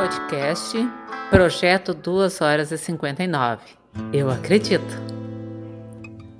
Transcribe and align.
podcast 0.00 0.88
Projeto 1.28 1.92
2 1.92 2.40
horas 2.40 2.72
e 2.72 2.78
59. 2.78 3.60
Eu 4.14 4.30
acredito. 4.30 4.98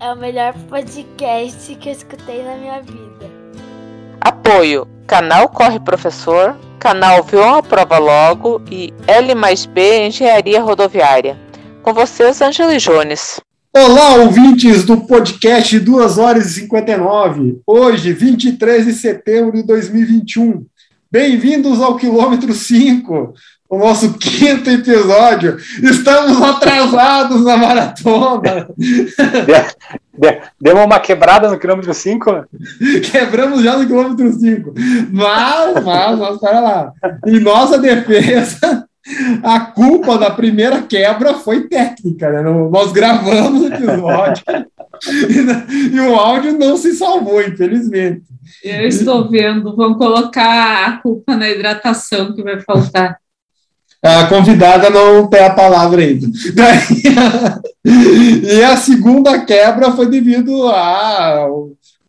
É 0.01 0.11
o 0.11 0.17
melhor 0.17 0.55
podcast 0.67 1.75
que 1.75 1.91
eu 1.91 1.93
escutei 1.93 2.43
na 2.43 2.57
minha 2.57 2.81
vida. 2.81 3.31
Apoio: 4.19 4.89
Canal 5.07 5.51
Corre 5.51 5.79
Professor, 5.79 6.57
Canal 6.79 7.23
Vion 7.23 7.59
a 7.59 7.63
Prova 7.63 7.99
Logo 7.99 8.63
e 8.71 8.95
L 9.07 9.35
mais 9.35 9.67
B 9.67 10.07
Engenharia 10.07 10.63
Rodoviária. 10.63 11.39
Com 11.83 11.93
vocês, 11.93 12.41
Angela 12.41 12.79
Jones. 12.79 13.43
Olá, 13.77 14.15
ouvintes 14.15 14.85
do 14.85 15.03
podcast 15.03 15.79
2 15.79 16.19
horas 16.19 16.47
e 16.47 16.61
59. 16.61 17.61
Hoje, 17.67 18.13
23 18.15 18.87
de 18.87 18.95
setembro 18.95 19.53
de 19.53 19.63
2021. 19.65 20.65
Bem-vindos 21.13 21.83
ao 21.83 21.97
quilômetro 21.97 22.55
5, 22.55 23.35
o 23.69 23.79
nosso 23.79 24.17
quinto 24.17 24.71
episódio. 24.71 25.57
Estamos 25.83 26.41
atrasados 26.41 27.45
na 27.45 27.57
maratona. 27.57 28.69
Deu 30.61 30.77
uma 30.77 31.01
quebrada 31.01 31.51
no 31.51 31.59
quilômetro 31.59 31.93
5? 31.93 32.47
Quebramos 33.11 33.65
já 33.65 33.77
no 33.77 33.89
quilômetro 33.89 34.33
5. 34.33 34.73
Mas, 35.11 35.85
mas, 35.85 36.19
mas, 36.21 36.39
para 36.39 36.61
lá. 36.61 36.93
Em 37.27 37.41
nossa 37.41 37.77
defesa, 37.77 38.89
a 39.43 39.61
culpa 39.61 40.19
da 40.19 40.31
primeira 40.31 40.83
quebra 40.83 41.35
foi 41.35 41.69
técnica. 41.69 42.31
Né? 42.31 42.43
Nós 42.43 42.93
gravamos 42.93 43.63
o 43.63 43.67
episódio 43.67 44.45
e, 45.29 45.97
e 45.97 46.01
o 46.01 46.15
áudio 46.15 46.59
não 46.59 46.77
se 46.77 46.93
salvou, 46.95 47.43
infelizmente. 47.43 48.25
Eu 48.63 48.87
estou 48.89 49.29
vendo, 49.29 49.75
vão 49.77 49.95
colocar 49.95 50.87
a 50.87 50.97
culpa 50.99 51.37
na 51.37 51.49
hidratação 51.49 52.35
que 52.35 52.43
vai 52.43 52.61
faltar. 52.61 53.19
A 54.03 54.27
convidada 54.27 54.89
não 54.89 55.27
tem 55.27 55.45
a 55.45 55.55
palavra 55.55 56.01
ainda. 56.03 56.27
e 57.85 58.63
a 58.63 58.77
segunda 58.77 59.45
quebra 59.45 59.93
foi 59.93 60.09
devido 60.09 60.69
a 60.69 61.47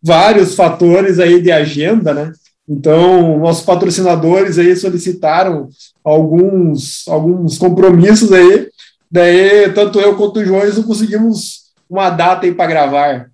vários 0.02 0.54
fatores 0.54 1.18
aí 1.18 1.40
de 1.40 1.52
agenda, 1.52 2.14
né? 2.14 2.32
Então, 2.68 3.38
nossos 3.38 3.64
patrocinadores 3.64 4.58
aí 4.58 4.74
solicitaram 4.76 5.68
alguns, 6.04 7.06
alguns 7.08 7.58
compromissos 7.58 8.32
aí, 8.32 8.68
daí 9.10 9.70
tanto 9.72 10.00
eu 10.00 10.16
quanto 10.16 10.40
o 10.40 10.44
Jones 10.44 10.76
não 10.76 10.84
conseguimos 10.84 11.72
uma 11.88 12.08
data 12.08 12.46
aí 12.46 12.54
para 12.54 12.70
gravar. 12.70 13.30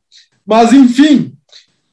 Mas, 0.47 0.73
enfim, 0.73 1.39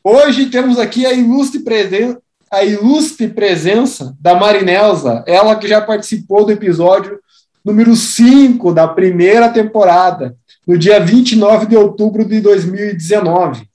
Hoje 0.07 0.51
temos 0.51 0.77
aqui 0.77 1.03
a 1.03 1.13
ilustre, 1.13 1.61
presen 1.61 2.15
a 2.51 2.63
ilustre 2.63 3.27
presença 3.27 4.15
da 4.21 4.35
Marinelza, 4.35 5.23
ela 5.25 5.55
que 5.55 5.67
já 5.67 5.81
participou 5.81 6.45
do 6.45 6.51
episódio 6.51 7.19
número 7.65 7.95
5 7.95 8.71
da 8.71 8.87
primeira 8.87 9.49
temporada, 9.49 10.35
no 10.67 10.77
dia 10.77 10.99
29 10.99 11.65
de 11.65 11.75
outubro 11.75 12.23
de 12.23 12.39
2019. 12.39 13.67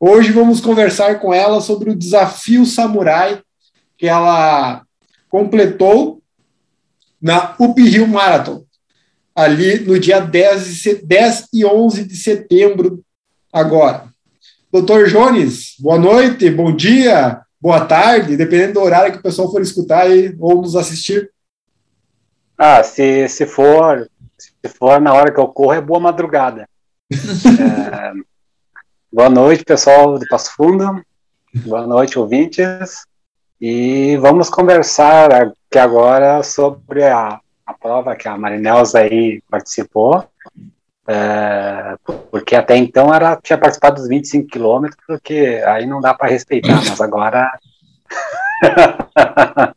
Hoje 0.00 0.30
vamos 0.30 0.60
conversar 0.60 1.18
com 1.18 1.34
ela 1.34 1.60
sobre 1.60 1.90
o 1.90 1.96
desafio 1.96 2.64
samurai 2.64 3.42
que 3.96 4.06
ela 4.06 4.82
completou 5.28 6.22
na 7.20 7.56
Up 7.58 7.80
Hill 7.80 8.06
Marathon, 8.06 8.64
ali 9.34 9.80
no 9.80 9.98
dia 9.98 10.20
10, 10.20 11.02
10 11.02 11.48
e 11.52 11.64
11 11.64 12.04
de 12.04 12.14
setembro 12.14 13.02
agora. 13.52 14.04
Doutor 14.70 15.08
Jones, 15.08 15.74
boa 15.80 15.98
noite, 15.98 16.48
bom 16.48 16.74
dia, 16.74 17.40
boa 17.60 17.84
tarde, 17.84 18.36
dependendo 18.36 18.74
do 18.74 18.82
horário 18.82 19.12
que 19.12 19.18
o 19.18 19.22
pessoal 19.22 19.50
for 19.50 19.60
escutar 19.60 20.02
aí, 20.02 20.32
ou 20.38 20.62
nos 20.62 20.76
assistir. 20.76 21.28
Ah, 22.56 22.84
se, 22.84 23.28
se 23.28 23.46
for 23.46 24.08
se 24.38 24.68
for 24.68 25.00
na 25.00 25.12
hora 25.12 25.32
que 25.32 25.40
eu 25.40 25.48
corro, 25.48 25.72
é 25.72 25.80
boa 25.80 25.98
madrugada. 25.98 26.68
é, 27.10 28.12
boa 29.12 29.28
noite, 29.28 29.64
pessoal 29.64 30.18
de 30.18 30.26
Passo 30.26 30.54
Fundo. 30.54 31.02
Boa 31.54 31.86
noite, 31.86 32.18
ouvintes. 32.18 33.06
E 33.60 34.16
vamos 34.18 34.50
conversar 34.50 35.32
aqui 35.32 35.78
agora 35.78 36.42
sobre 36.42 37.04
a, 37.04 37.40
a 37.66 37.74
prova 37.74 38.14
que 38.14 38.28
a 38.28 38.36
Marinelza 38.36 39.00
aí 39.00 39.42
participou. 39.50 40.24
É, 41.06 41.96
porque 42.30 42.54
até 42.54 42.76
então 42.76 43.12
era 43.12 43.34
tinha 43.36 43.58
participado 43.58 43.96
dos 43.96 44.08
25 44.08 44.46
quilômetros, 44.46 45.02
porque 45.06 45.62
aí 45.66 45.86
não 45.86 46.00
dá 46.00 46.12
para 46.12 46.28
respeitar, 46.28 46.76
mas 46.76 47.00
agora. 47.00 47.50
agora 49.24 49.74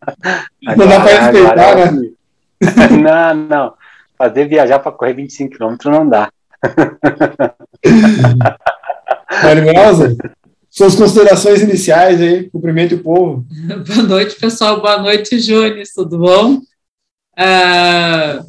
não 0.76 0.88
dá 0.88 1.00
para 1.00 1.20
respeitar, 1.20 1.52
agora... 1.52 1.92
né? 1.92 2.10
não, 3.02 3.34
não. 3.34 3.74
Fazer 4.18 4.46
viajar 4.46 4.80
para 4.80 4.92
correr 4.92 5.14
25 5.14 5.56
quilômetros 5.56 5.92
não 5.92 6.08
dá. 6.08 6.30
Maravilhosa. 9.32 10.18
Suas 10.70 10.96
considerações 10.96 11.62
iniciais 11.62 12.22
aí, 12.22 12.50
cumprimento 12.50 12.96
o 12.96 13.00
povo. 13.00 13.46
Boa 13.88 14.04
noite, 14.04 14.36
pessoal. 14.36 14.82
Boa 14.82 15.02
noite, 15.02 15.38
Jones, 15.40 15.94
tudo 15.94 16.18
bom? 16.20 16.56
Uh, 17.38 18.46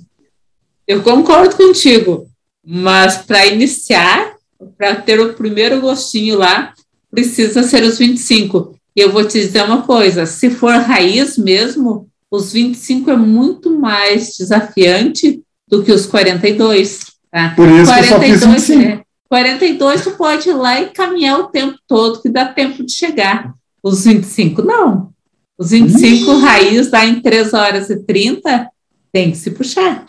eu 0.86 1.02
concordo 1.02 1.56
contigo 1.56 2.28
mas 2.64 3.18
para 3.18 3.46
iniciar, 3.46 4.34
para 4.78 4.94
ter 4.94 5.20
o 5.20 5.34
primeiro 5.34 5.80
gostinho 5.80 6.38
lá, 6.38 6.72
precisa 7.10 7.62
ser 7.64 7.82
os 7.82 7.98
25. 7.98 8.76
E 8.94 9.00
eu 9.00 9.10
vou 9.10 9.24
te 9.26 9.40
dizer 9.40 9.64
uma 9.64 9.82
coisa: 9.82 10.26
se 10.26 10.50
for 10.50 10.74
raiz 10.74 11.36
mesmo, 11.36 12.08
os 12.30 12.52
25 12.52 13.10
é 13.10 13.16
muito 13.16 13.76
mais 13.78 14.36
desafiante 14.38 15.42
do 15.68 15.82
que 15.82 15.90
os 15.90 16.06
42. 16.06 17.00
Tá? 17.30 17.52
Por 17.56 17.68
isso 17.68 17.86
42, 17.86 17.88
que 17.90 18.12
eu 18.12 18.18
só 18.18 18.20
fiz 18.20 18.66
25. 18.68 18.82
É, 18.82 19.02
42 19.32 20.04
tu 20.04 20.10
pode 20.10 20.50
ir 20.50 20.52
lá 20.52 20.78
e 20.78 20.90
caminhar 20.90 21.40
o 21.40 21.44
tempo 21.44 21.78
todo, 21.88 22.20
que 22.20 22.28
dá 22.28 22.44
tempo 22.44 22.84
de 22.84 22.92
chegar. 22.92 23.54
Os 23.82 24.04
25, 24.04 24.60
não. 24.60 25.08
Os 25.56 25.70
25 25.70 26.32
Ih. 26.32 26.40
raiz 26.42 26.90
lá 26.90 27.06
em 27.06 27.22
3 27.22 27.54
horas 27.54 27.88
e 27.88 27.98
30, 28.04 28.68
tem 29.10 29.30
que 29.30 29.38
se 29.38 29.50
puxar. 29.52 30.04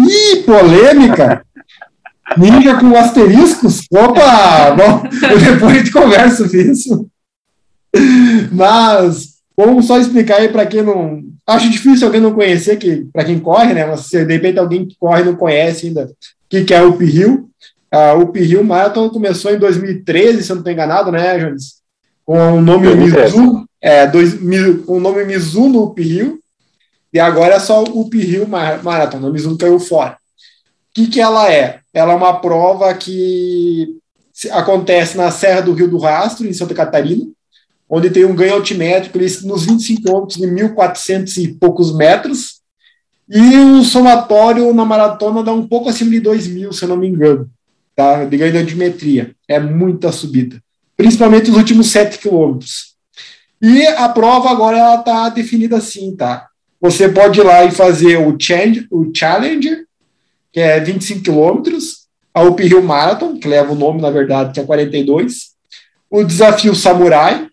Ih, 0.00 0.44
polêmica! 0.46 1.44
Ninja 2.38 2.80
com 2.80 2.96
asteriscos? 2.96 3.82
Opa! 3.92 4.70
Bom, 4.70 5.02
depois 5.10 5.62
a 5.70 5.74
gente 5.74 5.92
conversa 5.92 6.44
sobre 6.44 6.62
isso. 6.62 7.06
Mas 8.50 9.34
vamos 9.54 9.84
só 9.86 9.98
explicar 9.98 10.36
aí 10.36 10.48
para 10.48 10.64
quem 10.64 10.80
não. 10.80 11.22
Acho 11.46 11.68
difícil 11.68 12.06
alguém 12.06 12.22
não 12.22 12.32
conhecer, 12.32 12.78
que 12.78 13.06
para 13.12 13.26
quem 13.26 13.38
corre, 13.38 13.74
né? 13.74 13.84
Mas 13.84 14.06
se 14.06 14.24
de 14.24 14.32
repente 14.32 14.58
alguém 14.58 14.88
que 14.88 14.96
corre 14.98 15.22
não 15.22 15.36
conhece 15.36 15.88
ainda 15.88 16.06
o 16.06 16.48
que, 16.48 16.64
que 16.64 16.72
é 16.72 16.82
o 16.82 16.88
Up 16.88 17.04
A 17.94 18.12
Up 18.14 18.36
Hill 18.36 18.64
Marathon 18.64 19.08
começou 19.08 19.52
em 19.52 19.58
2013, 19.58 20.42
se 20.42 20.50
eu 20.50 20.56
não 20.56 20.62
estou 20.62 20.72
enganado, 20.72 21.12
né, 21.12 21.38
Jones? 21.38 21.76
Com 22.24 22.54
o 22.54 22.60
nome 22.60 22.92
Mizu, 22.92 23.64
é, 23.80 24.04
dois, 24.04 24.34
com 24.84 24.96
o 24.96 25.00
nome 25.00 25.24
Mizu 25.24 25.68
no 25.68 25.84
Up 25.84 26.02
Hill. 26.02 26.40
E 27.12 27.20
agora 27.20 27.54
é 27.54 27.60
só 27.60 27.84
o 27.84 28.00
Up 28.00 28.18
Hill 28.18 28.48
Marathon, 28.48 29.18
o 29.18 29.32
Mizu 29.32 29.56
caiu 29.56 29.78
fora. 29.78 30.14
O 30.14 30.16
que, 30.92 31.06
que 31.06 31.20
ela 31.20 31.52
é? 31.52 31.78
Ela 31.92 32.14
é 32.14 32.16
uma 32.16 32.40
prova 32.40 32.92
que 32.94 33.96
acontece 34.50 35.16
na 35.16 35.30
Serra 35.30 35.60
do 35.60 35.72
Rio 35.72 35.86
do 35.86 35.98
Rastro, 35.98 36.48
em 36.48 36.52
Santa 36.52 36.74
Catarina, 36.74 37.24
onde 37.88 38.10
tem 38.10 38.24
um 38.24 38.34
ganho 38.34 38.54
altimétrico 38.54 39.18
nos 39.46 39.66
25 39.66 40.02
quilômetros 40.02 40.36
de 40.36 40.48
1.400 40.48 41.36
e 41.36 41.54
poucos 41.54 41.94
metros, 41.94 42.60
e 43.28 43.56
o 43.56 43.84
somatório 43.84 44.74
na 44.74 44.84
maratona 44.84 45.44
dá 45.44 45.52
um 45.52 45.66
pouco 45.66 45.88
acima 45.88 46.10
de 46.10 46.18
2 46.18 46.48
mil, 46.48 46.72
se 46.72 46.84
eu 46.84 46.88
não 46.88 46.96
me 46.96 47.06
engano, 47.06 47.48
tá? 47.94 48.24
de 48.24 48.58
altimetria. 48.58 49.34
É 49.48 49.58
muita 49.58 50.12
subida, 50.12 50.60
principalmente 50.96 51.50
os 51.50 51.56
últimos 51.56 51.90
7 51.90 52.18
quilômetros. 52.18 52.94
E 53.60 53.86
a 53.86 54.08
prova 54.08 54.50
agora 54.50 54.78
ela 54.78 54.96
está 54.96 55.28
definida 55.28 55.76
assim, 55.76 56.14
tá? 56.14 56.48
Você 56.80 57.08
pode 57.08 57.40
ir 57.40 57.42
lá 57.42 57.64
e 57.64 57.70
fazer 57.70 58.18
o, 58.18 58.36
change, 58.38 58.86
o 58.90 59.10
Challenger, 59.14 59.86
que 60.52 60.60
é 60.60 60.78
25 60.80 61.22
quilômetros, 61.22 62.04
a 62.34 62.42
Up 62.42 62.62
Hill 62.62 62.82
Marathon, 62.82 63.38
que 63.38 63.48
leva 63.48 63.72
o 63.72 63.76
nome, 63.76 64.02
na 64.02 64.10
verdade, 64.10 64.52
que 64.52 64.60
é 64.60 64.64
42, 64.64 65.54
o 66.10 66.22
Desafio 66.22 66.74
Samurai, 66.74 67.48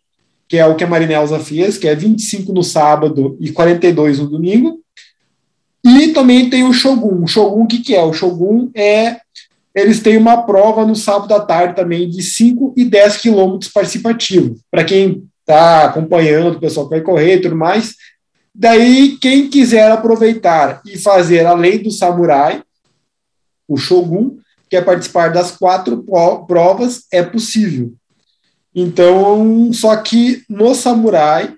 que 0.48 0.58
é 0.58 0.66
o 0.66 0.76
que 0.76 0.84
a 0.84 0.88
Marinelza 0.88 1.40
fez, 1.40 1.78
que 1.78 1.88
é 1.88 1.96
25 1.96 2.52
no 2.52 2.62
sábado 2.62 3.38
e 3.40 3.52
42 3.52 4.20
no 4.20 4.28
domingo, 4.28 4.82
e 5.84 6.10
também 6.10 6.50
tem 6.50 6.64
o 6.64 6.74
Shogun. 6.74 7.24
O 7.24 7.28
Shogun, 7.28 7.64
o 7.64 7.68
que, 7.68 7.80
que 7.80 7.96
é? 7.96 8.04
O 8.04 8.14
Shogun 8.14 8.70
é. 8.76 9.22
Eles 9.74 10.02
têm 10.02 10.18
uma 10.18 10.44
prova 10.44 10.86
no 10.86 10.96
sábado 10.96 11.34
à 11.34 11.40
tarde 11.40 11.76
também 11.76 12.10
de 12.10 12.22
5 12.22 12.74
e 12.76 12.84
10 12.84 13.18
quilômetros 13.18 13.72
participativo. 13.72 14.58
Para 14.70 14.84
quem 14.84 15.24
está 15.40 15.86
acompanhando, 15.86 16.56
o 16.56 16.60
pessoal 16.60 16.88
que 16.88 16.96
vai 16.96 17.02
correr 17.02 17.36
e 17.36 17.42
tudo 17.42 17.56
mais. 17.56 17.96
Daí, 18.54 19.18
quem 19.22 19.50
quiser 19.50 19.90
aproveitar 19.92 20.82
e 20.86 20.98
fazer 20.98 21.46
além 21.46 21.82
do 21.82 21.90
Samurai, 21.90 22.62
o 23.68 23.78
Shogun, 23.78 24.38
quer 24.70 24.84
participar 24.84 25.30
das 25.30 25.52
quatro 25.52 26.04
provas, 26.48 27.06
é 27.12 27.24
possível. 27.24 27.94
Então, 28.76 29.72
só 29.74 29.96
que 29.98 30.44
no 30.50 30.76
Samurai, 30.76 31.54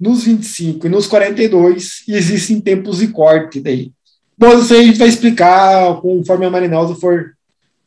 nos 0.00 0.24
25 0.24 0.86
e 0.86 0.90
nos 0.90 1.06
42, 1.06 2.04
e 2.06 2.14
existem 2.14 2.60
tempos 2.60 2.98
de 2.98 3.08
corte 3.08 3.60
daí. 3.60 3.92
Bom, 4.38 4.56
isso 4.60 4.72
aí 4.72 4.80
a 4.80 4.84
gente 4.84 4.98
vai 4.98 5.08
explicar 5.08 6.00
conforme 6.00 6.46
a 6.46 6.50
Marinaldo 6.50 6.94
for, 6.94 7.32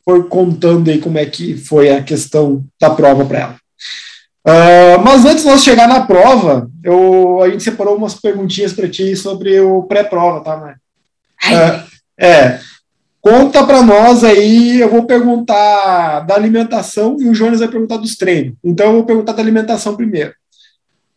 for 0.03 0.27
contando 0.27 0.89
aí 0.89 0.99
como 0.99 1.17
é 1.17 1.25
que 1.25 1.55
foi 1.55 1.89
a 1.89 2.03
questão 2.03 2.61
da 2.77 2.89
prova 2.89 3.23
para 3.23 3.39
ela. 3.39 3.55
Uh, 4.45 4.99
mas 5.01 5.23
antes 5.23 5.43
de 5.43 5.49
nós 5.49 5.63
chegar 5.63 5.87
na 5.87 6.01
prova, 6.01 6.69
eu, 6.83 7.41
a 7.41 7.49
gente 7.49 7.63
separou 7.63 7.95
umas 7.95 8.15
perguntinhas 8.15 8.73
para 8.73 8.89
ti 8.89 9.15
sobre 9.15 9.61
o 9.61 9.83
pré-prova, 9.83 10.43
tá, 10.43 10.57
Mar? 10.57 10.75
Uh, 11.45 11.87
é, 12.19 12.59
conta 13.21 13.63
para 13.63 13.81
nós 13.81 14.23
aí, 14.23 14.81
eu 14.81 14.89
vou 14.89 15.05
perguntar 15.05 16.21
da 16.21 16.35
alimentação 16.35 17.15
e 17.19 17.29
o 17.29 17.33
Jonas 17.33 17.59
vai 17.59 17.69
perguntar 17.69 17.95
dos 17.97 18.17
treinos. 18.17 18.55
Então 18.61 18.87
eu 18.87 18.93
vou 18.93 19.05
perguntar 19.05 19.31
da 19.31 19.41
alimentação 19.41 19.95
primeiro. 19.95 20.33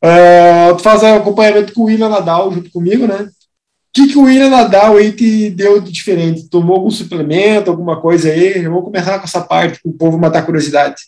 Uh, 0.05 0.77
tu 0.77 0.83
faz 0.83 1.03
acompanhamento 1.03 1.73
com 1.73 1.81
o 1.81 1.85
William 1.87 2.11
Nadal 2.11 2.53
junto 2.53 2.71
comigo, 2.71 3.07
né? 3.07 3.29
O 3.95 4.03
que, 4.03 4.09
que 4.09 4.19
o 4.19 4.23
William 4.23 4.51
Nadal 4.51 4.97
aí 4.97 5.13
te 5.13 5.51
deu 5.51 5.81
de 5.81 5.93
diferente? 5.93 6.49
Tomou 6.49 6.75
algum 6.75 6.91
suplemento, 6.91 7.71
alguma 7.71 8.01
coisa 8.01 8.29
aí? 8.29 8.67
Vou 8.67 8.83
começar 8.83 9.21
com 9.21 9.25
essa 9.25 9.41
parte, 9.41 9.81
para 9.81 9.89
o 9.89 9.95
povo 9.95 10.19
matar 10.19 10.45
curiosidade. 10.45 11.03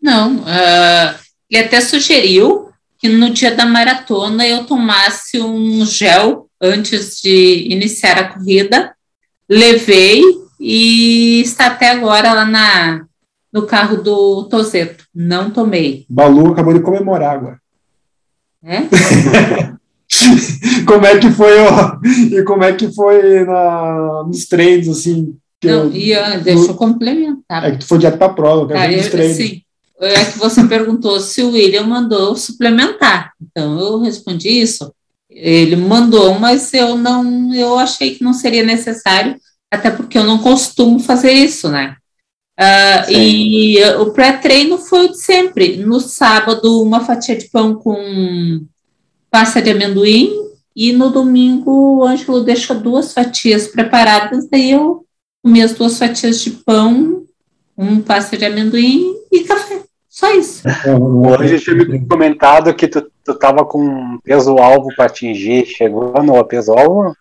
Não, 0.00 0.36
uh, 0.36 1.18
ele 1.50 1.64
até 1.64 1.80
sugeriu 1.80 2.70
que 3.00 3.08
no 3.08 3.30
dia 3.30 3.52
da 3.52 3.66
maratona 3.66 4.46
eu 4.46 4.64
tomasse 4.64 5.40
um 5.40 5.84
gel 5.84 6.48
antes 6.60 7.20
de 7.20 7.66
iniciar 7.68 8.16
a 8.16 8.32
corrida. 8.32 8.94
Levei 9.48 10.22
e 10.60 11.40
está 11.40 11.66
até 11.66 11.90
agora 11.90 12.32
lá 12.32 12.44
na, 12.44 13.06
no 13.52 13.66
carro 13.66 13.96
do 13.96 14.44
Tozeto. 14.44 15.04
Não 15.12 15.50
tomei. 15.50 16.06
Balu 16.08 16.52
acabou 16.52 16.74
de 16.74 16.80
comemorar 16.80 17.34
agora. 17.34 17.58
É? 18.62 18.82
como 20.86 21.06
é 21.06 21.18
que 21.18 21.30
foi 21.30 21.58
ó, 21.60 21.98
e 22.04 22.42
como 22.42 22.64
é 22.64 22.72
que 22.72 22.92
foi 22.92 23.44
na, 23.44 24.24
nos 24.26 24.46
treinos 24.46 24.88
assim 24.88 25.36
não, 25.62 25.70
eu, 25.70 25.94
e, 25.94 26.38
deixa 26.42 26.70
eu 26.70 26.74
complementar. 26.74 27.66
É 27.66 27.72
que 27.72 27.78
tu 27.78 27.86
foi 27.86 27.98
direto 27.98 28.16
para 28.16 28.28
a 28.28 28.34
prova 28.34 28.72
eu, 28.90 29.10
treinos. 29.10 29.36
sim 29.36 29.62
é 30.00 30.24
que 30.24 30.38
você 30.38 30.66
perguntou 30.66 31.20
se 31.20 31.42
o 31.42 31.50
William 31.50 31.84
mandou 31.84 32.34
suplementar. 32.34 33.32
Então 33.40 33.78
eu 33.78 34.00
respondi 34.00 34.48
isso. 34.48 34.92
Ele 35.28 35.76
mandou 35.76 36.38
mas 36.38 36.72
eu 36.74 36.96
não 36.96 37.54
eu 37.54 37.78
achei 37.78 38.14
que 38.14 38.24
não 38.24 38.32
seria 38.32 38.64
necessário 38.64 39.36
até 39.70 39.90
porque 39.90 40.18
eu 40.18 40.24
não 40.24 40.38
costumo 40.38 40.98
fazer 40.98 41.32
isso 41.32 41.68
né? 41.68 41.96
Uh, 42.58 43.10
e 43.10 43.82
o 44.00 44.12
pré-treino 44.12 44.76
foi 44.76 45.06
o 45.06 45.12
de 45.12 45.18
sempre. 45.18 45.78
No 45.78 45.98
sábado, 45.98 46.82
uma 46.82 47.00
fatia 47.00 47.34
de 47.34 47.48
pão 47.48 47.74
com 47.74 48.66
pasta 49.30 49.62
de 49.62 49.70
amendoim, 49.70 50.30
e 50.74 50.92
no 50.92 51.10
domingo 51.10 51.98
o 51.98 52.04
Ângelo 52.04 52.42
deixa 52.42 52.74
duas 52.74 53.12
fatias 53.12 53.68
preparadas, 53.68 54.48
daí 54.48 54.72
eu 54.72 55.04
comi 55.42 55.62
as 55.62 55.74
duas 55.74 55.98
fatias 55.98 56.40
de 56.40 56.50
pão, 56.50 57.24
um 57.76 58.00
pasta 58.00 58.36
de 58.36 58.44
amendoim 58.44 59.14
e 59.30 59.40
café. 59.40 59.82
Só 60.08 60.34
isso. 60.34 60.62
Hoje 61.40 61.54
eu 61.54 61.60
tinha 61.60 61.76
me 61.76 62.06
comentado 62.06 62.74
que 62.74 62.88
tu, 62.88 63.10
tu 63.24 63.34
tava 63.38 63.64
com 63.64 64.18
peso-alvo 64.22 64.88
para 64.96 65.06
atingir. 65.06 65.64
Chegou 65.66 66.12
no 66.22 66.44
peso-alvo? 66.44 67.14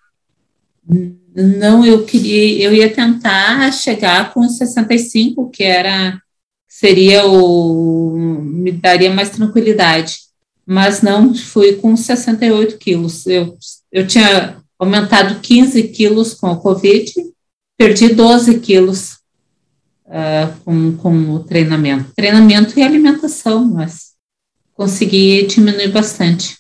Não, 1.35 1.85
eu 1.85 2.03
queria, 2.03 2.65
eu 2.65 2.73
ia 2.73 2.94
tentar 2.94 3.71
chegar 3.71 4.33
com 4.33 4.50
65, 4.50 5.50
que 5.50 5.63
era 5.63 6.19
seria 6.67 7.25
o 7.25 8.15
me 8.17 8.71
daria 8.71 9.12
mais 9.12 9.29
tranquilidade, 9.29 10.19
mas 10.69 11.01
não 11.01 11.33
fui 11.33 11.77
com 11.77 11.98
68 11.98 12.77
quilos. 12.77 13.25
Eu, 13.25 13.57
eu 13.92 14.06
tinha 14.06 14.57
aumentado 14.77 15.39
15 15.39 15.81
quilos 15.88 16.36
com 16.36 16.51
o 16.51 16.60
Covid, 16.62 17.12
perdi 17.75 18.10
12 18.10 18.60
quilos 18.60 19.13
uh, 20.06 20.56
com, 20.63 20.95
com 20.98 21.31
o 21.31 21.39
treinamento. 21.39 22.13
Treinamento 22.16 22.77
e 22.77 22.83
alimentação, 22.83 23.66
mas 23.66 24.12
consegui 24.75 25.48
diminuir 25.48 25.88
bastante. 25.88 26.60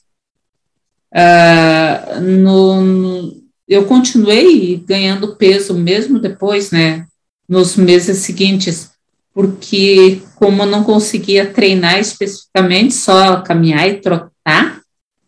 Uh, 1.13 2.19
no, 2.19 2.81
no 2.81 3.43
eu 3.67 3.85
continuei 3.85 4.77
ganhando 4.77 5.35
peso 5.35 5.75
mesmo 5.75 6.17
depois, 6.17 6.71
né, 6.71 7.05
nos 7.47 7.75
meses 7.75 8.17
seguintes, 8.17 8.89
porque 9.35 10.23
como 10.39 10.63
eu 10.63 10.65
não 10.65 10.85
conseguia 10.85 11.51
treinar 11.51 11.99
especificamente, 11.99 12.93
só 12.93 13.41
caminhar 13.41 13.87
e 13.89 13.99
trotar, 13.99 14.79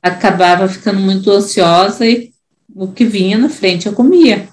acabava 0.01 0.69
ficando 0.69 1.01
muito 1.01 1.29
ansiosa 1.29 2.05
e 2.07 2.31
o 2.73 2.87
que 2.87 3.03
vinha 3.03 3.37
na 3.37 3.49
frente 3.49 3.87
eu 3.87 3.93
comia. 3.93 4.47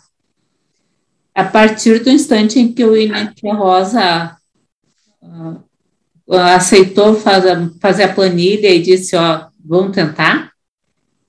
A 1.32 1.44
partir 1.44 2.02
do 2.02 2.10
instante 2.10 2.58
em 2.58 2.72
que 2.72 2.84
o 2.84 2.92
Tia 3.34 3.54
Rosa 3.54 4.36
uh, 5.22 6.34
aceitou 6.34 7.14
fazer, 7.14 7.70
fazer 7.80 8.02
a 8.02 8.12
planilha 8.12 8.68
e 8.74 8.82
disse, 8.82 9.14
ó, 9.14 9.46
vamos 9.64 9.94
tentar, 9.94 10.50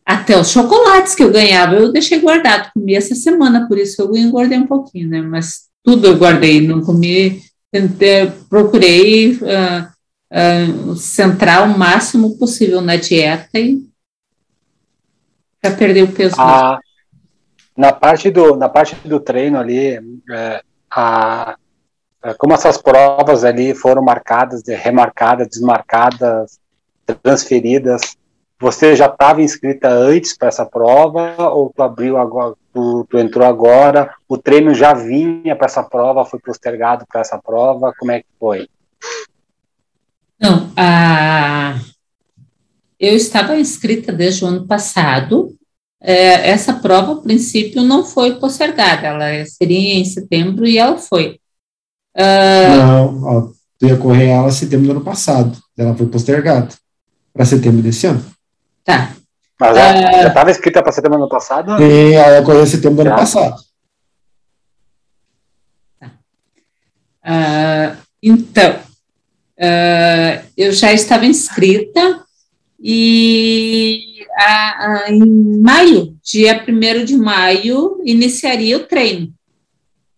até 0.03 0.39
os 0.39 0.49
chocolates 0.49 1.13
que 1.13 1.21
eu 1.21 1.31
ganhava, 1.31 1.75
eu 1.75 1.91
deixei 1.91 2.17
guardado, 2.17 2.71
comi 2.73 2.95
essa 2.95 3.13
semana, 3.13 3.67
por 3.67 3.77
isso 3.77 4.01
eu 4.01 4.17
engordei 4.17 4.57
um 4.57 4.65
pouquinho, 4.65 5.07
né? 5.07 5.21
Mas 5.21 5.69
tudo 5.83 6.07
eu 6.07 6.17
guardei, 6.17 6.65
não 6.65 6.81
comi, 6.81 7.43
procurei 8.49 9.33
uh, 9.33 9.87
uh, 10.31 10.95
centrar 10.95 11.69
o 11.69 11.77
máximo 11.77 12.37
possível 12.37 12.81
na 12.81 12.95
dieta 12.95 13.59
para 15.61 15.75
perder 15.75 16.03
o 16.03 16.11
peso. 16.11 16.35
Ah, 16.39 16.79
na 17.77 17.91
parte 17.91 18.31
do 18.31 18.55
na 18.55 18.69
parte 18.69 18.95
do 19.07 19.19
treino 19.19 19.59
ali, 19.59 19.99
é, 20.31 20.61
a, 20.89 21.55
é, 22.23 22.33
como 22.33 22.53
essas 22.53 22.77
provas 22.77 23.43
ali 23.43 23.73
foram 23.73 24.01
marcadas, 24.01 24.63
remarcadas, 24.67 25.47
desmarcadas, 25.47 26.59
transferidas, 27.23 28.17
você 28.59 28.95
já 28.95 29.05
estava 29.05 29.41
inscrita 29.41 29.89
antes 29.89 30.37
para 30.37 30.49
essa 30.49 30.65
prova 30.65 31.35
ou 31.49 31.71
tu 31.73 31.81
abriu 31.81 32.17
agora, 32.17 32.55
tu, 32.73 33.05
tu 33.09 33.17
entrou 33.17 33.45
agora? 33.45 34.13
O 34.27 34.37
treino 34.37 34.73
já 34.73 34.93
vinha 34.93 35.55
para 35.55 35.65
essa 35.65 35.83
prova, 35.83 36.25
foi 36.25 36.39
postergado 36.39 37.05
para 37.07 37.21
essa 37.21 37.37
prova? 37.37 37.93
Como 37.97 38.11
é 38.11 38.19
que 38.19 38.27
foi? 38.39 38.67
Não, 40.39 40.71
a... 40.75 41.75
eu 42.99 43.15
estava 43.15 43.57
inscrita 43.57 44.11
desde 44.11 44.45
o 44.45 44.47
ano 44.47 44.65
passado. 44.65 45.55
É, 46.01 46.49
essa 46.49 46.73
prova, 46.73 47.13
a 47.13 47.21
princípio, 47.21 47.83
não 47.83 48.05
foi 48.05 48.39
postergada, 48.39 49.07
ela 49.07 49.45
seria 49.45 49.99
em 49.99 50.05
setembro 50.05 50.65
e 50.65 50.77
ela 50.77 50.97
foi. 50.97 51.39
Uh... 52.15 52.77
Não, 52.77 53.23
ó, 53.23 53.41
tu 53.77 53.85
ia 53.85 53.97
correr 53.97 54.27
ela 54.27 54.47
em 54.47 54.51
setembro 54.51 54.85
do 54.85 54.91
ano 54.91 55.01
passado, 55.01 55.57
ela 55.77 55.93
foi 55.93 56.07
postergada 56.07 56.69
para 57.33 57.45
setembro 57.45 57.81
desse 57.81 58.07
ano. 58.07 58.25
Tá. 58.85 59.13
Mas 59.59 59.71
uh, 59.71 59.75
já 59.75 60.27
estava 60.27 60.51
escrita 60.51 60.81
para 60.81 60.91
setembro 60.91 61.17
do 61.17 61.23
ano 61.23 61.29
passado? 61.29 61.77
Sim, 61.77 62.13
ela 62.13 62.39
ocorreu 62.39 62.63
em 62.63 62.65
setembro 62.65 63.03
do 63.03 63.07
ano 63.09 63.17
passado. 63.17 63.55
Uh, 67.21 67.97
então, 68.23 68.79
uh, 69.59 70.45
eu 70.55 70.71
já 70.71 70.93
estava 70.93 71.25
inscrita 71.25 72.23
e 72.81 74.25
a, 74.37 74.85
a, 74.85 75.11
em 75.11 75.59
maio, 75.59 76.15
dia 76.23 76.63
1 76.65 77.03
de 77.03 77.17
maio, 77.17 78.01
iniciaria 78.05 78.77
o 78.77 78.85
treino. 78.85 79.33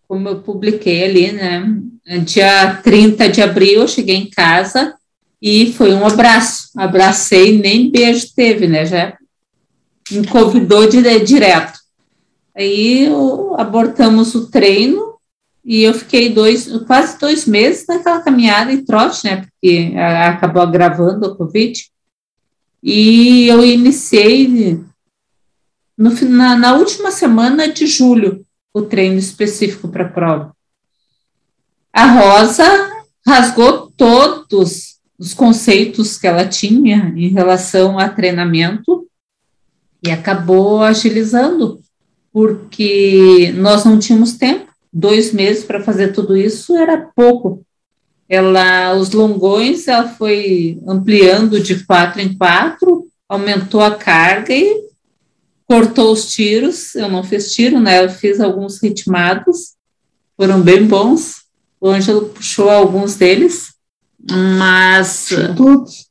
Como 0.07 0.29
eu 0.29 0.41
publiquei 0.41 1.03
ali, 1.03 1.31
né? 1.31 1.65
Dia 2.23 2.75
30 2.83 3.29
de 3.29 3.41
abril, 3.41 3.81
eu 3.81 3.87
cheguei 3.87 4.15
em 4.15 4.29
casa 4.29 4.93
e 5.41 5.73
foi 5.73 5.93
um 5.93 6.05
abraço. 6.05 6.69
Abracei, 6.77 7.57
nem 7.57 7.89
beijo 7.89 8.27
teve, 8.35 8.67
né? 8.67 8.85
Já 8.85 9.17
me 10.09 10.27
convidou 10.27 10.87
de, 10.87 11.01
direto. 11.19 11.79
Aí 12.55 13.05
eu, 13.05 13.55
abortamos 13.57 14.35
o 14.35 14.47
treino 14.47 15.15
e 15.63 15.83
eu 15.83 15.93
fiquei 15.93 16.29
dois, 16.33 16.67
quase 16.87 17.17
dois 17.19 17.45
meses 17.45 17.85
naquela 17.87 18.21
caminhada 18.21 18.71
e 18.71 18.83
trote, 18.83 19.25
né? 19.25 19.45
Porque 19.45 19.93
acabou 19.97 20.61
agravando 20.61 21.27
o 21.27 21.35
Covid. 21.35 21.85
E 22.83 23.47
eu 23.47 23.63
iniciei 23.63 24.79
no, 25.97 26.09
na, 26.29 26.55
na 26.55 26.75
última 26.75 27.11
semana 27.11 27.67
de 27.67 27.85
julho 27.85 28.45
o 28.73 28.81
treino 28.81 29.19
específico 29.19 29.87
para 29.87 30.05
a 30.05 30.09
prova. 30.09 30.55
A 31.93 32.05
Rosa 32.05 32.65
rasgou 33.25 33.91
todos 33.95 34.99
os 35.19 35.33
conceitos 35.33 36.17
que 36.17 36.25
ela 36.25 36.47
tinha 36.47 37.13
em 37.15 37.27
relação 37.27 37.99
a 37.99 38.09
treinamento 38.09 39.07
e 40.03 40.09
acabou 40.09 40.81
agilizando, 40.81 41.79
porque 42.33 43.53
nós 43.55 43.85
não 43.85 43.99
tínhamos 43.99 44.33
tempo, 44.33 44.71
dois 44.91 45.31
meses 45.31 45.63
para 45.63 45.83
fazer 45.83 46.09
tudo 46.09 46.35
isso 46.35 46.75
era 46.75 47.09
pouco. 47.15 47.65
Ela, 48.27 48.93
os 48.95 49.11
longões, 49.11 49.87
ela 49.87 50.07
foi 50.07 50.79
ampliando 50.87 51.59
de 51.59 51.83
quatro 51.83 52.21
em 52.21 52.33
quatro, 52.37 53.05
aumentou 53.27 53.81
a 53.81 53.95
carga 53.95 54.53
e 54.53 54.89
cortou 55.67 56.11
os 56.11 56.33
tiros. 56.33 56.95
Eu 56.95 57.09
não 57.09 57.23
fiz 57.23 57.53
tiro, 57.53 57.79
né? 57.79 58.03
Eu 58.03 58.09
fiz 58.09 58.39
alguns 58.39 58.81
ritmados, 58.81 59.75
foram 60.37 60.61
bem 60.61 60.85
bons. 60.85 61.41
O 61.79 61.89
Ângelo 61.89 62.29
puxou 62.29 62.69
alguns 62.69 63.15
deles, 63.15 63.73
mas. 64.29 65.29
Todos. 65.57 66.09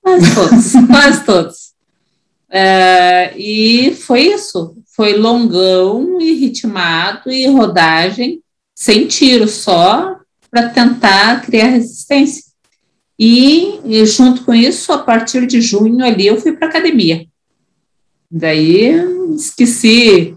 Quase 0.00 0.34
todos, 0.34 0.72
quase 0.88 1.24
todos. 1.24 1.67
É, 2.50 3.36
e 3.36 3.94
foi 3.94 4.22
isso. 4.22 4.76
Foi 4.94 5.16
longão 5.16 6.20
e 6.20 6.34
ritmado 6.34 7.30
e 7.30 7.46
rodagem 7.46 8.40
sem 8.74 9.06
tiro, 9.06 9.48
só 9.48 10.16
para 10.50 10.68
tentar 10.68 11.42
criar 11.42 11.66
resistência. 11.66 12.44
E, 13.18 13.80
e, 13.84 14.06
junto 14.06 14.44
com 14.44 14.54
isso, 14.54 14.92
a 14.92 14.98
partir 14.98 15.46
de 15.46 15.60
junho 15.60 16.04
ali, 16.04 16.26
eu 16.26 16.40
fui 16.40 16.52
para 16.52 16.68
academia. 16.68 17.26
Daí 18.30 18.94
esqueci 19.34 20.36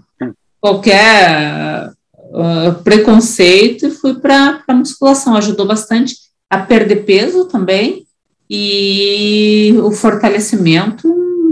qualquer 0.59 1.91
uh, 2.31 2.83
preconceito 2.83 3.87
e 3.87 3.91
fui 3.91 4.15
para 4.15 4.63
a 4.67 4.73
musculação. 4.73 5.35
Ajudou 5.35 5.67
bastante 5.67 6.15
a 6.49 6.57
perder 6.57 7.05
peso 7.05 7.45
também 7.45 8.05
e 8.49 9.75
o 9.83 9.91
fortalecimento. 9.91 11.07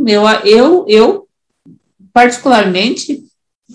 Eu, 0.08 0.24
eu, 0.46 0.86
eu 0.88 1.27
particularmente, 2.13 3.24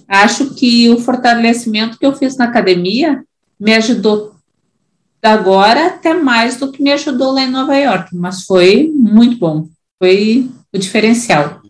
acho 0.09 0.54
que 0.54 0.88
o 0.90 0.99
fortalecimento 0.99 1.99
que 1.99 2.07
eu 2.07 2.14
fiz 2.14 2.37
na 2.37 2.47
academia 2.47 3.25
me 3.59 3.75
ajudou 3.75 4.35
agora 5.23 5.87
até 5.87 6.12
mais 6.12 6.57
do 6.59 6.71
que 6.71 6.83
me 6.83 6.93
ajudou 6.93 7.33
lá 7.33 7.43
em 7.43 7.50
Nova 7.50 7.75
York, 7.76 8.14
mas 8.14 8.43
foi 8.45 8.93
muito 8.95 9.38
bom. 9.38 9.66
Foi 9.99 10.50
o 10.73 10.78
diferencial. 10.78 11.62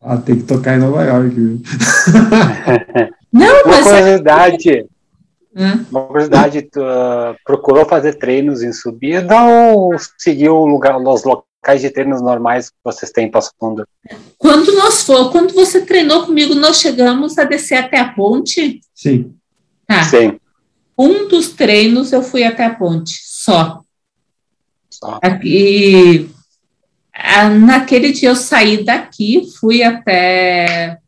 Ah, 0.00 0.16
tem 0.16 0.36
que 0.36 0.44
tocar 0.44 0.76
em 0.76 0.80
Nova 0.80 1.02
York? 1.04 1.36
Não, 3.32 3.62
Uma 3.64 3.66
mas 3.66 3.86
é- 3.86 4.00
curiosidade, 4.00 4.86
Hum. 5.54 5.84
uma 5.90 6.06
curiosidade, 6.06 6.62
tu 6.62 6.80
uh, 6.80 7.36
procurou 7.44 7.84
fazer 7.84 8.14
treinos 8.14 8.62
em 8.62 8.72
subida 8.72 9.42
ou 9.44 9.90
seguiu 10.16 10.56
o 10.56 10.64
lugar, 10.66 10.96
os 10.96 11.24
locais 11.24 11.51
de 11.80 11.90
treinos 11.90 12.20
normais 12.20 12.70
que 12.70 12.76
vocês 12.84 13.12
têm 13.12 13.26
em 13.26 13.30
Passo 13.30 13.52
Fundo? 13.58 13.86
quando 14.36 14.74
nós 14.74 15.04
for, 15.04 15.30
quando 15.30 15.54
você 15.54 15.86
treinou 15.86 16.26
comigo, 16.26 16.54
nós 16.54 16.80
chegamos 16.80 17.38
a 17.38 17.44
descer 17.44 17.76
até 17.76 18.00
a 18.00 18.12
ponte. 18.12 18.80
Sim. 18.92 19.34
Tá. 19.86 20.02
Sim. 20.04 20.40
Um 20.98 21.28
dos 21.28 21.50
treinos 21.50 22.12
eu 22.12 22.22
fui 22.22 22.42
até 22.42 22.64
a 22.64 22.74
ponte, 22.74 23.20
só. 23.22 23.82
Só. 24.90 25.20
E 25.44 26.28
naquele 27.64 28.12
dia 28.12 28.30
eu 28.30 28.36
saí 28.36 28.84
daqui, 28.84 29.48
fui 29.60 29.82
até. 29.82 30.98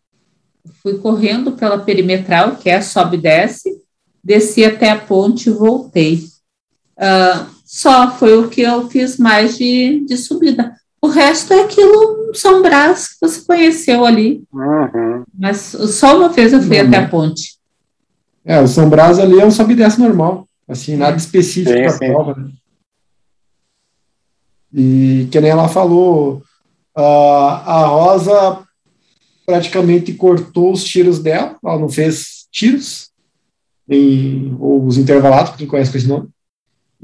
Fui 0.82 0.98
correndo 0.98 1.52
pela 1.52 1.78
perimetral, 1.78 2.56
que 2.56 2.68
é 2.70 2.80
sobe 2.80 3.16
e 3.16 3.20
desce, 3.20 3.82
desci 4.22 4.64
até 4.64 4.90
a 4.90 4.98
ponte 4.98 5.48
e 5.48 5.52
voltei. 5.52 6.24
Ah, 6.96 7.46
só 7.74 8.08
foi 8.12 8.38
o 8.38 8.48
que 8.48 8.60
eu 8.60 8.88
fiz 8.88 9.18
mais 9.18 9.58
de, 9.58 10.04
de 10.06 10.16
subida. 10.16 10.76
O 11.02 11.08
resto 11.08 11.52
é 11.52 11.62
aquilo, 11.64 12.30
São 12.32 12.62
Brás, 12.62 13.08
que 13.08 13.16
você 13.20 13.40
conheceu 13.44 14.04
ali. 14.06 14.44
Uhum. 14.52 15.24
Mas 15.36 15.58
só 15.58 16.16
uma 16.16 16.28
vez 16.28 16.52
eu 16.52 16.62
fui 16.62 16.80
Uhum. 16.80 16.86
até 16.86 16.98
a 16.98 17.08
ponte. 17.08 17.56
É, 18.44 18.60
o 18.60 18.68
São 18.68 18.88
Brás 18.88 19.18
ali 19.18 19.40
é 19.40 19.44
um 19.44 19.50
sobe 19.50 19.72
e 19.72 19.76
desce 19.76 20.00
normal. 20.00 20.46
Assim, 20.68 20.94
nada 20.94 21.16
específico 21.16 21.76
para 21.76 21.90
sim. 21.90 22.12
prova, 22.12 22.34
né? 22.40 22.50
E 24.72 25.26
que 25.32 25.40
nem 25.40 25.50
ela 25.50 25.66
falou, 25.68 26.44
a 26.96 27.02
a 27.82 27.86
Rosa 27.86 28.62
praticamente 29.44 30.14
cortou 30.14 30.72
os 30.72 30.84
tiros 30.84 31.18
dela, 31.18 31.56
ela 31.64 31.78
não 31.80 31.88
fez 31.88 32.46
tiros, 32.52 33.10
em, 33.88 34.56
ou 34.60 34.86
os 34.86 34.96
intervalados, 34.96 35.50
para 35.50 35.58
quem 35.58 35.66
conhece 35.66 35.90
com 35.90 35.98
esse 35.98 36.06
nome, 36.06 36.28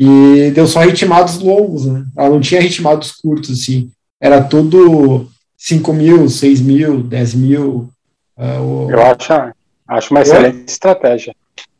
e 0.03 0.51
deu 0.53 0.67
só 0.67 0.81
ritmados 0.81 1.39
longos, 1.41 1.85
né? 1.85 2.07
Ela 2.17 2.31
não 2.31 2.41
tinha 2.41 2.61
ritmados 2.61 3.13
curtos, 3.13 3.51
assim, 3.51 3.91
era 4.19 4.43
tudo 4.43 5.29
5 5.59 5.93
mil, 5.93 6.27
6 6.31 6.59
mil, 6.61 7.03
10 7.03 7.35
mil. 7.35 7.91
o- 8.39 8.89
Eu 8.91 9.03
acho, 9.03 9.33
acho 9.87 10.11
uma 10.15 10.23
excelente 10.23 10.67
estratégia. 10.67 11.35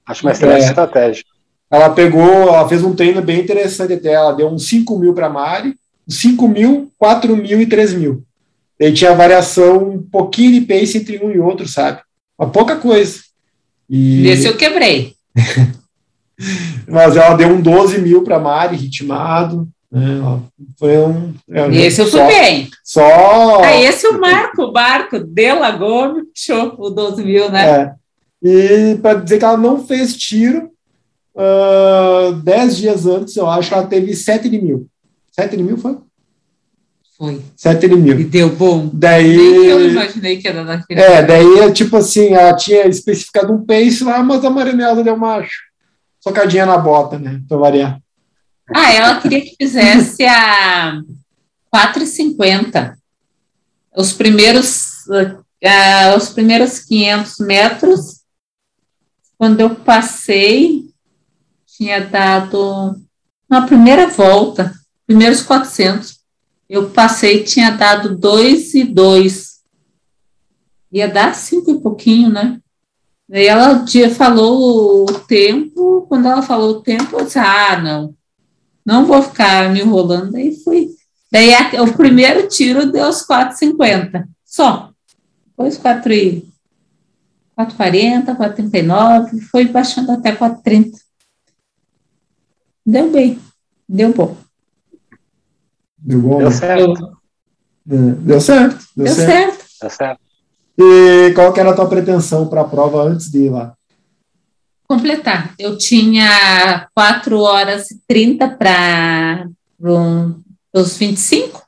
Acho 0.07 0.27
uma 0.27 0.33
excelente 0.33 0.65
É. 0.65 0.69
estratégia. 0.69 1.25
Ela 1.71 1.89
pegou, 1.89 2.29
ela 2.43 2.69
fez 2.69 2.85
um 2.85 2.95
treino 2.95 3.23
bem 3.23 3.41
interessante 3.41 3.95
até. 3.95 4.13
Ela 4.13 4.33
deu 4.33 4.49
uns 4.49 4.69
5 4.69 4.99
mil 4.99 5.15
para 5.15 5.31
Mari, 5.31 5.75
5 6.07 6.47
mil, 6.47 6.91
4 6.99 7.35
mil 7.35 7.59
e 7.63 7.67
3 7.67 7.95
mil. 7.95 8.23
Daí 8.79 8.93
tinha 8.93 9.15
variação, 9.15 9.91
um 9.95 10.03
pouquinho 10.03 10.53
de 10.53 10.61
pace 10.67 10.99
entre 10.99 11.25
um 11.25 11.31
e 11.31 11.39
outro, 11.39 11.67
sabe? 11.67 12.01
Uma 12.39 12.51
pouca 12.51 12.77
coisa. 12.77 13.21
E, 13.89 14.23
Nesse 14.23 14.47
eu 14.47 14.57
quebrei. 14.57 15.15
Mas 16.89 17.17
ela 17.17 17.35
deu 17.35 17.49
um 17.49 17.61
12 17.61 18.01
mil 18.01 18.23
para 18.23 18.39
Mari, 18.39 18.77
ritmado. 18.77 19.69
Né? 19.91 20.21
Ó, 20.23 20.39
Foi 20.79 20.99
um. 20.99 21.35
é, 21.51 21.69
Esse 21.77 22.01
eu 22.01 22.07
fui 22.07 22.21
só, 22.21 22.27
bem. 22.27 22.71
Só. 22.85 23.63
Ah, 23.63 23.81
esse 23.81 24.07
é 24.07 24.11
o 24.11 24.21
Marco, 24.21 24.63
o 24.65 24.73
Marco, 24.73 25.19
de 25.19 25.53
Lagoa, 25.53 26.23
o 26.79 26.91
12 26.91 27.25
mil, 27.25 27.51
né? 27.51 27.69
É. 27.69 27.93
E 28.43 28.95
para 29.03 29.19
dizer 29.21 29.39
que 29.39 29.45
ela 29.45 29.57
não 29.57 29.85
fez 29.85 30.17
tiro, 30.17 30.71
ah, 31.37 32.33
10 32.43 32.77
dias 32.77 33.07
antes, 33.07 33.37
eu 33.37 33.49
acho 33.49 33.69
que 33.69 33.75
ela 33.75 33.87
teve 33.87 34.15
7 34.15 34.49
de 34.49 34.61
mil. 34.61 34.87
7 35.33 35.57
de 35.57 35.63
mil 35.63 35.77
foi? 35.77 35.97
Foi. 37.19 37.41
7 37.57 37.89
de 37.89 37.97
mil. 37.97 38.19
E 38.19 38.25
deu 38.25 38.49
bom. 38.51 38.89
Daí. 38.93 39.37
Nem 39.37 39.67
eu 39.67 39.91
imaginei 39.91 40.37
que 40.39 40.49
era 40.49 40.65
daquele. 40.65 41.01
É, 41.01 41.23
daí 41.23 41.59
é 41.59 41.71
tipo 41.71 41.97
assim, 41.97 42.33
ela 42.33 42.55
tinha 42.55 42.87
especificado 42.87 43.53
um 43.53 43.65
pace 43.65 44.05
lá, 44.05 44.23
mas 44.23 44.45
a 44.45 44.51
Marinela 44.51 45.03
deu 45.03 45.17
macho. 45.17 45.70
Socadinha 46.21 46.67
na 46.67 46.77
bota, 46.77 47.19
né? 47.19 47.43
Pra 47.49 47.57
variar. 47.57 48.01
Ah, 48.75 48.93
ela 48.93 49.21
queria 49.21 49.41
que 49.41 49.57
fizesse 49.57 50.25
a 50.25 51.01
4,50. 51.75 52.95
Os 53.97 54.13
primeiros, 54.13 55.09
ah, 55.65 56.15
os 56.17 56.29
primeiros 56.29 56.81
500 56.81 57.39
metros, 57.39 58.21
quando 59.37 59.61
eu 59.61 59.75
passei, 59.75 60.91
tinha 61.67 62.01
dado, 62.01 62.95
na 63.49 63.67
primeira 63.67 64.07
volta, 64.07 64.73
primeiros 65.07 65.43
400, 65.43 66.21
eu 66.69 66.91
passei, 66.91 67.43
tinha 67.43 67.71
dado 67.71 68.17
2 68.17 68.75
e 68.75 68.85
2. 68.85 69.61
Ia 70.93 71.09
dar 71.09 71.35
5 71.35 71.71
e 71.71 71.81
pouquinho, 71.81 72.31
né? 72.31 72.61
Daí 73.31 73.47
ela 73.47 73.75
um 73.75 73.85
dia 73.85 74.13
falou 74.13 75.05
o 75.09 75.21
tempo, 75.21 76.05
quando 76.09 76.27
ela 76.27 76.43
falou 76.43 76.71
o 76.71 76.83
tempo, 76.83 77.17
eu 77.17 77.25
disse, 77.25 77.39
ah, 77.39 77.81
não, 77.81 78.13
não 78.85 79.07
vou 79.07 79.23
ficar 79.23 79.71
me 79.71 79.81
enrolando, 79.81 80.33
daí 80.33 80.53
fui. 80.65 80.89
Daí 81.31 81.55
a- 81.55 81.81
o 81.85 81.93
primeiro 81.97 82.49
tiro 82.49 82.91
deu 82.91 83.09
os 83.09 83.23
4,50, 83.25 84.29
só. 84.45 84.91
Depois 85.47 85.79
4 85.79 86.13
e 86.13 86.45
4,40, 87.57 88.35
4,39, 88.35 89.41
foi 89.43 89.65
baixando 89.67 90.11
até 90.11 90.33
4,30. 90.33 90.99
Deu 92.85 93.13
bem, 93.13 93.39
deu 93.89 94.13
bom. 94.13 94.37
Deu 95.97 96.21
bom? 96.21 96.39
Deu 96.39 96.51
né? 96.51 96.57
certo. 96.57 97.17
É, 97.89 97.97
Deu 97.97 98.41
certo. 98.41 98.87
Deu, 98.97 99.05
Deu 99.05 99.15
certo. 99.15 99.31
certo. 99.31 99.65
Deu 99.83 99.91
certo. 99.91 100.30
E 100.83 101.33
qual 101.35 101.53
que 101.53 101.61
era 101.61 101.71
a 101.71 101.75
tua 101.75 101.87
pretensão 101.89 102.47
para 102.47 102.63
a 102.63 102.65
prova 102.65 103.03
antes 103.03 103.31
de 103.31 103.45
ir 103.47 103.51
lá? 103.51 103.75
Completar. 104.89 105.53
Eu 105.59 105.77
tinha 105.77 106.89
4 106.95 107.39
horas 107.39 107.91
e 107.91 108.01
30 108.09 108.49
para 108.49 109.47
os 110.73 110.97
25. 110.97 111.63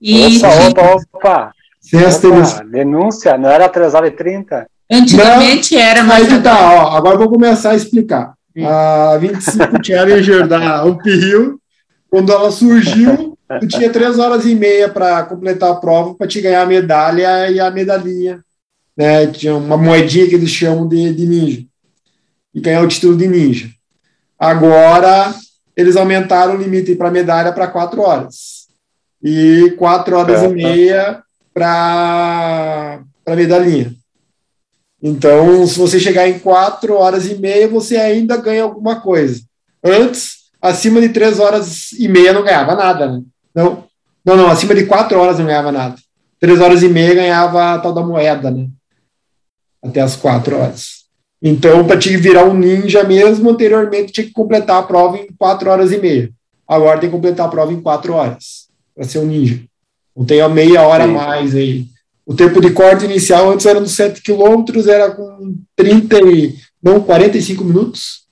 E 0.00 0.36
Opa, 0.38 0.48
opa, 0.68 0.96
opa. 1.12 1.52
Asterisco. 2.06 2.60
Opa, 2.60 2.64
denúncia, 2.70 3.36
não 3.36 3.50
era 3.50 3.68
3 3.68 3.94
horas 3.94 4.10
e 4.12 4.16
30? 4.16 4.66
antigamente 4.90 5.76
era 5.76 6.00
Aí 6.00 6.06
mais. 6.06 6.28
que 6.28 6.38
tá, 6.40 6.72
ó, 6.72 6.96
agora 6.96 7.18
vou 7.18 7.28
começar 7.28 7.72
a 7.72 7.76
explicar. 7.76 8.34
Hum. 8.56 8.66
A 8.66 9.18
25 9.18 9.84
Challenger 9.84 10.46
da 10.46 10.84
Uphill, 10.86 11.58
quando 12.10 12.32
ela 12.32 12.50
surgiu, 12.50 13.36
tu 13.60 13.68
tinha 13.68 13.90
três 13.90 14.18
horas 14.18 14.44
e 14.44 14.54
meia 14.54 14.88
para 14.88 15.22
completar 15.24 15.70
a 15.70 15.76
prova 15.76 16.14
para 16.14 16.26
te 16.26 16.40
ganhar 16.40 16.62
a 16.62 16.66
medalha 16.66 17.50
e 17.50 17.58
a 17.58 17.70
medalhinha. 17.70 18.44
Né? 18.96 19.26
Tinha 19.28 19.54
uma 19.54 19.76
moedinha 19.76 20.28
que 20.28 20.34
eles 20.34 20.50
chamam 20.50 20.86
de, 20.86 21.12
de 21.14 21.26
ninja. 21.26 21.64
E 22.54 22.60
ganhar 22.60 22.82
o 22.82 22.88
título 22.88 23.16
de 23.16 23.26
ninja. 23.26 23.70
Agora, 24.38 25.34
eles 25.76 25.96
aumentaram 25.96 26.54
o 26.54 26.58
limite 26.58 26.94
para 26.94 27.10
medalha 27.10 27.52
para 27.52 27.66
quatro 27.68 28.02
horas. 28.02 28.66
E 29.22 29.74
quatro 29.78 30.16
horas 30.16 30.42
e 30.42 30.48
meia 30.48 31.22
para 31.52 33.00
medalhinha. 33.28 33.94
Então, 35.02 35.66
se 35.66 35.78
você 35.78 35.98
chegar 35.98 36.28
em 36.28 36.38
quatro 36.38 36.94
horas 36.94 37.26
e 37.26 37.36
meia, 37.36 37.68
você 37.68 37.96
ainda 37.96 38.36
ganha 38.36 38.64
alguma 38.64 39.00
coisa. 39.00 39.40
Antes, 39.82 40.50
acima 40.60 41.00
de 41.00 41.10
três 41.10 41.38
horas 41.38 41.92
e 41.92 42.08
meia, 42.08 42.32
não 42.32 42.42
ganhava 42.42 42.74
nada, 42.74 43.12
né? 43.12 43.22
Não, 43.58 43.82
não, 44.24 44.36
não, 44.36 44.46
acima 44.48 44.72
de 44.72 44.86
4 44.86 45.18
horas 45.18 45.36
não 45.36 45.46
ganhava 45.46 45.72
nada. 45.72 45.96
3 46.38 46.60
horas 46.60 46.80
e 46.84 46.88
meia 46.88 47.12
ganhava 47.12 47.74
a 47.74 47.78
tal 47.80 47.92
da 47.92 48.06
moeda, 48.06 48.52
né? 48.52 48.68
Até 49.82 50.00
as 50.00 50.14
4 50.14 50.56
horas. 50.56 50.98
Então, 51.42 51.84
para 51.84 51.98
te 51.98 52.16
virar 52.16 52.44
um 52.44 52.54
ninja 52.54 53.02
mesmo, 53.02 53.50
anteriormente 53.50 54.12
tinha 54.12 54.24
que 54.24 54.32
completar 54.32 54.78
a 54.78 54.84
prova 54.84 55.18
em 55.18 55.26
4 55.36 55.70
horas 55.70 55.90
e 55.90 55.98
meia. 55.98 56.30
Agora 56.68 57.00
tem 57.00 57.10
que 57.10 57.16
completar 57.16 57.46
a 57.46 57.48
prova 57.48 57.72
em 57.72 57.80
4 57.80 58.12
horas 58.12 58.68
para 58.94 59.02
ser 59.02 59.18
um 59.18 59.26
ninja. 59.26 59.60
Não 60.16 60.24
tem 60.24 60.40
a 60.40 60.48
meia 60.48 60.82
hora 60.82 61.02
a 61.02 61.08
mais 61.08 61.56
aí. 61.56 61.86
O 62.24 62.36
tempo 62.36 62.60
de 62.60 62.70
corte 62.70 63.06
inicial 63.06 63.50
antes 63.50 63.66
era 63.66 63.80
nos 63.80 63.96
7 63.96 64.22
quilômetros, 64.22 64.86
era 64.86 65.10
com 65.10 65.56
30 65.74 66.20
e, 66.30 66.54
não, 66.80 67.00
45 67.00 67.64
minutos. 67.64 68.27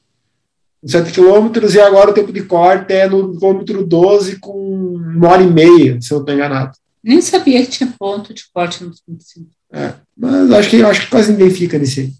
7 0.87 1.12
quilômetros, 1.12 1.75
e 1.75 1.81
agora 1.81 2.11
o 2.11 2.14
tempo 2.14 2.33
de 2.33 2.43
corte 2.43 2.93
é 2.93 3.09
no 3.09 3.37
quilômetro 3.37 3.85
12 3.85 4.37
com 4.37 4.95
uma 4.97 5.28
hora 5.28 5.43
e 5.43 5.50
meia, 5.50 6.00
se 6.00 6.12
eu 6.12 6.16
não 6.16 6.23
estou 6.23 6.35
enganado. 6.35 6.73
Nem 7.02 7.21
sabia 7.21 7.64
que 7.64 7.71
tinha 7.71 7.93
ponto 7.99 8.35
de 8.35 8.45
corte 8.52 8.83
no 8.83 8.93
25. 9.09 9.47
É, 9.73 9.95
mas 10.16 10.50
acho 10.52 10.71
que, 10.71 10.83
acho 10.83 11.00
que 11.02 11.11
quase 11.11 11.33
ninguém 11.33 11.50
fica 11.50 11.78
nesse 11.78 12.00
aí. 12.00 12.12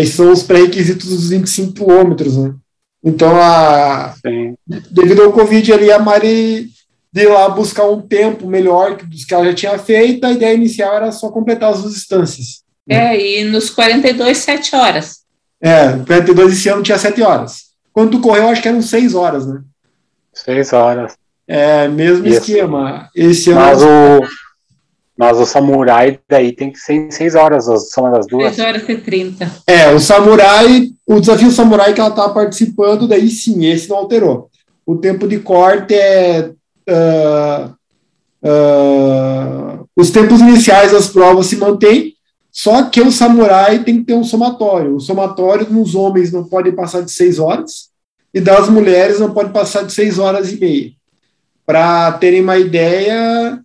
Esses 0.00 0.14
são 0.14 0.32
os 0.32 0.42
pré-requisitos 0.42 1.08
dos 1.08 1.28
25 1.28 1.72
quilômetros, 1.74 2.36
né? 2.36 2.54
Então, 3.02 3.36
a, 3.36 4.14
devido 4.90 5.22
ao 5.22 5.32
Covid 5.32 5.72
ali, 5.72 5.92
a 5.92 5.98
Mari 5.98 6.70
de 7.14 7.22
ir 7.22 7.28
lá 7.28 7.48
buscar 7.48 7.86
um 7.86 8.00
tempo 8.00 8.48
melhor 8.48 8.96
dos 8.96 9.24
que 9.24 9.32
ela 9.32 9.44
já 9.44 9.54
tinha 9.54 9.78
feito, 9.78 10.24
a 10.24 10.32
ideia 10.32 10.54
inicial 10.54 10.96
era 10.96 11.12
só 11.12 11.30
completar 11.30 11.72
as 11.72 11.82
duas 11.82 11.94
distâncias. 11.94 12.64
Né? 12.84 13.14
É, 13.14 13.40
e 13.40 13.44
nos 13.44 13.70
42, 13.70 14.36
7 14.38 14.74
horas. 14.74 15.18
É, 15.62 15.92
42 16.04 16.52
esse 16.52 16.68
ano 16.68 16.82
tinha 16.82 16.98
7 16.98 17.22
horas. 17.22 17.63
Quando 17.94 18.10
tu 18.10 18.20
correu, 18.20 18.48
acho 18.48 18.60
que 18.60 18.66
eram 18.66 18.82
6 18.82 19.14
horas, 19.14 19.46
né? 19.46 19.62
6 20.34 20.72
horas. 20.72 21.16
É, 21.46 21.86
mesmo 21.86 22.26
Isso. 22.26 22.40
esquema. 22.40 23.08
Esse 23.14 23.52
ano. 23.52 23.60
Mas 23.60 23.82
o, 23.82 24.20
mas 25.16 25.38
o 25.38 25.46
samurai 25.46 26.18
daí 26.28 26.52
tem 26.52 26.72
que 26.72 26.78
ser 26.78 26.94
em 26.94 27.10
6 27.10 27.36
horas, 27.36 27.66
são 27.90 28.06
as 28.12 28.26
duas. 28.26 28.56
6 28.56 28.66
horas 28.66 28.88
e 28.88 28.96
30. 28.96 29.52
É, 29.64 29.90
o 29.92 30.00
samurai, 30.00 30.90
o 31.06 31.20
desafio 31.20 31.52
samurai 31.52 31.94
que 31.94 32.00
ela 32.00 32.10
tá 32.10 32.28
participando, 32.30 33.06
daí 33.06 33.28
sim, 33.28 33.64
esse 33.64 33.88
não 33.88 33.98
alterou. 33.98 34.50
O 34.84 34.96
tempo 34.96 35.28
de 35.28 35.38
corte 35.38 35.94
é. 35.94 36.50
Uh, 36.86 37.74
uh, 38.46 39.88
os 39.96 40.10
tempos 40.10 40.40
iniciais 40.40 40.90
das 40.90 41.08
provas 41.08 41.46
se 41.46 41.56
mantêm, 41.56 42.13
só 42.54 42.84
que 42.84 43.02
o 43.02 43.12
samurai 43.12 43.84
tem 43.84 43.98
que 43.98 44.04
ter 44.04 44.14
um 44.14 44.24
somatório. 44.24 44.96
O 44.96 45.00
somatório 45.00 45.68
nos 45.68 45.94
homens 45.94 46.32
não 46.32 46.44
pode 46.44 46.72
passar 46.72 47.02
de 47.02 47.10
6 47.10 47.38
horas, 47.38 47.90
e 48.32 48.40
das 48.40 48.70
mulheres 48.70 49.20
não 49.20 49.34
pode 49.34 49.52
passar 49.52 49.82
de 49.84 49.92
6 49.92 50.18
horas 50.18 50.50
e 50.50 50.58
meia. 50.58 50.92
Para 51.66 52.12
terem 52.12 52.40
uma 52.40 52.56
ideia, 52.56 53.60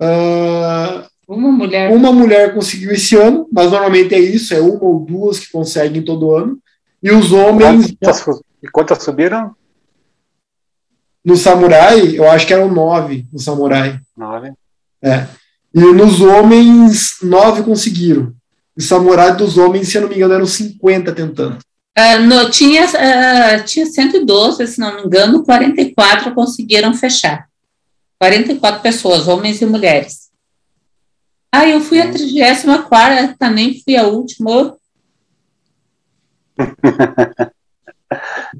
Uh, 0.00 1.04
uma 1.28 1.52
mulher. 1.52 1.92
Uma 1.92 2.10
mulher 2.10 2.54
conseguiu 2.54 2.90
esse 2.90 3.14
ano, 3.16 3.46
mas 3.52 3.70
normalmente 3.70 4.14
é 4.14 4.18
isso, 4.18 4.54
é 4.54 4.60
uma 4.60 4.82
ou 4.82 5.00
duas 5.04 5.38
que 5.38 5.52
conseguem 5.52 6.02
todo 6.02 6.34
ano. 6.34 6.58
E 7.02 7.10
os 7.10 7.32
homens. 7.32 7.94
Quantas, 8.00 8.40
quantas 8.72 9.02
subiram? 9.02 9.54
No 11.22 11.36
Samurai, 11.36 12.16
eu 12.16 12.28
acho 12.28 12.46
que 12.46 12.54
eram 12.54 12.72
nove 12.72 13.26
no 13.30 13.38
Samurai. 13.38 14.00
Nove. 14.16 14.52
É. 15.02 15.26
E 15.74 15.80
nos 15.80 16.20
homens, 16.20 17.18
nove 17.22 17.62
conseguiram. 17.62 18.34
O 18.76 18.82
Samurai 18.82 19.36
dos 19.36 19.56
homens, 19.56 19.88
se 19.88 19.96
eu 19.96 20.02
não 20.02 20.08
me 20.08 20.16
engano, 20.16 20.34
eram 20.34 20.46
50 20.46 21.12
tentando. 21.14 21.58
Uh, 21.98 22.20
no, 22.22 22.50
tinha, 22.50 22.86
uh, 22.86 23.64
tinha 23.64 23.86
112, 23.86 24.66
se 24.66 24.80
não 24.80 24.96
me 24.96 25.02
engano, 25.02 25.44
44 25.44 26.34
conseguiram 26.34 26.94
fechar. 26.94 27.48
44 28.18 28.80
pessoas, 28.80 29.28
homens 29.28 29.60
e 29.60 29.66
mulheres. 29.66 30.30
Ah, 31.52 31.68
eu 31.68 31.80
fui 31.80 32.00
a 32.00 32.10
34, 32.10 33.50
nem 33.52 33.82
fui 33.82 33.96
a 33.96 34.06
última. 34.06 34.76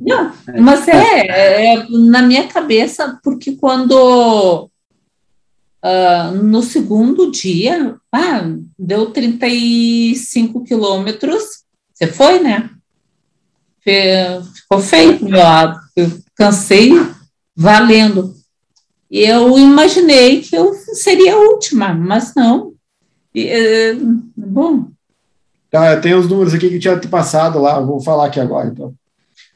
Não, 0.00 0.32
mas 0.60 0.86
é, 0.88 1.74
é, 1.74 1.86
na 1.88 2.22
minha 2.22 2.46
cabeça, 2.48 3.18
porque 3.22 3.56
quando 3.56 4.70
uh, 5.84 6.34
no 6.42 6.62
segundo 6.62 7.30
dia, 7.30 7.96
ah, 8.12 8.42
deu 8.78 9.10
35 9.10 10.64
quilômetros, 10.64 11.64
você 11.92 12.06
foi, 12.06 12.40
né? 12.40 12.70
Ficou 13.82 14.80
feio 14.80 15.24
meu 15.24 15.38
lado, 15.38 15.78
eu 15.96 16.10
cansei 16.34 16.92
valendo. 17.56 18.34
E 19.10 19.20
eu 19.20 19.58
imaginei 19.58 20.40
que 20.40 20.56
eu 20.56 20.72
seria 20.94 21.34
a 21.34 21.38
última, 21.38 21.92
mas 21.92 22.34
não. 22.34 22.72
E, 23.34 23.48
é, 23.48 23.94
bom. 24.36 24.88
Tá, 25.70 25.92
eu 25.92 26.00
tenho 26.00 26.18
os 26.18 26.28
números 26.28 26.54
aqui 26.54 26.68
que 26.68 26.78
tinha 26.78 26.96
passado 27.08 27.58
lá, 27.58 27.80
vou 27.80 28.00
falar 28.00 28.26
aqui 28.26 28.38
agora, 28.38 28.68
então. 28.68 28.94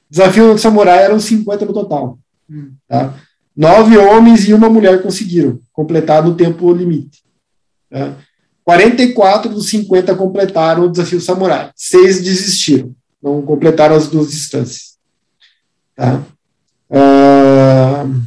Desafio 0.09 0.55
do 0.55 0.59
Samurai 0.59 1.03
eram 1.03 1.19
50 1.19 1.65
no 1.65 1.73
total. 1.73 2.19
Hum. 2.49 2.73
Tá? 2.89 3.15
Nove 3.57 3.97
homens 3.97 4.49
e 4.49 4.55
uma 4.55 4.69
mulher 4.69 5.03
conseguiram 5.03 5.61
completar 5.73 6.23
no 6.25 6.35
tempo 6.35 6.73
limite. 6.73 7.23
Tá? 7.91 8.17
44 8.65 9.53
dos 9.53 9.69
50 9.69 10.15
completaram 10.15 10.85
o 10.85 10.91
desafio 10.91 11.21
Samurai. 11.21 11.71
Seis 11.77 12.23
desistiram, 12.23 12.95
não 13.23 13.43
completaram 13.43 13.95
as 13.95 14.09
duas 14.09 14.31
distâncias. 14.31 14.97
Tá? 15.95 16.23
Uh... 16.91 18.25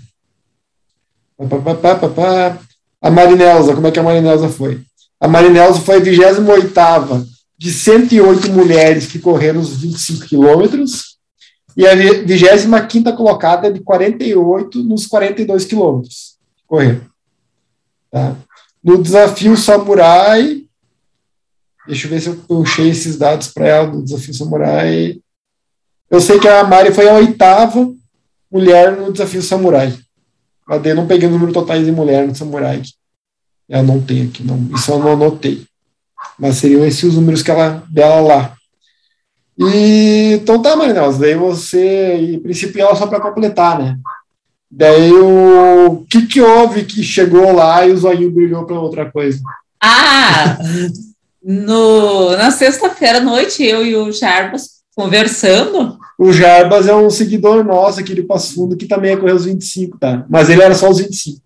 A 3.00 3.12
Marinelza, 3.12 3.76
como 3.76 3.88
é 3.88 3.92
que 3.92 4.00
a 4.00 4.04
Marinelza 4.04 4.50
foi? 4.50 4.82
A 5.20 5.28
Marinelza 5.28 5.80
foi 5.82 5.98
a 5.98 6.00
28 6.00 7.28
de 7.58 7.72
108 7.72 8.52
mulheres 8.52 9.06
que 9.08 9.20
correram 9.20 9.60
os 9.60 9.76
25 9.78 10.26
quilômetros 10.26 11.17
e 11.78 11.86
a 11.86 11.94
25 11.94 13.16
colocada 13.16 13.72
de 13.72 13.80
48 13.82 14.84
nos 14.84 15.06
42 15.06 15.64
quilômetros 15.64 16.38
que 16.58 16.64
correram. 16.66 17.02
Tá? 18.12 18.36
No 18.84 19.02
desafio 19.02 19.56
Samurai, 19.56 20.64
deixa 21.86 22.08
eu 22.08 22.10
ver 22.10 22.20
se 22.20 22.30
eu 22.30 22.36
puxei 22.36 22.90
esses 22.90 23.16
dados 23.16 23.50
para 23.50 23.68
ela 23.68 23.88
do 23.88 24.04
desafio 24.04 24.34
Samurai. 24.34 25.20
Eu 26.10 26.20
sei 26.20 26.40
que 26.40 26.48
a 26.48 26.64
Mari 26.64 26.92
foi 26.92 27.08
a 27.08 27.14
oitava 27.14 27.94
mulher 28.52 28.98
no 28.98 29.12
desafio 29.12 29.44
Samurai. 29.44 29.96
Mas 30.68 30.84
eu 30.84 30.96
não 30.96 31.06
peguei 31.06 31.30
o 31.30 31.32
número 31.32 31.54
totais 31.54 31.86
de 31.86 31.92
mulher 31.92 32.28
no 32.28 32.36
Samurai. 32.36 32.82
Eu 33.70 33.84
não 33.84 34.02
tenho 34.02 34.28
aqui, 34.28 34.44
não. 34.44 34.68
Isso 34.74 34.92
eu 34.92 34.98
não 34.98 35.14
anotei. 35.14 35.64
Mas 36.40 36.56
seriam 36.56 36.84
esses 36.86 37.04
os 37.04 37.16
números 37.16 37.44
que 37.44 37.52
ela, 37.52 37.84
dela 37.88 38.20
lá. 38.20 38.57
E, 39.60 40.34
então 40.42 40.62
tá, 40.62 40.76
Marinels, 40.76 41.18
daí 41.18 41.36
você, 41.36 42.40
princípio, 42.44 42.82
ela 42.82 42.96
só 42.96 43.08
para 43.08 43.20
completar, 43.20 43.80
né? 43.80 43.98
Daí 44.70 45.12
o 45.12 46.06
que 46.10 46.28
que 46.28 46.42
houve 46.42 46.84
que 46.84 47.02
chegou 47.02 47.54
lá 47.54 47.86
e 47.86 47.92
o 47.92 47.98
zoinho 47.98 48.32
brilhou 48.32 48.66
para 48.66 48.80
outra 48.80 49.10
coisa? 49.10 49.40
Ah, 49.82 50.58
no, 51.42 52.36
na 52.36 52.52
sexta-feira 52.52 53.20
à 53.20 53.22
noite, 53.22 53.64
eu 53.64 53.86
e 53.86 53.96
o 53.96 54.12
Jarbas 54.12 54.78
conversando, 54.96 55.98
o 56.18 56.34
Jarbas 56.34 56.88
é 56.88 56.96
um 56.96 57.10
seguidor 57.10 57.64
nosso 57.64 58.00
aqui 58.00 58.16
de 58.16 58.24
Passo 58.24 58.56
Fundo, 58.56 58.76
que 58.76 58.88
também 58.88 59.12
é 59.12 59.18
correr 59.18 59.34
os 59.34 59.46
25, 59.46 60.00
tá? 60.00 60.26
Mas 60.28 60.50
ele 60.50 60.64
era 60.64 60.74
só 60.74 60.90
os 60.90 60.98
25. 60.98 61.40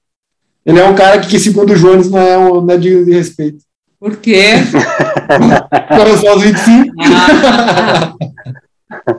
Ele 0.66 0.80
é 0.80 0.88
um 0.88 0.96
cara 0.96 1.20
que, 1.20 1.40
segundo 1.40 1.74
o 1.74 1.76
Jones, 1.76 2.10
não 2.10 2.20
é, 2.20 2.38
um, 2.38 2.62
não 2.62 2.74
é 2.74 2.78
digno 2.78 3.04
de 3.04 3.12
respeito. 3.12 3.66
Por 4.02 4.18
quê? 4.18 4.56
Era 5.90 6.18
só 6.18 6.36
os 6.36 6.44
25. 6.44 6.96
Ah, 7.00 8.16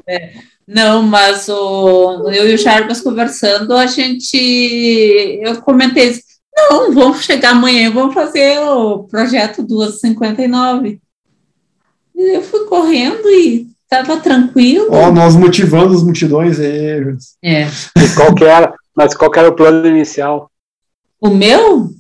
é. 0.07 0.33
Não, 0.66 1.03
mas 1.03 1.49
o, 1.49 2.29
eu 2.31 2.51
e 2.51 2.55
o 2.55 2.59
Jarbas 2.59 3.01
conversando, 3.01 3.75
a 3.75 3.87
gente. 3.87 5.40
Eu 5.40 5.62
comentei 5.62 6.18
não, 6.55 6.92
vamos 6.92 7.25
chegar 7.25 7.53
amanhã, 7.53 7.90
vamos 7.90 8.12
fazer 8.12 8.59
o 8.59 9.05
projeto 9.05 9.62
259. 9.62 11.01
E 12.14 12.37
eu 12.37 12.42
fui 12.42 12.66
correndo 12.66 13.27
e 13.31 13.73
Estava 13.92 14.16
tranquilo. 14.23 14.87
Ó, 14.90 15.09
oh, 15.09 15.12
nós 15.12 15.37
motivando 15.37 15.95
as 15.95 16.03
multidões 16.03 16.59
aí. 16.59 17.14
É. 17.42 17.64
E 17.64 18.09
qual 18.16 18.35
que 18.35 18.42
era, 18.42 18.73
mas 18.97 19.14
qual 19.14 19.31
que 19.31 19.38
era 19.38 19.51
o 19.51 19.55
plano 19.55 19.87
inicial? 19.87 20.51
O 21.21 21.29
meu? 21.29 21.90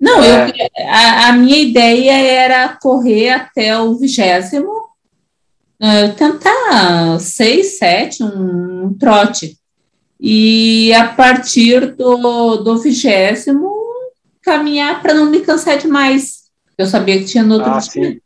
Não, 0.00 0.22
é. 0.22 0.50
eu, 0.50 0.86
a, 0.88 1.28
a, 1.28 1.32
minha 1.32 1.58
ideia 1.58 2.12
era 2.12 2.68
correr 2.80 3.30
até 3.30 3.76
o 3.78 3.96
vigésimo, 3.96 4.70
uh, 4.70 6.14
tentar 6.16 7.18
seis, 7.18 7.78
sete, 7.78 8.22
um, 8.22 8.84
um, 8.84 8.94
trote. 8.94 9.58
E 10.20 10.92
a 10.94 11.08
partir 11.08 11.94
do, 11.96 12.58
do 12.58 12.78
vigésimo, 12.78 13.72
caminhar 14.42 15.02
para 15.02 15.14
não 15.14 15.26
me 15.26 15.40
cansar 15.40 15.78
demais. 15.78 16.48
Eu 16.76 16.86
sabia 16.86 17.18
que 17.18 17.24
tinha 17.24 17.42
no 17.42 17.54
outro 17.54 17.70
ah, 17.70 17.78
dia. 17.78 18.10
Sim. 18.12 18.20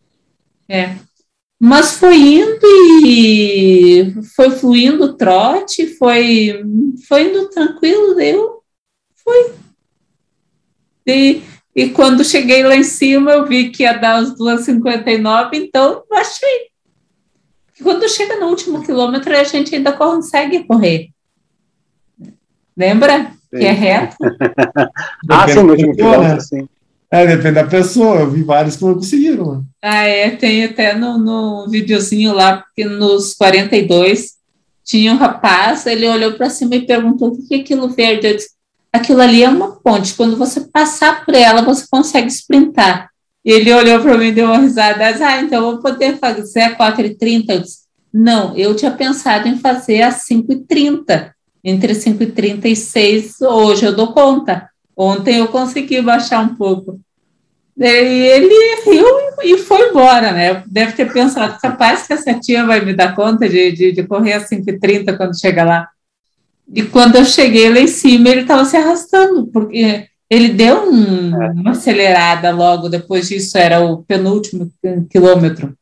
É. 0.69 0.97
Mas 1.59 1.93
foi 1.93 2.17
indo 2.17 2.67
e 3.07 4.13
foi 4.35 4.51
fluindo 4.51 5.05
o 5.05 5.13
trote, 5.15 5.87
foi, 5.97 6.61
foi 7.07 7.29
indo 7.29 7.49
tranquilo, 7.51 8.17
deu, 8.17 8.63
foi. 9.15 9.55
E, 11.07 11.41
e 11.75 11.89
quando 11.91 12.25
cheguei 12.25 12.63
lá 12.63 12.77
em 12.77 12.83
cima, 12.83 13.33
eu 13.33 13.47
vi 13.47 13.71
que 13.71 13.83
ia 13.83 13.95
dar 13.95 14.23
os 14.23 14.37
2,59, 14.39 15.51
então 15.55 16.03
baixei. 16.09 16.73
Quando 17.83 18.09
chega 18.09 18.37
no 18.39 18.47
último 18.47 18.83
quilômetro, 18.85 19.35
a 19.35 19.45
gente 19.45 19.75
ainda 19.75 19.93
consegue 19.93 20.65
correr. 20.65 21.09
Lembra? 22.77 23.33
Sim. 23.51 23.59
Que 23.59 23.65
é 23.65 23.73
reto. 23.73 24.17
ah, 25.29 25.49
sim, 25.49 25.63
no 25.63 25.71
último 25.71 25.97
quilômetro, 25.97 26.41
sim. 26.43 26.69
É, 27.11 27.27
depende 27.27 27.57
da 27.57 27.65
pessoa. 27.65 28.21
Eu 28.21 28.31
vi 28.31 28.43
vários 28.43 28.77
que 28.77 28.85
não 28.85 28.95
conseguiram. 28.95 29.45
Mano. 29.45 29.67
Ah, 29.83 30.05
é. 30.05 30.31
Tem 30.31 30.65
até 30.65 30.95
no, 30.95 31.19
no 31.19 31.69
videozinho 31.69 32.33
lá, 32.33 32.59
porque 32.59 32.87
nos 32.87 33.35
42 33.35 34.33
tinha 34.85 35.13
um 35.13 35.17
rapaz, 35.17 35.87
ele 35.87 36.09
olhou 36.09 36.33
para 36.33 36.51
cima 36.51 36.75
e 36.75 36.87
perguntou 36.87 37.29
o 37.29 37.47
que 37.47 37.55
é 37.55 37.59
aquilo 37.59 37.89
verde. 37.89 38.27
Eu 38.27 38.37
disse, 38.37 38.51
aquilo 38.93 39.21
ali 39.21 39.43
é 39.43 39.49
uma 39.49 39.77
ponte. 39.77 40.15
Quando 40.15 40.37
você 40.37 40.61
passar 40.61 41.25
por 41.25 41.35
ela, 41.35 41.63
você 41.63 41.87
consegue 41.91 42.29
sprintar. 42.29 43.09
E 43.45 43.51
ele 43.51 43.73
olhou 43.73 44.01
para 44.01 44.17
mim 44.17 44.27
e 44.27 44.33
deu 44.33 44.47
uma 44.47 44.59
risada. 44.59 45.05
Ah, 45.07 45.41
então 45.41 45.59
eu 45.59 45.73
vou 45.73 45.83
poder 45.83 46.19
fazer 46.19 46.61
a 46.61 46.77
4h30. 46.77 47.45
Eu 47.49 47.61
disse, 47.61 47.79
não, 48.13 48.57
eu 48.57 48.77
tinha 48.77 48.91
pensado 48.91 49.49
em 49.49 49.59
fazer 49.59 50.03
a 50.03 50.11
5h30. 50.11 51.33
Entre 51.65 51.93
5h30 51.95 52.67
e 52.67 52.77
6 52.77 53.41
hoje 53.41 53.87
eu 53.87 53.95
dou 53.95 54.13
conta. 54.13 54.69
Ontem 54.97 55.39
eu 55.39 55.49
consegui 55.49 56.01
baixar 56.03 56.41
um 56.41 56.55
pouco. 56.55 57.01
E 57.77 57.87
ele 57.87 58.83
riu 58.85 59.07
e 59.43 59.59
foi 59.59 59.89
embora, 59.89 60.31
né? 60.33 60.63
Deve 60.67 60.93
ter 60.93 61.11
pensado, 61.11 61.59
capaz 61.61 62.07
que 62.07 62.13
essa 62.13 62.35
tia 62.35 62.67
vai 62.67 62.85
me 62.85 62.93
dar 62.93 63.15
conta 63.15 63.49
de, 63.49 63.73
de, 63.73 63.93
de 63.93 64.03
correr 64.05 64.35
a 64.35 64.45
5h30 64.47 65.17
quando 65.17 65.41
chega 65.41 65.65
lá. 65.65 65.89
E 66.75 66.83
quando 66.83 67.17
eu 67.17 67.25
cheguei 67.25 67.69
lá 67.69 67.81
em 67.81 67.87
cima, 67.87 68.29
ele 68.29 68.43
estava 68.43 68.65
se 68.65 68.77
arrastando, 68.77 69.47
porque 69.47 70.07
ele 70.29 70.49
deu 70.51 70.91
um, 70.91 71.43
é. 71.43 71.51
uma 71.51 71.71
acelerada 71.73 72.51
logo 72.51 72.89
depois 72.89 73.29
disso, 73.29 73.57
era 73.59 73.81
o 73.81 74.03
penúltimo 74.03 74.71
quilômetro. 75.11 75.77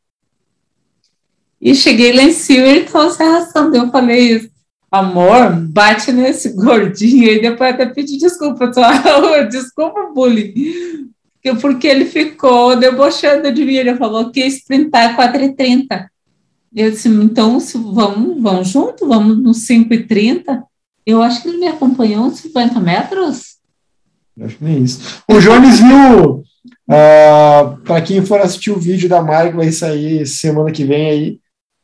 E 1.60 1.74
cheguei 1.74 2.12
lá 2.12 2.22
em 2.22 2.32
cima 2.32 2.66
e 2.66 2.70
ele 2.70 2.80
estava 2.86 3.10
se 3.10 3.22
arrastando. 3.22 3.76
Eu 3.76 3.90
falei, 3.90 4.50
amor, 4.90 5.52
bate 5.68 6.10
nesse 6.10 6.54
gordinho 6.56 7.28
e 7.28 7.40
depois 7.40 7.74
até 7.74 7.86
pedi 7.86 8.16
desculpa, 8.16 8.72
só, 8.72 8.82
desculpa, 9.44 10.10
bullying 10.14 11.10
porque 11.60 11.86
ele 11.86 12.04
ficou 12.04 12.76
debochando 12.76 13.50
de 13.52 13.64
mim. 13.64 13.74
Ele 13.74 13.96
falou 13.96 14.30
que 14.30 14.40
ia 14.40 14.46
sprintar 14.46 15.16
4h30. 15.16 16.06
Eu 16.74 16.90
disse, 16.90 17.08
então 17.08 17.58
vamos, 17.58 18.40
vamos 18.40 18.68
junto, 18.68 19.08
vamos 19.08 19.38
no 19.38 19.50
5h30. 19.50 20.62
Eu 21.10 21.22
acho 21.22 21.42
que 21.42 21.48
ele 21.48 21.58
me 21.58 21.68
acompanhou 21.68 22.24
uns 22.24 22.40
50 22.40 22.80
metros. 22.80 23.56
Acho 24.40 24.56
que 24.56 24.64
nem 24.64 24.82
isso. 24.82 25.22
O 25.28 25.38
Jones 25.38 25.78
viu, 25.78 26.30
uh, 26.36 26.44
ah, 26.88 27.76
para 27.84 28.00
quem 28.00 28.24
for 28.24 28.40
assistir 28.40 28.70
o 28.70 28.78
vídeo 28.78 29.08
da 29.08 29.22
Mari, 29.22 29.50
que 29.50 29.56
vai 29.56 29.70
sair 29.72 30.26
semana 30.26 30.70
que 30.70 30.84
vem 30.84 31.10
aí 31.10 31.40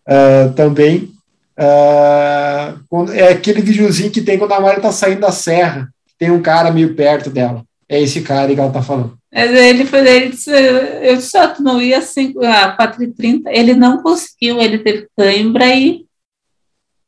uh, 0.08 0.52
também. 0.54 1.12
Uh, 1.58 2.78
quando, 2.88 3.12
é 3.12 3.28
aquele 3.28 3.60
videozinho 3.60 4.10
que 4.10 4.22
tem 4.22 4.38
quando 4.38 4.52
a 4.52 4.60
Mari 4.60 4.80
tá 4.80 4.92
saindo 4.92 5.20
da 5.20 5.32
serra, 5.32 5.88
tem 6.18 6.30
um 6.30 6.40
cara 6.40 6.70
meio 6.70 6.94
perto 6.94 7.30
dela. 7.30 7.64
É 7.88 8.00
esse 8.00 8.22
cara 8.22 8.52
que 8.52 8.60
ela 8.60 8.72
tá 8.72 8.82
falando. 8.82 9.16
Mas 9.32 9.50
ele, 9.50 9.86
ele 9.92 10.28
disse, 10.30 10.50
eu 10.50 11.16
disse, 11.16 11.48
tu 11.54 11.62
não 11.62 11.80
ia 11.80 11.98
assim, 11.98 12.32
a 12.42 12.76
4h30, 12.76 13.42
ele 13.48 13.74
não 13.74 14.02
conseguiu, 14.02 14.60
ele 14.60 14.78
teve 14.78 15.06
cãibra 15.16 15.66
e, 15.74 16.06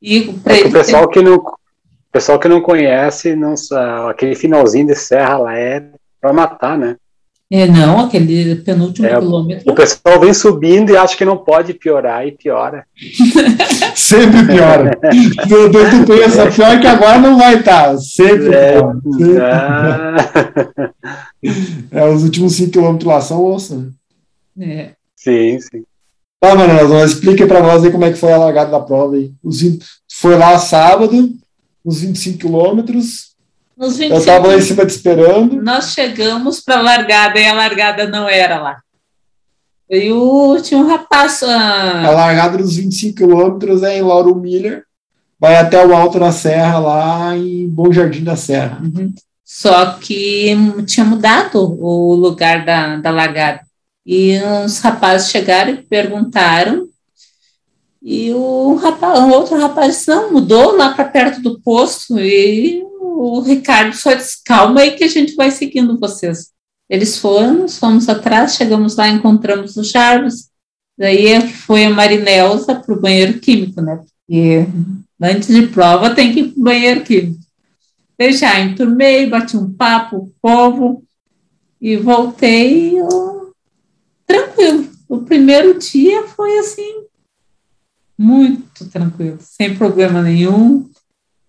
e 0.00 0.28
é 0.44 0.66
o 0.66 0.70
pessoal 0.70 1.08
que 1.08 1.22
não 1.22 1.42
pessoal 2.12 2.38
que 2.38 2.48
não 2.48 2.60
conhece, 2.60 3.36
não 3.36 3.54
aquele 4.08 4.34
finalzinho 4.34 4.86
de 4.86 4.94
serra 4.94 5.38
lá 5.38 5.56
é 5.56 5.90
para 6.20 6.32
matar, 6.32 6.76
né? 6.78 6.96
É, 7.50 7.66
não, 7.66 8.00
aquele 8.00 8.56
penúltimo 8.56 9.06
é, 9.06 9.18
quilômetro. 9.18 9.72
O 9.72 9.74
pessoal 9.74 10.20
vem 10.20 10.34
subindo 10.34 10.90
e 10.90 10.96
acha 10.98 11.16
que 11.16 11.24
não 11.24 11.38
pode 11.38 11.72
piorar 11.72 12.26
e 12.26 12.32
piora. 12.32 12.84
Sempre 13.96 14.46
piora. 14.46 14.90
tu, 15.48 15.70
tu 15.70 16.06
pensa, 16.06 16.50
pior 16.50 16.78
que 16.78 16.86
agora 16.86 17.18
não 17.18 17.38
vai 17.38 17.58
estar. 17.58 17.92
Tá. 17.92 17.96
Sempre 17.96 18.54
é, 18.54 18.72
piora. 18.72 18.98
Sempre 19.12 20.92
é. 21.92 22.00
é, 22.00 22.04
os 22.10 22.22
últimos 22.22 22.54
5 22.54 22.70
quilômetros 22.70 23.08
lá 23.08 23.20
são 23.22 23.42
osso. 23.42 23.94
Né? 24.54 24.74
É. 24.74 24.90
Sim, 25.16 25.58
sim. 25.58 25.84
Tá, 26.38 26.54
Manuel, 26.54 27.04
explica 27.04 27.46
para 27.46 27.62
nós 27.62 27.82
aí 27.82 27.90
como 27.90 28.04
é 28.04 28.12
que 28.12 28.18
foi 28.18 28.32
a 28.32 28.36
largada 28.36 28.70
da 28.70 28.80
prova 28.80 29.16
aí. 29.16 29.32
Foi 30.06 30.36
lá 30.36 30.58
sábado, 30.58 31.30
uns 31.88 32.00
25 32.00 32.38
quilômetros, 32.38 33.28
nos 33.78 33.96
25, 33.96 34.14
eu 34.14 34.18
estava 34.18 34.48
lá 34.48 34.56
em 34.56 34.60
cima 34.60 34.84
te 34.84 34.90
esperando. 34.90 35.62
Nós 35.62 35.92
chegamos 35.92 36.60
para 36.60 36.78
a 36.78 36.82
largada 36.82 37.38
e 37.38 37.46
a 37.46 37.54
largada 37.54 38.08
não 38.08 38.28
era 38.28 38.60
lá. 38.60 38.80
E 39.88 40.10
o, 40.10 40.60
tinha 40.60 40.80
um 40.80 40.86
rapaz. 40.88 41.44
Ah, 41.44 42.08
a 42.08 42.10
largada 42.10 42.58
dos 42.58 42.76
25 42.76 43.16
quilômetros 43.16 43.84
é 43.84 43.96
em 43.96 44.02
Lauro 44.02 44.34
Miller, 44.34 44.82
vai 45.38 45.56
até 45.56 45.84
o 45.84 45.94
Alto 45.94 46.18
da 46.18 46.32
Serra, 46.32 46.80
lá 46.80 47.36
em 47.36 47.68
Bom 47.68 47.92
Jardim 47.92 48.24
da 48.24 48.34
Serra. 48.34 48.80
Uhum. 48.82 49.14
Só 49.44 49.92
que 49.92 50.56
tinha 50.84 51.06
mudado 51.06 51.58
o 51.62 52.14
lugar 52.14 52.64
da, 52.64 52.96
da 52.96 53.10
largada. 53.10 53.60
E 54.04 54.40
uns 54.42 54.80
rapazes 54.80 55.30
chegaram 55.30 55.70
e 55.70 55.76
perguntaram. 55.76 56.87
E 58.02 58.32
o, 58.32 58.74
rapaz, 58.74 59.18
o 59.20 59.28
outro 59.30 59.58
rapaz 59.58 59.96
disse, 59.96 60.08
não, 60.08 60.32
mudou 60.32 60.76
lá 60.76 60.92
para 60.94 61.04
perto 61.04 61.42
do 61.42 61.60
posto. 61.60 62.18
E 62.18 62.82
o 63.00 63.40
Ricardo 63.40 63.94
só 63.94 64.14
disse, 64.14 64.42
calma 64.44 64.80
aí 64.80 64.92
que 64.92 65.04
a 65.04 65.08
gente 65.08 65.34
vai 65.34 65.50
seguindo 65.50 65.98
vocês. 65.98 66.50
Eles 66.88 67.18
foram, 67.18 67.68
fomos 67.68 68.08
atrás, 68.08 68.54
chegamos 68.54 68.96
lá, 68.96 69.08
encontramos 69.08 69.76
o 69.76 69.84
Jarvis, 69.84 70.48
daí 70.96 71.40
foi 71.48 71.84
a 71.84 71.90
Marinelza 71.90 72.74
para 72.74 72.94
o 72.94 73.00
banheiro 73.00 73.38
químico, 73.40 73.82
né? 73.82 73.96
Porque 74.26 74.66
antes 75.20 75.48
de 75.48 75.66
prova 75.66 76.14
tem 76.14 76.32
que 76.32 76.40
ir 76.40 76.52
para 76.52 76.60
o 76.60 76.64
banheiro 76.64 77.02
químico. 77.02 77.40
Eu 78.18 78.32
já 78.32 78.58
enturmei, 78.58 79.28
bati 79.28 79.56
um 79.56 79.72
papo 79.72 80.32
povo 80.40 81.04
e 81.80 81.96
voltei 81.96 82.94
tranquilo. 84.26 84.88
O 85.08 85.18
primeiro 85.18 85.78
dia 85.78 86.26
foi 86.28 86.58
assim, 86.58 87.04
muito 88.18 88.84
tranquilo, 88.86 89.38
sem 89.40 89.76
problema 89.76 90.20
nenhum. 90.20 90.90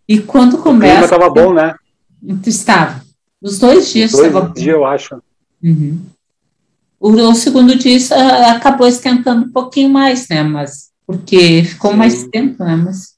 E 0.07 0.19
quando 0.19 0.59
começa. 0.59 0.91
O 0.93 0.97
clima 0.97 1.05
estava 1.05 1.29
bom, 1.29 1.53
né? 1.53 1.75
Estava. 2.45 3.03
Os 3.41 3.57
dois 3.57 3.91
dias 3.91 4.13
Os 4.13 4.19
dois 4.19 4.53
dias, 4.53 4.67
eu 4.67 4.85
acho. 4.85 5.21
Uhum. 5.63 5.99
O, 6.99 7.11
o, 7.11 7.35
segundo 7.35 7.75
dia 7.75 7.97
uh, 7.97 8.49
acabou 8.51 8.87
esquentando 8.87 9.45
um 9.45 9.51
pouquinho 9.51 9.89
mais, 9.89 10.27
né? 10.27 10.43
Mas 10.43 10.89
porque 11.07 11.63
ficou 11.63 11.91
Sim. 11.91 11.97
mais 11.97 12.27
tempo, 12.27 12.63
né? 12.63 12.75
Mas 12.75 13.15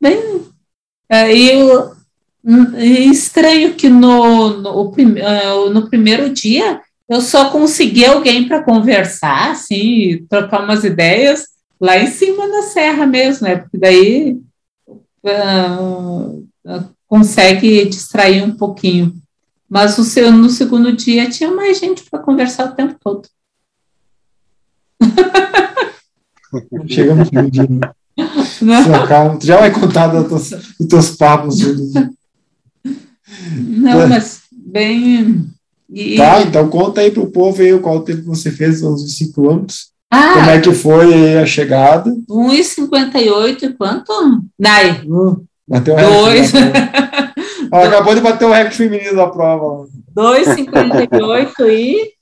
bem, 0.00 0.42
aí 1.08 1.50
eu, 1.50 1.92
estranho 3.10 3.74
que 3.74 3.88
no, 3.88 4.58
no, 4.58 4.90
uh, 4.90 5.70
no 5.70 5.88
primeiro 5.88 6.30
dia 6.30 6.80
eu 7.08 7.20
só 7.20 7.50
consegui 7.50 8.04
alguém 8.04 8.46
para 8.46 8.62
conversar, 8.62 9.52
assim, 9.52 10.26
trocar 10.28 10.62
umas 10.62 10.84
ideias 10.84 11.57
lá 11.80 11.98
em 11.98 12.06
cima 12.06 12.46
na 12.46 12.62
serra 12.62 13.06
mesmo, 13.06 13.46
né? 13.46 13.56
Porque 13.56 13.78
daí 13.78 14.40
uh, 15.24 16.46
consegue 17.06 17.84
distrair 17.86 18.42
um 18.42 18.56
pouquinho. 18.56 19.14
Mas 19.68 19.98
o 19.98 20.04
seu, 20.04 20.32
no 20.32 20.48
segundo 20.48 20.92
dia 20.92 21.28
tinha 21.28 21.50
mais 21.50 21.78
gente 21.78 22.02
para 22.10 22.20
conversar 22.20 22.70
o 22.70 22.74
tempo 22.74 22.96
todo. 23.00 23.28
Chegamos 26.88 27.30
no 27.30 27.50
dia. 27.50 27.68
Né? 27.68 27.80
Tu 29.38 29.46
já 29.46 29.58
vai 29.58 29.70
contar 29.70 30.08
dos 30.08 30.48
teus, 30.48 30.50
dos 30.78 30.88
teus 30.88 31.10
papos. 31.16 31.58
Não, 33.54 34.02
é. 34.02 34.06
mas 34.06 34.42
bem. 34.50 35.46
E... 35.90 36.16
Tá, 36.16 36.42
então 36.42 36.68
conta 36.68 37.00
aí 37.00 37.10
para 37.10 37.22
o 37.22 37.30
povo 37.30 37.62
aí 37.62 37.78
qual 37.78 38.02
tempo 38.02 38.22
você 38.24 38.50
fez, 38.50 38.82
os 38.82 39.16
5 39.16 39.32
quilômetros. 39.34 39.92
Ah, 40.10 40.34
Como 40.34 40.50
é 40.50 40.60
que 40.60 40.72
foi 40.72 41.36
a 41.36 41.44
chegada? 41.44 42.10
1,58 42.28 43.62
e 43.62 43.72
quanto? 43.74 44.12
Dai. 44.58 45.02
Uh, 45.04 45.44
bateu. 45.66 45.96
Dois. 45.96 46.52
Ela 46.54 47.84
acabou 47.88 48.14
de 48.14 48.22
bater 48.22 48.46
o 48.46 48.52
recorde 48.52 48.76
feminino 48.76 49.14
da 49.14 49.26
prova. 49.26 49.86
2,58 50.16 51.68
e... 51.68 52.12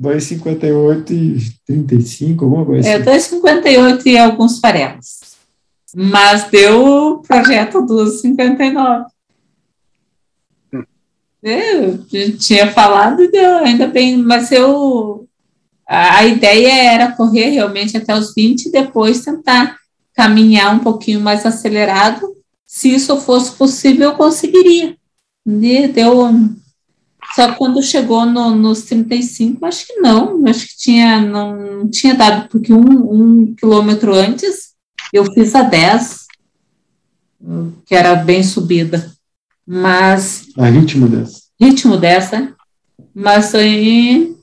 2,58 0.00 1.10
e 1.10 1.38
35, 1.66 2.44
alguma 2.44 2.64
coisa 2.64 2.88
é, 2.88 2.94
assim. 2.94 3.38
É, 3.38 3.60
2,58 3.60 4.06
e 4.06 4.18
alguns 4.18 4.60
farelos. 4.60 5.34
Mas 5.94 6.44
deu 6.44 6.84
o 6.84 7.22
projeto 7.22 7.78
2,59. 7.78 9.04
Hum. 10.72 10.82
É, 11.42 11.84
eu 11.86 12.38
tinha 12.38 12.70
falado 12.72 13.22
e 13.22 13.30
deu, 13.30 13.58
ainda 13.58 13.86
bem, 13.86 14.16
mas 14.16 14.50
eu 14.50 15.23
a 15.86 16.24
ideia 16.24 16.92
era 16.92 17.12
correr 17.12 17.50
realmente 17.50 17.96
até 17.96 18.16
os 18.16 18.34
20 18.34 18.66
e 18.66 18.72
depois 18.72 19.24
tentar 19.24 19.76
caminhar 20.14 20.74
um 20.74 20.78
pouquinho 20.78 21.20
mais 21.20 21.44
acelerado. 21.44 22.34
Se 22.66 22.94
isso 22.94 23.16
fosse 23.20 23.52
possível, 23.52 24.10
eu 24.10 24.16
conseguiria. 24.16 24.96
E 25.46 25.88
deu. 25.88 26.30
Só 27.34 27.52
quando 27.54 27.82
chegou 27.82 28.24
no, 28.24 28.54
nos 28.54 28.82
35, 28.82 29.64
acho 29.66 29.86
que 29.86 29.94
não, 29.94 30.46
acho 30.46 30.68
que 30.68 30.76
tinha, 30.76 31.20
não, 31.20 31.56
não 31.56 31.88
tinha 31.88 32.14
dado, 32.14 32.48
porque 32.48 32.72
um, 32.72 32.80
um 32.80 33.54
quilômetro 33.54 34.14
antes 34.14 34.74
eu 35.12 35.24
fiz 35.32 35.54
a 35.54 35.62
10, 35.62 36.26
que 37.86 37.94
era 37.94 38.14
bem 38.14 38.42
subida. 38.42 39.12
Mas. 39.66 40.46
A 40.56 40.66
ritmo 40.66 41.08
dessa. 41.08 41.40
Ritmo 41.60 41.96
dessa. 41.96 42.54
Mas 43.14 43.54
aí 43.54 44.33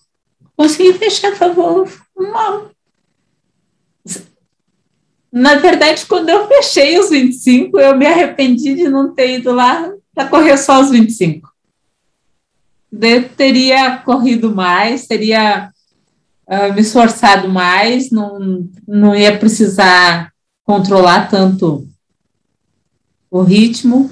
consegui 0.62 0.94
fechar, 0.94 1.36
favor. 1.36 1.92
Mal. 2.16 2.70
Na 5.32 5.56
verdade, 5.56 6.06
quando 6.06 6.30
eu 6.30 6.48
fechei 6.48 7.00
os 7.00 7.10
25, 7.10 7.80
eu 7.80 7.98
me 7.98 8.06
arrependi 8.06 8.76
de 8.76 8.88
não 8.88 9.14
ter 9.14 9.40
ido 9.40 9.52
lá 9.52 9.92
para 10.14 10.28
correr 10.28 10.58
só 10.58 10.82
os 10.82 10.92
25. 10.92 11.50
Eu 12.92 13.30
teria 13.30 13.98
corrido 13.98 14.54
mais, 14.54 15.08
teria 15.08 15.72
uh, 16.48 16.74
me 16.74 16.82
esforçado 16.82 17.48
mais, 17.48 18.12
não, 18.12 18.68
não 18.86 19.16
ia 19.16 19.38
precisar 19.38 20.32
controlar 20.64 21.30
tanto 21.30 21.88
o 23.32 23.42
ritmo. 23.42 24.12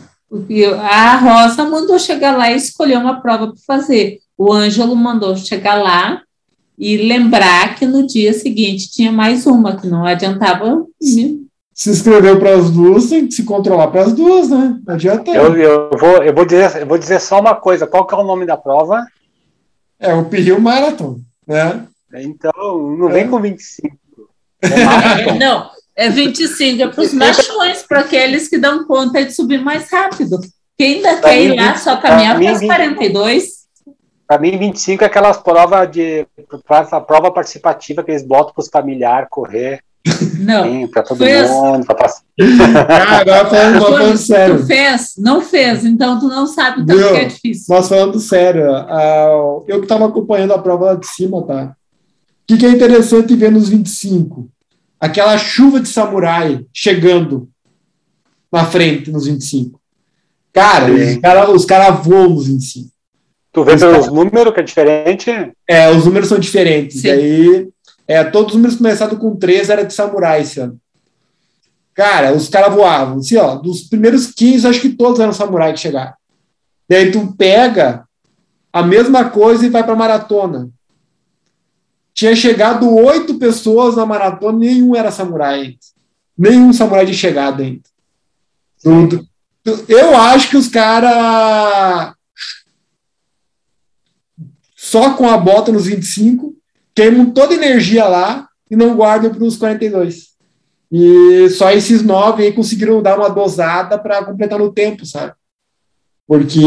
A 0.81 1.17
Rosa 1.17 1.65
mandou 1.65 1.99
chegar 1.99 2.38
lá 2.38 2.49
e 2.49 2.55
escolher 2.55 2.97
uma 2.97 3.21
prova 3.21 3.47
para 3.47 3.62
fazer. 3.67 4.19
O 4.38 4.53
Ângelo 4.53 4.95
mandou 4.95 5.35
chegar 5.35 5.75
lá 5.75 6.23
e 6.79 6.95
lembrar 6.95 7.75
que 7.75 7.85
no 7.85 8.07
dia 8.07 8.31
seguinte 8.31 8.89
tinha 8.89 9.11
mais 9.11 9.45
uma, 9.45 9.75
que 9.75 9.85
não 9.85 10.05
adiantava. 10.05 10.85
Se 11.73 11.89
inscreveu 11.89 12.39
para 12.39 12.55
as 12.55 12.69
duas, 12.71 13.09
tem 13.09 13.27
que 13.27 13.33
se 13.33 13.43
controlar 13.43 13.87
para 13.87 14.03
as 14.03 14.13
duas, 14.13 14.49
né? 14.49 14.79
Não 14.87 14.93
adianta. 14.93 15.29
Eu, 15.29 15.57
eu, 15.57 15.89
vou, 15.97 16.23
eu, 16.23 16.33
vou 16.33 16.45
dizer, 16.45 16.81
eu 16.81 16.87
vou 16.87 16.97
dizer 16.97 17.19
só 17.19 17.41
uma 17.41 17.53
coisa: 17.53 17.85
qual 17.85 18.07
que 18.07 18.15
é 18.15 18.17
o 18.17 18.23
nome 18.23 18.45
da 18.45 18.55
prova? 18.55 19.05
É 19.99 20.13
o 20.13 20.23
Pirril 20.25 20.61
Marathon, 20.61 21.19
né? 21.45 21.85
Então, 22.15 22.51
não 22.97 23.09
vem 23.09 23.25
é. 23.25 23.27
com 23.27 23.41
25. 23.41 23.97
É 24.61 25.37
não, 25.37 25.69
é 25.95 26.09
25 26.09 26.81
é 26.81 26.87
para 26.87 27.01
os 27.01 27.13
machões, 27.13 27.81
para 27.83 28.01
aqueles 28.01 28.49
que 28.49 28.57
dão 28.57 28.85
conta 28.85 29.23
de 29.23 29.31
subir 29.31 29.61
mais 29.61 29.89
rápido. 29.89 30.37
Quem 30.77 30.95
ainda 30.95 31.15
quer 31.21 31.41
ir 31.41 31.55
lá 31.55 31.77
só 31.77 31.95
caminhar 31.95 32.37
para 32.37 32.53
os 32.53 32.59
42 32.59 33.58
para 34.29 34.39
mim, 34.39 34.55
25 34.59 35.03
é 35.03 35.07
aquelas 35.07 35.37
provas 35.37 35.89
de 35.89 36.27
a 36.69 37.01
prova 37.01 37.31
participativa 37.31 38.03
que 38.03 38.11
eles 38.11 38.21
botam 38.21 38.53
para 38.53 38.61
os 38.61 38.69
familiares 38.69 39.27
correr. 39.27 39.81
Não. 40.37 40.87
Para 40.87 41.01
todo 41.01 41.17
mundo, 41.17 41.83
para 41.87 41.95
passar. 41.95 42.21
Ah, 42.39 43.17
agora 43.21 43.49
falando, 43.49 43.81
falando 43.81 44.17
sério. 44.17 44.59
Tu 44.59 44.67
fez? 44.67 45.13
Não 45.17 45.41
fez, 45.41 45.83
então 45.83 46.19
tu 46.19 46.27
não 46.27 46.45
sabe 46.45 46.85
tanto 46.85 47.11
que 47.11 47.17
é 47.17 47.25
difícil. 47.25 47.75
Nós 47.75 47.89
falando 47.89 48.19
sério, 48.19 48.71
uh, 48.71 49.63
eu 49.67 49.79
que 49.79 49.85
estava 49.85 50.05
acompanhando 50.05 50.53
a 50.53 50.59
prova 50.59 50.85
lá 50.85 50.93
de 50.93 51.07
cima, 51.07 51.41
tá? 51.41 51.73
O 51.73 51.75
que, 52.45 52.57
que 52.57 52.67
é 52.67 52.69
interessante 52.69 53.35
ver 53.35 53.51
nos 53.51 53.67
25? 53.67 54.47
Aquela 54.99 55.39
chuva 55.39 55.79
de 55.79 55.89
samurai 55.89 56.63
chegando 56.71 57.49
na 58.51 58.63
frente 58.63 59.09
nos 59.09 59.25
25. 59.25 59.81
Cara, 60.53 60.91
os 61.51 61.65
caras 61.65 61.65
cara 61.65 61.89
voam 61.89 62.29
nos 62.29 62.45
25. 62.45 62.98
Tu 63.51 63.63
vê 63.63 63.77
pelos 63.77 64.07
números 64.07 64.53
que 64.53 64.59
é 64.59 64.63
diferente? 64.63 65.51
É, 65.67 65.89
os 65.89 66.05
números 66.05 66.29
são 66.29 66.38
diferentes. 66.38 67.01
Sim. 67.01 67.09
Aí, 67.09 67.69
é, 68.07 68.23
todos 68.23 68.51
os 68.51 68.55
números 68.55 68.77
começados 68.77 69.17
com 69.17 69.35
3 69.35 69.69
era 69.69 69.83
de 69.83 69.93
samurai 69.93 70.41
esse 70.41 70.59
ano. 70.59 70.79
Cara, 71.93 72.33
os 72.33 72.47
caras 72.47 72.73
voavam. 72.73 73.17
Assim, 73.17 73.38
ó, 73.38 73.55
dos 73.55 73.81
primeiros 73.81 74.27
15, 74.27 74.67
acho 74.67 74.81
que 74.81 74.89
todos 74.89 75.19
eram 75.19 75.33
samurai 75.33 75.73
que 75.73 75.79
chegaram. 75.79 76.13
Daí 76.88 77.12
tu 77.12 77.33
pega 77.38 78.05
a 78.71 78.83
mesma 78.83 79.29
coisa 79.29 79.65
e 79.65 79.69
vai 79.69 79.83
para 79.83 79.95
maratona. 79.95 80.69
Tinha 82.13 82.35
chegado 82.35 82.93
oito 82.93 83.35
pessoas 83.35 83.95
na 83.95 84.05
maratona, 84.05 84.59
nenhum 84.59 84.95
era 84.95 85.12
samurai. 85.12 85.77
Nenhum 86.38 86.71
samurai 86.71 87.05
de 87.05 87.13
chegada 87.13 87.63
ainda. 87.63 87.81
Tudo. 88.81 89.25
Eu 89.88 90.15
acho 90.15 90.49
que 90.49 90.57
os 90.57 90.67
caras 90.67 92.13
só 94.89 95.13
com 95.13 95.30
a 95.30 95.38
bota 95.38 95.71
nos 95.71 95.86
25, 95.86 96.56
queimam 96.95 97.30
toda 97.30 97.54
a 97.54 97.58
energia 97.58 98.06
lá 98.06 98.47
e 98.71 98.75
não 98.75 98.95
guardam 98.95 99.32
para 99.32 99.43
os 99.43 99.56
42. 99.56 100.30
E 100.91 101.47
só 101.52 101.69
esses 101.69 102.02
nove 102.02 102.41
aí 102.41 102.52
conseguiram 102.52 102.99
dar 102.99 103.15
uma 103.15 103.30
dosada 103.30 103.99
para 103.99 104.25
completar 104.25 104.58
no 104.58 104.73
tempo, 104.73 105.06
sabe? 105.06 105.34
Porque 106.28 106.60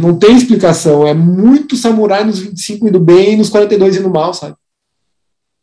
não 0.00 0.18
tem 0.18 0.36
explicação. 0.36 1.06
É 1.06 1.14
muito 1.14 1.76
samurai 1.76 2.24
nos 2.24 2.40
25 2.40 2.88
indo 2.88 3.00
bem 3.00 3.32
e 3.32 3.36
nos 3.36 3.48
42 3.48 3.96
indo 3.96 4.10
mal, 4.10 4.34
sabe? 4.34 4.54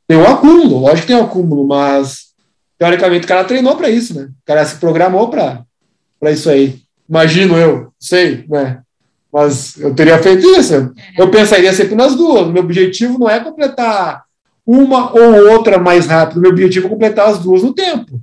Tem 0.08 0.18
um 0.18 0.26
acúmulo, 0.26 0.80
lógico 0.80 1.02
que 1.02 1.08
tem 1.14 1.16
um 1.16 1.26
acúmulo, 1.26 1.68
mas 1.68 2.34
teoricamente 2.80 3.26
o 3.26 3.28
cara 3.28 3.44
treinou 3.44 3.76
para 3.76 3.90
isso, 3.90 4.16
né? 4.16 4.24
O 4.24 4.46
cara 4.46 4.66
se 4.66 4.78
programou 4.78 5.30
para 5.30 5.64
isso 6.32 6.50
aí. 6.50 6.80
Imagino 7.08 7.56
eu, 7.56 7.94
sei, 8.00 8.46
né? 8.50 8.82
Mas 9.32 9.78
eu 9.78 9.94
teria 9.94 10.18
feito 10.20 10.46
isso. 10.58 10.94
Eu 11.18 11.30
pensaria 11.30 11.72
sempre 11.74 11.96
nas 11.96 12.16
duas. 12.16 12.48
Meu 12.48 12.64
objetivo 12.64 13.20
não 13.20 13.30
é 13.30 13.40
completar 13.40 14.24
uma 14.66 15.12
ou 15.14 15.52
outra 15.52 15.78
mais 15.78 16.08
rápido. 16.08 16.42
Meu 16.42 16.52
objetivo 16.52 16.88
é 16.88 16.90
completar 16.90 17.30
as 17.30 17.40
duas 17.40 17.64
no 17.64 17.74
tempo. 17.74 18.20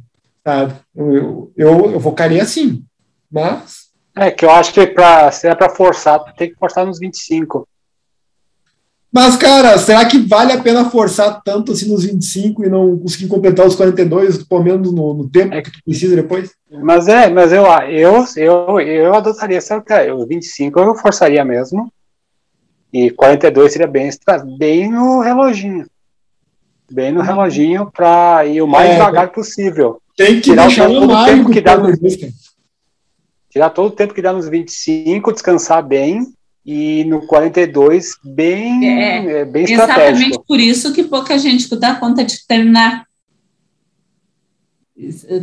Sabe? 0.47 0.75
Eu, 0.95 1.53
eu, 1.57 1.93
eu 1.93 2.01
focaria 2.01 2.43
assim. 2.43 2.83
Mas. 3.31 3.85
É 4.17 4.31
que 4.31 4.45
eu 4.45 4.51
acho 4.51 4.73
que 4.73 4.87
pra, 4.87 5.31
se 5.31 5.49
é 5.49 5.55
para 5.55 5.71
forçar, 5.71 6.21
tem 6.35 6.51
que 6.51 6.59
forçar 6.59 6.87
nos 6.87 6.99
25. 6.99 7.67
Mas, 9.15 9.37
cara, 9.37 9.79
será 9.79 10.05
que 10.07 10.19
vale 10.19 10.53
a 10.53 10.61
pena 10.61 10.91
forçar 10.91 11.41
tanto 11.45 11.71
assim 11.71 11.89
nos 11.89 12.03
25 12.05 12.65
e 12.65 12.69
não 12.69 12.99
conseguir 12.99 13.29
completar 13.29 13.65
os 13.65 13.77
42, 13.77 14.43
pelo 14.43 14.65
menos 14.65 14.93
no, 14.93 15.15
no 15.15 15.31
tempo 15.31 15.55
é 15.55 15.63
que 15.63 15.71
tu 15.71 15.79
precisa 15.85 16.17
depois? 16.17 16.51
Mas 16.69 17.07
é, 17.07 17.31
mas 17.31 17.53
eu, 17.53 17.65
eu, 17.89 18.25
eu, 18.37 18.81
eu 18.81 19.15
adotaria 19.15 19.59
essa 19.59 19.81
o 20.13 20.27
25 20.27 20.81
eu 20.81 20.97
forçaria 20.97 21.45
mesmo. 21.45 21.93
E 22.93 23.09
42 23.09 23.73
seria 23.73 23.87
bem, 23.87 24.11
bem 24.59 24.91
no 24.91 25.21
reloginho. 25.21 25.87
Bem 26.91 27.13
no 27.13 27.23
reloginho 27.23 27.89
para 27.93 28.45
ir 28.47 28.63
o 28.63 28.67
mais 28.67 28.91
é, 28.91 28.93
devagar 28.95 29.31
possível. 29.31 30.03
Tem 30.17 30.35
que 30.35 30.41
tirar 30.41 30.67
deixar 30.67 30.89
todo 30.89 31.13
o 31.13 31.25
tempo 31.25 31.51
que 31.53 31.61
dá 31.61 31.79
nos, 31.79 31.99
Tirar 33.49 33.71
todo 33.71 33.87
o 33.87 33.95
tempo 33.95 34.13
que 34.13 34.23
dá 34.23 34.33
nos 34.33 34.49
25, 34.49 35.33
descansar 35.33 35.87
bem 35.87 36.35
e 36.65 37.05
no 37.05 37.27
42 37.27 38.13
bem, 38.25 38.89
é, 38.89 39.41
é, 39.41 39.45
bem 39.45 39.65
estratégico. 39.65 40.01
Exatamente 40.01 40.41
por 40.47 40.59
isso 40.59 40.93
que 40.93 41.05
pouca 41.05 41.39
gente 41.39 41.69
dá 41.77 41.95
conta 41.97 42.25
de 42.25 42.47
terminar. 42.47 43.07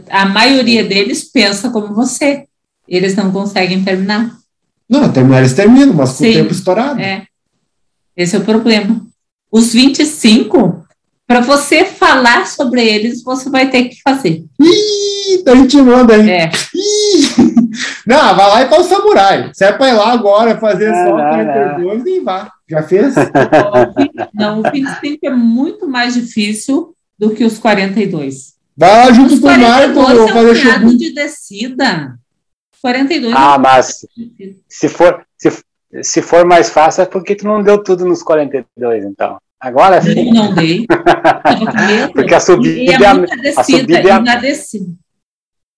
A 0.10 0.26
maioria 0.26 0.84
deles 0.84 1.24
pensa 1.26 1.70
como 1.70 1.94
você. 1.94 2.46
Eles 2.88 3.16
não 3.16 3.32
conseguem 3.32 3.84
terminar. 3.84 4.36
Não, 4.90 5.12
terminar 5.12 5.40
eles 5.40 5.54
terminam, 5.54 5.94
mas 5.94 6.18
com 6.18 6.24
o 6.24 6.34
tempo 6.34 6.52
estourado. 6.52 7.00
É. 7.00 7.26
Esse 8.18 8.36
é 8.36 8.40
o 8.40 8.44
problema. 8.44 9.06
Os 9.52 9.74
25, 9.74 10.84
para 11.28 11.42
você 11.42 11.86
falar 11.86 12.48
sobre 12.48 12.84
eles, 12.84 13.22
você 13.24 13.50
vai 13.50 13.70
ter 13.70 13.86
que 13.86 14.02
fazer. 14.02 14.44
Ih, 14.60 15.44
tá 15.46 15.56
intimando 15.56 16.14
aí. 16.14 16.30
É. 16.30 16.52
Ih. 16.74 17.61
Não, 18.06 18.36
vai 18.36 18.50
lá 18.50 18.62
e 18.64 18.70
faz 18.70 18.86
o 18.86 18.90
samurai. 18.90 19.52
Se 19.54 19.66
é 19.66 19.70
ir 19.70 19.94
lá 19.94 20.12
agora 20.12 20.58
fazer 20.58 20.92
não, 20.92 21.06
só 21.06 21.16
42, 21.16 22.04
nem 22.04 22.24
vá. 22.24 22.52
Já 22.70 22.84
fez? 22.84 23.16
Não, 24.34 24.62
o 24.62 24.72
25 24.72 25.20
é 25.26 25.30
muito 25.30 25.88
mais 25.90 26.14
difícil 26.14 26.96
do 27.20 27.32
que 27.32 27.44
os 27.44 27.60
42. 27.60 28.56
Vai 28.78 28.90
lá 28.90 29.12
junto 29.12 29.34
os 29.34 29.40
com 29.40 29.48
o 29.48 29.60
Marco, 29.60 30.00
eu 30.00 30.28
fazer 30.30 30.56
show. 30.56 30.98
de 30.98 31.14
descida. 31.14 32.18
42 32.82 33.34
Ah, 33.36 33.56
é 33.56 33.58
mas 33.60 34.06
se 34.68 34.90
for, 34.90 35.24
se, 35.38 35.52
se 36.02 36.22
for 36.22 36.46
mais 36.46 36.70
fácil, 36.70 37.04
é 37.04 37.06
porque 37.06 37.36
tu 37.36 37.46
não 37.46 37.62
deu 37.62 37.84
tudo 37.84 38.06
nos 38.06 38.24
42, 38.24 39.04
então. 39.06 39.38
Agora 39.60 40.02
sim. 40.02 40.32
Não, 40.32 40.46
não 40.46 40.56
dei. 40.56 40.88
porque 42.14 42.34
a 42.34 42.40
subida, 42.40 42.80
e 42.80 43.04
é 43.04 43.14
muita 43.14 43.38
descida, 43.38 43.62
a 43.62 43.64
subida 43.64 44.10
é 44.10 44.12
a... 44.12 44.20
na 44.20 44.36
descida. 44.38 44.94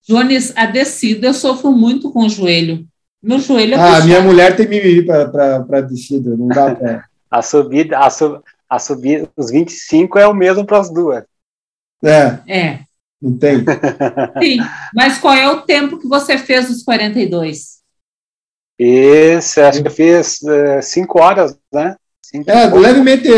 Jones, 0.06 0.52
a 0.56 0.66
descida 0.66 1.26
eu 1.26 1.34
sofro 1.34 1.72
muito 1.72 2.12
com 2.12 2.26
o 2.26 2.28
joelho. 2.28 2.86
Meu 3.22 3.38
joelho 3.38 3.74
é 3.74 3.76
Ah, 3.76 3.86
puxado. 3.86 4.06
minha 4.06 4.20
mulher 4.20 4.54
tem 4.54 4.68
mimimi 4.68 5.04
para 5.04 5.80
descida, 5.80 6.36
não 6.36 6.48
dá 6.48 6.74
pé. 6.74 7.02
a 7.30 7.40
subida, 7.40 7.98
a, 7.98 8.10
sub, 8.10 8.40
a 8.68 8.78
subida, 8.78 9.28
os 9.36 9.50
25 9.50 10.18
é 10.18 10.26
o 10.26 10.34
mesmo 10.34 10.64
para 10.66 10.78
as 10.78 10.92
duas. 10.92 11.24
É. 12.04 12.38
É. 12.46 12.80
Não 13.20 13.38
tem? 13.38 13.64
Sim, 14.42 14.58
mas 14.94 15.18
qual 15.18 15.34
é 15.34 15.48
o 15.50 15.62
tempo 15.62 15.98
que 15.98 16.06
você 16.06 16.36
fez 16.36 16.68
os 16.68 16.82
42? 16.82 17.78
Esse, 18.78 19.60
acho 19.60 19.80
que 19.80 19.88
eu 19.88 19.92
fiz 19.92 20.40
5 20.82 21.18
uh, 21.18 21.22
horas, 21.22 21.58
né? 21.72 21.96
Cinco 22.34 22.50
é, 22.50 22.66
levemente, 22.66 23.28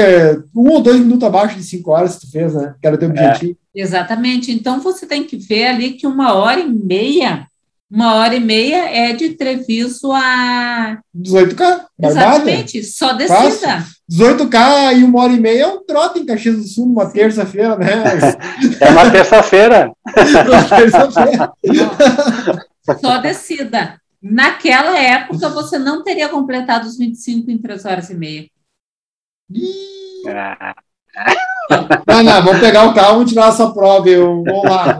um 0.55 0.71
ou 0.71 0.81
dois 0.81 0.99
minutos 0.99 1.29
abaixo 1.29 1.57
de 1.57 1.63
5 1.63 1.91
horas 1.91 2.19
tu 2.19 2.31
fez, 2.31 2.55
né? 2.55 2.75
Que 2.81 2.87
era 2.87 2.97
o 2.97 2.99
teu 2.99 3.11
é. 3.11 3.13
objetivo. 3.13 3.59
Exatamente. 3.75 4.51
Então 4.51 4.81
você 4.81 5.05
tem 5.05 5.23
que 5.23 5.37
ver 5.37 5.67
ali 5.67 5.93
que 5.93 6.07
uma 6.07 6.33
hora 6.33 6.61
e 6.61 6.67
meia 6.67 7.47
Uma 7.91 8.15
hora 8.15 8.35
e 8.35 8.41
meia 8.41 8.89
é 8.89 9.13
de 9.13 9.35
Treviso 9.35 10.11
a. 10.13 10.99
18K, 11.15 11.59
barbada. 11.99 12.09
Exatamente, 12.09 12.83
só 12.85 13.13
descida. 13.13 13.85
18K 14.11 14.99
e 14.99 15.05
uma 15.05 15.23
hora 15.23 15.33
e 15.35 15.41
meia 15.41 15.65
é 15.65 15.67
um 15.67 15.85
trote 15.85 16.19
em 16.19 16.25
Caxias 16.25 16.57
do 16.57 16.65
Sul, 16.65 16.87
numa 16.87 17.11
terça-feira, 17.11 17.77
né? 17.77 18.03
É 18.81 18.91
uma 18.91 19.11
terça-feira. 19.11 19.93
Uma 20.49 20.65
terça-feira. 20.65 21.53
Só 23.01 23.19
descida. 23.19 24.01
Naquela 24.23 24.99
época, 24.99 25.51
você 25.51 25.79
não 25.79 26.03
teria 26.03 26.29
completado 26.29 26.87
os 26.87 26.97
25 26.97 27.51
em 27.51 27.59
3 27.59 27.85
horas 27.85 28.09
e 28.09 28.15
meia. 28.15 28.47
Ih, 29.53 30.29
Ah, 30.29 30.75
Não, 32.07 32.23
não, 32.23 32.43
vamos 32.45 32.61
pegar 32.61 32.85
o 32.89 32.95
carro 32.95 33.23
e 33.23 33.27
tirar 33.27 33.49
essa 33.49 33.73
prova. 33.73 34.09
Eu, 34.09 34.43
vamos 34.45 34.65
lá. 34.65 34.99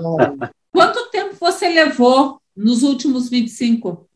Quanto 0.73 1.11
tempo 1.11 1.37
você 1.39 1.69
levou 1.69 2.41
nos 2.57 2.83
últimos 2.83 3.29
25? 3.29 4.09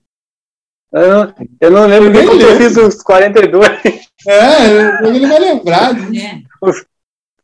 Eu 0.93 1.09
não, 1.09 1.35
eu 1.61 1.71
não 1.71 1.87
lembro 1.87 2.11
nem 2.11 2.25
eu 2.25 2.57
fiz 2.57 2.77
os 2.77 3.03
42. 3.03 3.69
É, 4.27 5.07
ele 5.07 5.27
vai 5.27 5.39
lembrar. 5.39 5.91
É. 6.15 6.43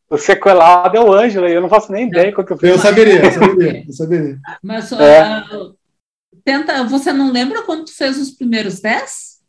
O 0.08 0.16
sequelado 0.18 0.96
é 0.96 1.00
o 1.00 1.12
Ângelo, 1.12 1.48
e 1.48 1.52
eu 1.52 1.60
não 1.60 1.68
faço 1.68 1.90
nem 1.90 2.06
ideia 2.08 2.32
quanto 2.32 2.52
eu 2.52 2.58
fiz. 2.58 2.68
Eu 2.70 2.78
saberia, 2.78 3.24
eu 3.24 3.32
saberia, 3.32 3.84
eu 3.86 3.92
saberia. 3.92 4.38
Mas 4.62 4.92
É. 4.92 5.20
ah, 5.20 5.44
tenta, 6.44 6.84
você 6.84 7.12
não 7.12 7.32
lembra 7.32 7.62
quando 7.62 7.86
tu 7.86 7.92
fez 7.96 8.18
os 8.18 8.30
primeiros 8.30 8.80
10? 8.80 9.40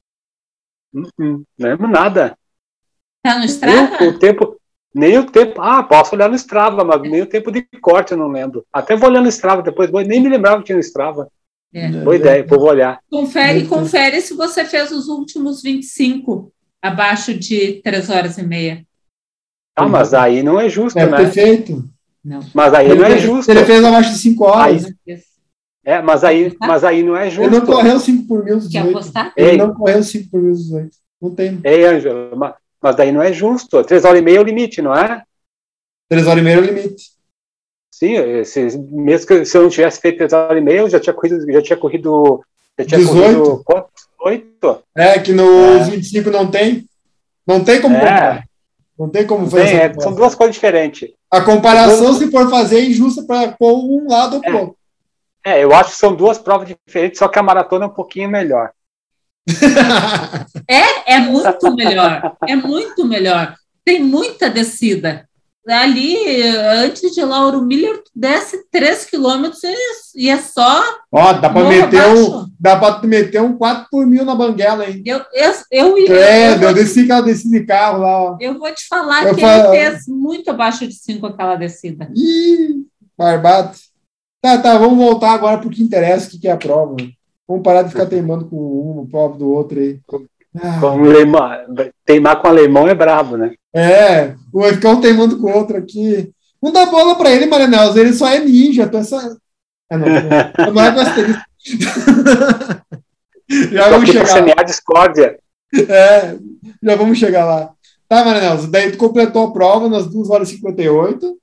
Hum, 0.93 1.03
hum, 1.19 1.43
Não 1.57 1.69
lembro 1.69 1.87
nada. 1.87 2.37
Tá 3.27 3.33
no 3.35 3.39
Nem 3.39 3.47
Strava? 3.49 4.03
o, 4.03 4.07
o 4.09 4.19
tempo, 4.19 4.57
nem 4.95 5.17
o 5.17 5.25
tempo. 5.25 5.61
Ah, 5.61 5.83
posso 5.83 6.15
olhar 6.15 6.29
no 6.29 6.35
Strava, 6.35 6.83
mas 6.83 7.01
nem 7.01 7.21
o 7.21 7.25
tempo 7.25 7.51
de 7.51 7.61
corte 7.81 8.11
eu 8.13 8.17
não 8.17 8.27
lembro. 8.29 8.65
Até 8.71 8.95
vou 8.95 9.09
olhar 9.09 9.21
no 9.21 9.27
Strava 9.29 9.61
depois, 9.61 9.89
nem 9.91 10.21
me 10.21 10.29
lembrava 10.29 10.59
que 10.59 10.65
tinha 10.65 10.75
no 10.77 10.81
Strava. 10.83 11.27
É. 11.73 11.89
Boa 11.89 12.15
ideia, 12.15 12.45
vou 12.47 12.61
olhar. 12.63 12.99
Confere, 13.11 13.65
confere 13.67 14.21
se 14.21 14.33
você 14.33 14.63
fez 14.63 14.91
os 14.91 15.07
últimos 15.09 15.61
25 15.61 16.51
abaixo 16.81 17.33
de 17.33 17.81
3 17.83 18.09
horas 18.09 18.37
e 18.37 18.43
meia. 18.43 18.85
Ah, 19.75 19.87
mas 19.87 20.13
aí 20.13 20.41
não 20.41 20.59
é 20.59 20.69
justo, 20.69 20.95
ter 20.97 21.09
né? 21.11 21.29
feito. 21.29 21.83
Não. 22.23 22.39
Mas 22.53 22.73
aí 22.73 22.87
não 22.95 23.05
é 23.05 23.11
Ele- 23.11 23.19
justo. 23.19 23.51
Ele 23.51 23.63
fez 23.65 23.83
abaixo 23.83 24.11
de 24.11 24.17
5 24.19 24.45
horas. 24.45 24.85
Aí- 24.85 25.21
É, 25.85 26.01
mas 26.01 26.23
aí, 26.23 26.55
mas 26.59 26.83
aí 26.83 27.03
não 27.03 27.15
é 27.15 27.27
Ele 27.27 27.37
não 27.47 27.49
justo. 27.59 27.65
correu 27.67 27.99
5 27.99 28.27
por 28.27 28.43
mil 28.43 28.55
dos 28.57 28.67
Quer 28.69 28.79
18. 28.83 28.97
apostar? 28.97 29.33
Ele 29.37 29.51
Ei. 29.51 29.57
não 29.57 29.73
correu 29.73 30.01
5 30.03 30.29
por 30.31 30.41
mil 30.41 30.51
dos 30.51 30.63
18. 30.63 30.89
Não 31.21 31.35
tem. 31.35 31.59
Ei, 31.63 31.85
Ângelo, 31.85 32.35
ma- 32.37 32.55
mas 32.87 32.95
daí 32.95 33.11
não 33.11 33.21
é 33.21 33.33
justo. 33.33 33.83
Três 33.83 34.05
horas 34.05 34.19
e 34.19 34.21
meia 34.23 34.37
é 34.37 34.39
o 34.39 34.43
limite, 34.43 34.81
não 34.81 34.95
é? 34.95 35.23
3 36.09 36.25
horas 36.25 36.39
e 36.39 36.43
meia 36.43 36.55
é 36.55 36.59
o 36.59 36.63
limite. 36.63 37.11
Sim, 37.91 38.13
mesmo 38.91 39.27
que 39.27 39.43
se 39.45 39.57
eu 39.57 39.63
não 39.63 39.69
tivesse 39.69 39.99
feito 39.99 40.17
três 40.17 40.31
horas 40.31 40.57
e 40.57 40.61
meia, 40.61 40.79
eu 40.79 40.89
já 40.89 40.99
tinha 40.99 41.13
corrido, 41.13 41.51
já 41.51 41.61
tinha 41.61 41.77
corrido, 41.77 42.41
já 42.79 42.85
tinha 42.85 42.99
18? 42.99 43.39
corrido 43.39 43.61
quanto? 43.65 43.87
Oito? 44.21 44.83
É, 44.95 45.19
que 45.19 45.33
nos 45.33 45.89
25 45.89 46.29
não 46.29 46.49
tem. 46.49 46.85
Não 47.45 47.63
tem 47.63 47.81
como 47.81 47.95
É. 47.95 47.99
comparar. 47.99 48.43
Não 48.97 49.09
tem 49.09 49.27
como 49.27 49.49
fazer 49.49 49.75
essa 49.75 49.99
é, 49.99 50.01
são 50.01 50.13
duas 50.13 50.33
coisas 50.33 50.55
diferentes. 50.55 51.09
A 51.29 51.41
comparação, 51.41 52.13
se 52.13 52.31
for 52.31 52.49
fazer, 52.49 52.79
é 52.79 52.85
injusta 52.85 53.23
para 53.23 53.55
um 53.61 54.07
lado 54.09 54.35
ou 54.37 54.41
pro 54.41 54.49
É. 54.51 54.61
outro. 54.61 54.77
É, 55.45 55.63
eu 55.63 55.73
acho 55.73 55.91
que 55.91 55.97
são 55.97 56.15
duas 56.15 56.37
provas 56.37 56.67
diferentes, 56.67 57.19
só 57.19 57.27
que 57.27 57.37
a 57.39 57.43
maratona 57.43 57.85
é 57.85 57.87
um 57.87 57.93
pouquinho 57.93 58.29
melhor. 58.29 58.71
É 61.05 61.19
muito 61.19 61.73
melhor. 61.75 62.35
É 62.47 62.55
muito 62.55 63.05
melhor. 63.05 63.55
Tem 63.85 64.01
muita 64.03 64.49
descida. 64.49 65.25
Ali, 65.69 66.15
antes 66.85 67.13
de 67.13 67.21
Lauro 67.25 67.61
Miller, 67.61 68.01
desce 68.15 68.63
3 68.71 69.03
quilômetros 69.03 69.61
e- 69.65 69.75
e 70.15 70.29
é 70.29 70.37
só. 70.37 70.81
Ó, 71.11 71.33
dá 71.33 71.49
Morro 71.49 71.67
meter 71.67 71.99
abaixo. 72.01 72.37
um, 72.37 72.47
dá 72.57 72.77
pra 72.77 73.01
meter 73.05 73.41
um 73.41 73.57
4 73.57 73.87
por 73.91 74.05
mil 74.07 74.23
na 74.23 74.33
banguela, 74.33 74.89
hein? 74.89 75.03
Eu, 75.05 75.17
eu, 75.33 75.53
eu, 75.69 75.97
eu, 75.97 76.15
É, 76.15 76.55
eu, 76.55 76.61
eu 76.61 76.73
desci, 76.73 77.05
cara, 77.05 77.21
desci 77.21 77.49
de 77.51 77.65
carro 77.65 77.99
lá, 78.01 78.21
ó. 78.31 78.37
eu 78.39 78.57
vou 78.57 78.73
te 78.73 78.87
falar 78.87 79.25
Eu 79.27 79.35
que 79.35 79.41
falo- 79.41 79.73
ele 79.73 79.89
fez 79.91 80.07
muito 80.07 80.49
abaixo 80.49 80.87
de 80.87 80.93
5 80.93 81.25
aquela 81.27 81.55
descida. 81.57 82.09
Ih, 82.15 82.85
barbado. 83.17 83.75
Tá, 84.41 84.57
tá, 84.59 84.77
vamos 84.77 84.97
voltar 84.97 85.31
agora 85.31 85.57
pro 85.57 85.69
que 85.69 85.83
interessa, 85.83 86.27
o 86.27 86.29
que, 86.29 86.39
que 86.39 86.47
é 86.47 86.51
a 86.51 86.57
prova. 86.57 86.95
Vamos 87.47 87.63
parar 87.63 87.83
de 87.83 87.89
ficar 87.91 88.05
teimando 88.07 88.45
com 88.45 89.01
um, 89.01 89.07
prova 89.09 89.37
do 89.37 89.49
outro 89.49 89.79
aí. 89.79 89.99
Ah, 90.59 90.79
Com 90.79 90.87
o 90.87 91.05
alemão, 91.09 91.49
teimar 92.05 92.41
com 92.41 92.47
o 92.47 92.51
alemão 92.51 92.87
é 92.87 92.95
brabo, 92.95 93.37
né? 93.37 93.53
é, 93.73 94.33
vai 94.51 94.73
ficar 94.73 94.89
um 94.89 95.01
teimando 95.01 95.37
com 95.39 95.47
o 95.51 95.55
outro 95.55 95.77
aqui. 95.77 96.31
Não 96.61 96.71
dá 96.71 96.85
bola 96.87 97.15
pra 97.15 97.31
ele, 97.31 97.45
Maranello, 97.45 97.97
ele 97.97 98.11
só 98.13 98.27
é 98.27 98.39
ninja, 98.39 98.87
tu 98.87 98.97
é 98.97 99.03
só... 99.03 99.19
Ah, 99.89 99.97
não, 99.97 100.07
não, 100.07 100.09
não 100.73 100.81
é 100.81 100.91
com. 100.91 101.01
Já 103.71 103.89
vamos 103.89 104.09
chegar 104.09 104.27
lá. 104.27 104.27
semear 104.27 104.65
discórdia. 104.65 105.39
É, 105.73 106.35
já 106.83 106.95
vamos 106.95 107.17
chegar 107.17 107.45
lá. 107.45 107.71
Tá, 108.09 108.25
Maranello, 108.25 108.67
daí 108.67 108.91
tu 108.91 108.97
completou 108.97 109.47
a 109.47 109.51
prova 109.53 109.87
nas 109.87 110.05
2 110.07 110.29
horas 110.29 110.49
e 110.49 110.55
58. 110.55 111.37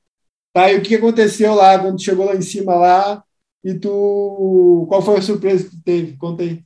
Tá, 0.53 0.71
e 0.71 0.77
o 0.77 0.83
que 0.83 0.97
aconteceu 0.97 1.55
lá 1.55 1.79
quando 1.79 2.03
chegou 2.03 2.27
lá 2.27 2.35
em 2.37 2.43
cima 2.43 2.75
lá? 2.75 3.24
E 3.65 3.75
tu. 3.75 4.85
Qual 4.89 5.01
foi 5.03 5.17
a 5.19 5.23
surpresa 5.23 5.69
que 5.69 5.77
teve? 5.83 6.17
Conta 6.17 6.43
aí. 6.43 6.63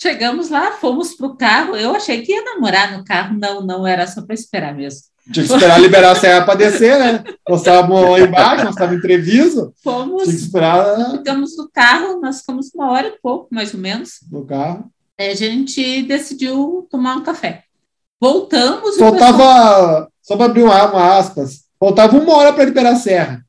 Chegamos 0.00 0.50
lá, 0.50 0.72
fomos 0.72 1.14
pro 1.14 1.36
carro. 1.36 1.76
Eu 1.76 1.94
achei 1.94 2.22
que 2.22 2.32
ia 2.32 2.42
namorar 2.44 2.96
no 2.96 3.04
carro. 3.04 3.36
Não, 3.38 3.64
não, 3.64 3.86
era 3.86 4.06
só 4.06 4.22
para 4.22 4.34
esperar 4.34 4.74
mesmo. 4.74 5.02
Tinha 5.32 5.46
que 5.46 5.52
esperar 5.52 5.80
liberar 5.80 6.10
a 6.12 6.14
serra 6.14 6.44
para 6.44 6.54
descer, 6.56 6.98
né? 6.98 7.24
Nós 7.48 7.60
estávamos 7.60 8.10
lá 8.10 8.20
embaixo, 8.20 8.64
nós 8.64 8.74
estávamos 8.74 8.98
em 8.98 9.02
Treviso. 9.02 9.72
Fomos, 9.82 10.24
Tinha 10.24 10.34
que 10.36 10.42
esperar 10.42 11.10
ficamos 11.12 11.56
no 11.56 11.70
carro, 11.70 12.20
nós 12.20 12.40
ficamos 12.40 12.70
uma 12.74 12.90
hora 12.90 13.08
e 13.08 13.18
pouco, 13.22 13.48
mais 13.50 13.72
ou 13.72 13.80
menos. 13.80 14.18
no 14.30 14.44
carro. 14.44 14.90
Aí 15.18 15.30
a 15.30 15.34
gente 15.34 16.02
decidiu 16.02 16.86
tomar 16.90 17.16
um 17.16 17.22
café. 17.22 17.62
Voltamos. 18.20 18.80
o 18.80 18.92
pessoal- 18.92 19.10
Faltava, 19.16 20.08
só 20.20 20.36
para 20.36 20.46
abrir 20.46 20.62
uma, 20.62 20.90
uma 20.92 21.16
aspas, 21.18 21.64
faltava 21.80 22.18
uma 22.18 22.34
hora 22.36 22.52
para 22.52 22.64
liberar 22.64 22.90
a 22.92 22.96
serra. 22.96 23.42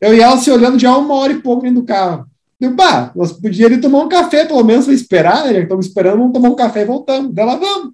Eu 0.00 0.14
e 0.14 0.20
ela 0.20 0.38
se 0.38 0.50
olhando 0.50 0.78
já 0.78 0.96
uma 0.96 1.14
hora 1.14 1.32
e 1.32 1.42
pouco 1.42 1.62
dentro 1.62 1.82
do 1.82 1.86
carro. 1.86 2.26
Eu, 2.60 2.74
pá, 2.74 3.12
nós 3.14 3.32
podíamos 3.32 3.80
tomar 3.80 4.00
um 4.00 4.08
café, 4.08 4.44
pelo 4.44 4.64
menos, 4.64 4.84
para 4.84 4.94
esperar, 4.94 5.44
né? 5.46 5.60
Estamos 5.60 5.86
esperando, 5.86 6.18
vamos 6.18 6.32
tomar 6.32 6.48
um 6.50 6.56
café 6.56 6.82
e 6.82 6.86
voltamos. 6.86 7.34
Daí 7.34 7.44
ela, 7.44 7.56
vamos. 7.56 7.92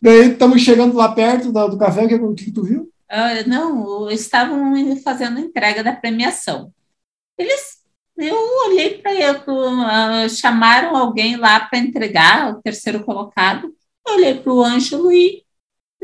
Daí 0.00 0.32
estamos 0.32 0.62
chegando 0.62 0.96
lá 0.96 1.12
perto 1.12 1.52
do, 1.52 1.68
do 1.68 1.78
café, 1.78 2.04
o 2.04 2.34
que, 2.34 2.46
que 2.46 2.52
tu 2.52 2.62
viu? 2.62 2.90
Ah, 3.08 3.42
não, 3.46 4.10
estavam 4.10 4.96
fazendo 5.02 5.40
entrega 5.40 5.82
da 5.82 5.92
premiação. 5.92 6.70
Eles, 7.36 7.78
eu 8.16 8.36
olhei 8.66 8.98
para 8.98 9.12
ele, 9.12 10.28
chamaram 10.28 10.96
alguém 10.96 11.36
lá 11.36 11.60
para 11.60 11.78
entregar, 11.78 12.50
o 12.50 12.62
terceiro 12.62 13.04
colocado. 13.04 13.74
Eu 14.06 14.14
olhei 14.14 14.34
para 14.34 14.52
o 14.52 14.62
Ângelo 14.62 15.10
e 15.10 15.42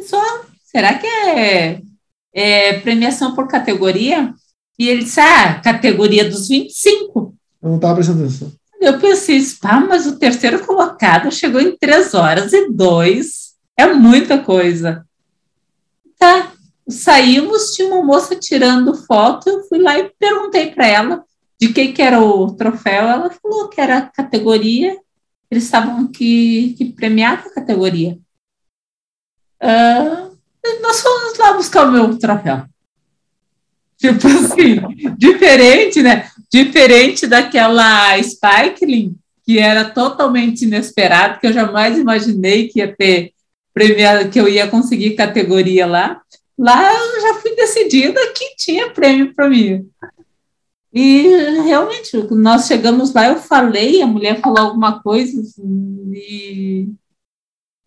só, 0.00 0.20
será 0.64 0.98
que 0.98 1.06
é, 1.06 1.82
é 2.32 2.80
premiação 2.80 3.34
por 3.34 3.48
categoria? 3.48 4.34
E 4.78 4.88
ele 4.88 5.04
disse, 5.04 5.20
ah, 5.20 5.60
categoria 5.60 6.28
dos 6.28 6.48
25. 6.48 7.34
Eu 7.62 7.68
não 7.68 7.76
estava 7.76 7.94
prestando 7.94 8.24
atenção. 8.24 8.52
Eu 8.80 8.98
pensei, 8.98 9.42
pá, 9.60 9.80
mas 9.80 10.06
o 10.06 10.18
terceiro 10.18 10.64
colocado 10.64 11.32
chegou 11.32 11.60
em 11.60 11.76
3 11.76 12.12
horas 12.14 12.52
e 12.52 12.70
2. 12.70 13.54
É 13.78 13.86
muita 13.86 14.38
coisa. 14.38 15.06
Tá, 16.18 16.52
saímos, 16.88 17.74
tinha 17.74 17.88
uma 17.88 18.04
moça 18.04 18.36
tirando 18.36 18.94
foto, 18.94 19.48
eu 19.48 19.64
fui 19.64 19.78
lá 19.78 19.98
e 19.98 20.12
perguntei 20.18 20.70
para 20.70 20.86
ela 20.86 21.24
de 21.58 21.72
que, 21.72 21.92
que 21.92 22.02
era 22.02 22.20
o 22.20 22.54
troféu. 22.54 23.08
Ela 23.08 23.30
falou 23.30 23.68
que 23.68 23.80
era 23.80 23.98
a 23.98 24.08
categoria, 24.08 24.98
eles 25.50 25.64
estavam 25.64 26.06
que, 26.08 26.74
que 26.76 26.92
premiavam 26.92 27.46
a 27.46 27.54
categoria. 27.54 28.18
Ah, 29.60 30.28
nós 30.82 31.00
fomos 31.00 31.38
lá 31.38 31.52
buscar 31.54 31.86
o 31.86 31.92
meu 31.92 32.18
troféu. 32.18 32.64
Tipo 34.04 34.26
assim, 34.26 34.80
diferente, 35.16 36.02
né? 36.02 36.28
Diferente 36.52 37.26
daquela 37.26 38.20
Spikeling, 38.22 39.16
que 39.46 39.58
era 39.58 39.88
totalmente 39.88 40.66
inesperado, 40.66 41.40
que 41.40 41.46
eu 41.46 41.52
jamais 41.54 41.96
imaginei 41.96 42.68
que 42.68 42.80
ia 42.80 42.94
ter 42.94 43.32
premiado, 43.72 44.28
que 44.28 44.38
eu 44.38 44.46
ia 44.46 44.68
conseguir 44.68 45.16
categoria 45.16 45.86
lá. 45.86 46.20
Lá 46.58 46.92
eu 46.92 47.20
já 47.22 47.34
fui 47.40 47.56
decidida 47.56 48.20
que 48.34 48.54
tinha 48.56 48.90
prêmio 48.90 49.34
para 49.34 49.48
mim. 49.48 49.88
E 50.92 51.22
realmente, 51.64 52.14
nós 52.30 52.66
chegamos 52.66 53.14
lá, 53.14 53.28
eu 53.28 53.36
falei, 53.36 54.02
a 54.02 54.06
mulher 54.06 54.38
falou 54.40 54.58
alguma 54.58 55.02
coisa, 55.02 55.40
assim, 55.40 56.12
e 56.12 56.88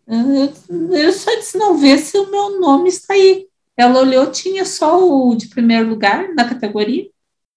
eu, 0.06 0.52
eu 0.92 1.12
só 1.12 1.34
disse, 1.36 1.56
não, 1.56 1.78
vê 1.78 1.96
se 1.96 2.18
o 2.18 2.30
meu 2.30 2.60
nome 2.60 2.88
está 2.88 3.14
aí. 3.14 3.47
Ela 3.78 4.00
olhou, 4.00 4.26
tinha 4.32 4.64
só 4.64 4.98
o 5.00 5.36
de 5.36 5.46
primeiro 5.46 5.88
lugar 5.88 6.34
na 6.34 6.44
categoria, 6.48 7.06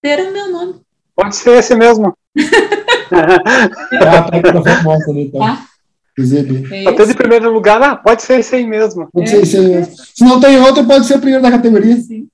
era 0.04 0.30
o 0.30 0.32
meu 0.32 0.52
nome. 0.52 0.76
Pode 1.16 1.36
ser 1.36 1.58
esse 1.58 1.74
mesmo. 1.76 2.16
Ah, 3.12 4.22
tá 4.30 4.62
tá? 4.62 4.84
Ah. 5.42 5.66
É 6.20 6.88
Até 6.88 7.02
esse? 7.04 7.12
de 7.12 7.18
primeiro 7.18 7.52
lugar, 7.52 7.82
ah, 7.82 7.96
pode 7.96 8.22
ser 8.22 8.40
esse 8.40 8.56
aí 8.56 8.66
mesmo. 8.68 9.10
Não 9.14 9.26
sei 9.26 9.46
se, 9.46 9.84
se 10.16 10.24
não 10.24 10.40
tem 10.40 10.60
outro, 10.62 10.86
pode 10.86 11.08
ser 11.08 11.16
o 11.16 11.20
primeiro 11.20 11.42
da 11.42 11.50
categoria. 11.50 11.98
Sim. 11.98 12.28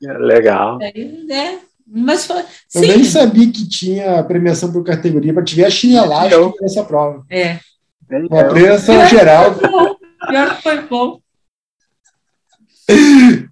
Legal. 0.00 0.78
Daí, 0.78 1.24
né, 1.26 1.58
Mas 1.86 2.24
foi, 2.26 2.38
Eu 2.40 2.44
sim, 2.68 2.86
nem 2.86 3.04
sabia 3.04 3.46
que 3.52 3.68
tinha 3.68 4.22
premiação 4.24 4.72
por 4.72 4.82
categoria, 4.84 5.34
para 5.34 5.44
tiver 5.44 5.66
a 5.66 5.70
chinelagem 5.70 6.32
Eu- 6.32 6.54
nessa 6.60 6.84
prova. 6.84 7.22
é. 7.28 7.58
Uma 8.10 8.24
Então, 8.40 8.48
premiação 8.48 9.06
geral. 9.06 9.54
Pior 10.28 10.56
que 10.56 10.62
foi 10.62 10.80
bom. 10.82 11.20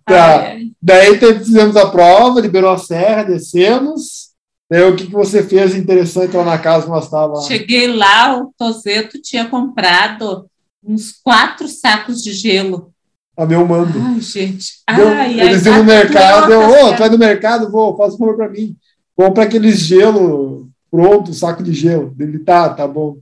Tá. 0.04 0.56
Daí 0.80 1.18
fizemos 1.18 1.76
a 1.76 1.90
prova, 1.90 2.40
liberou 2.40 2.70
a 2.70 2.78
serra, 2.78 3.24
descemos. 3.24 4.28
Daí 4.70 4.82
o 4.82 4.96
que, 4.96 5.06
que 5.06 5.12
você 5.12 5.42
fez 5.42 5.74
interessante 5.74 6.36
lá 6.36 6.44
na 6.44 6.58
casa 6.58 6.84
que 6.84 6.90
nós 6.90 7.04
estávamos? 7.04 7.46
Cheguei 7.46 7.86
lá, 7.88 8.38
o 8.38 8.52
Tozeto 8.56 9.20
tinha 9.20 9.46
comprado 9.48 10.46
uns 10.84 11.12
quatro 11.22 11.68
sacos 11.68 12.22
de 12.22 12.32
gelo. 12.32 12.92
A 13.36 13.46
meu 13.46 13.66
mando. 13.66 13.98
Ai, 14.00 14.20
gente. 14.20 14.78
Deu- 14.94 15.08
Ai, 15.08 15.40
eles 15.40 15.66
ai, 15.66 15.72
iam 15.72 15.78
no 15.78 15.84
mercado, 15.84 16.52
eu, 16.52 16.60
tá 16.60 16.84
ô, 16.84 16.92
tu 16.92 16.98
vai 16.98 17.08
no 17.08 17.18
mercado, 17.18 17.70
vou, 17.70 17.96
faz 17.96 18.14
um 18.14 18.18
favor 18.18 18.36
pra 18.36 18.48
mim. 18.48 18.76
Compra 19.16 19.44
aqueles 19.44 19.78
gelo 19.78 20.68
pronto, 20.90 21.32
saco 21.32 21.62
de 21.62 21.72
gelo. 21.72 22.14
Ele 22.18 22.38
tá, 22.38 22.68
tá 22.70 22.86
bom. 22.86 23.18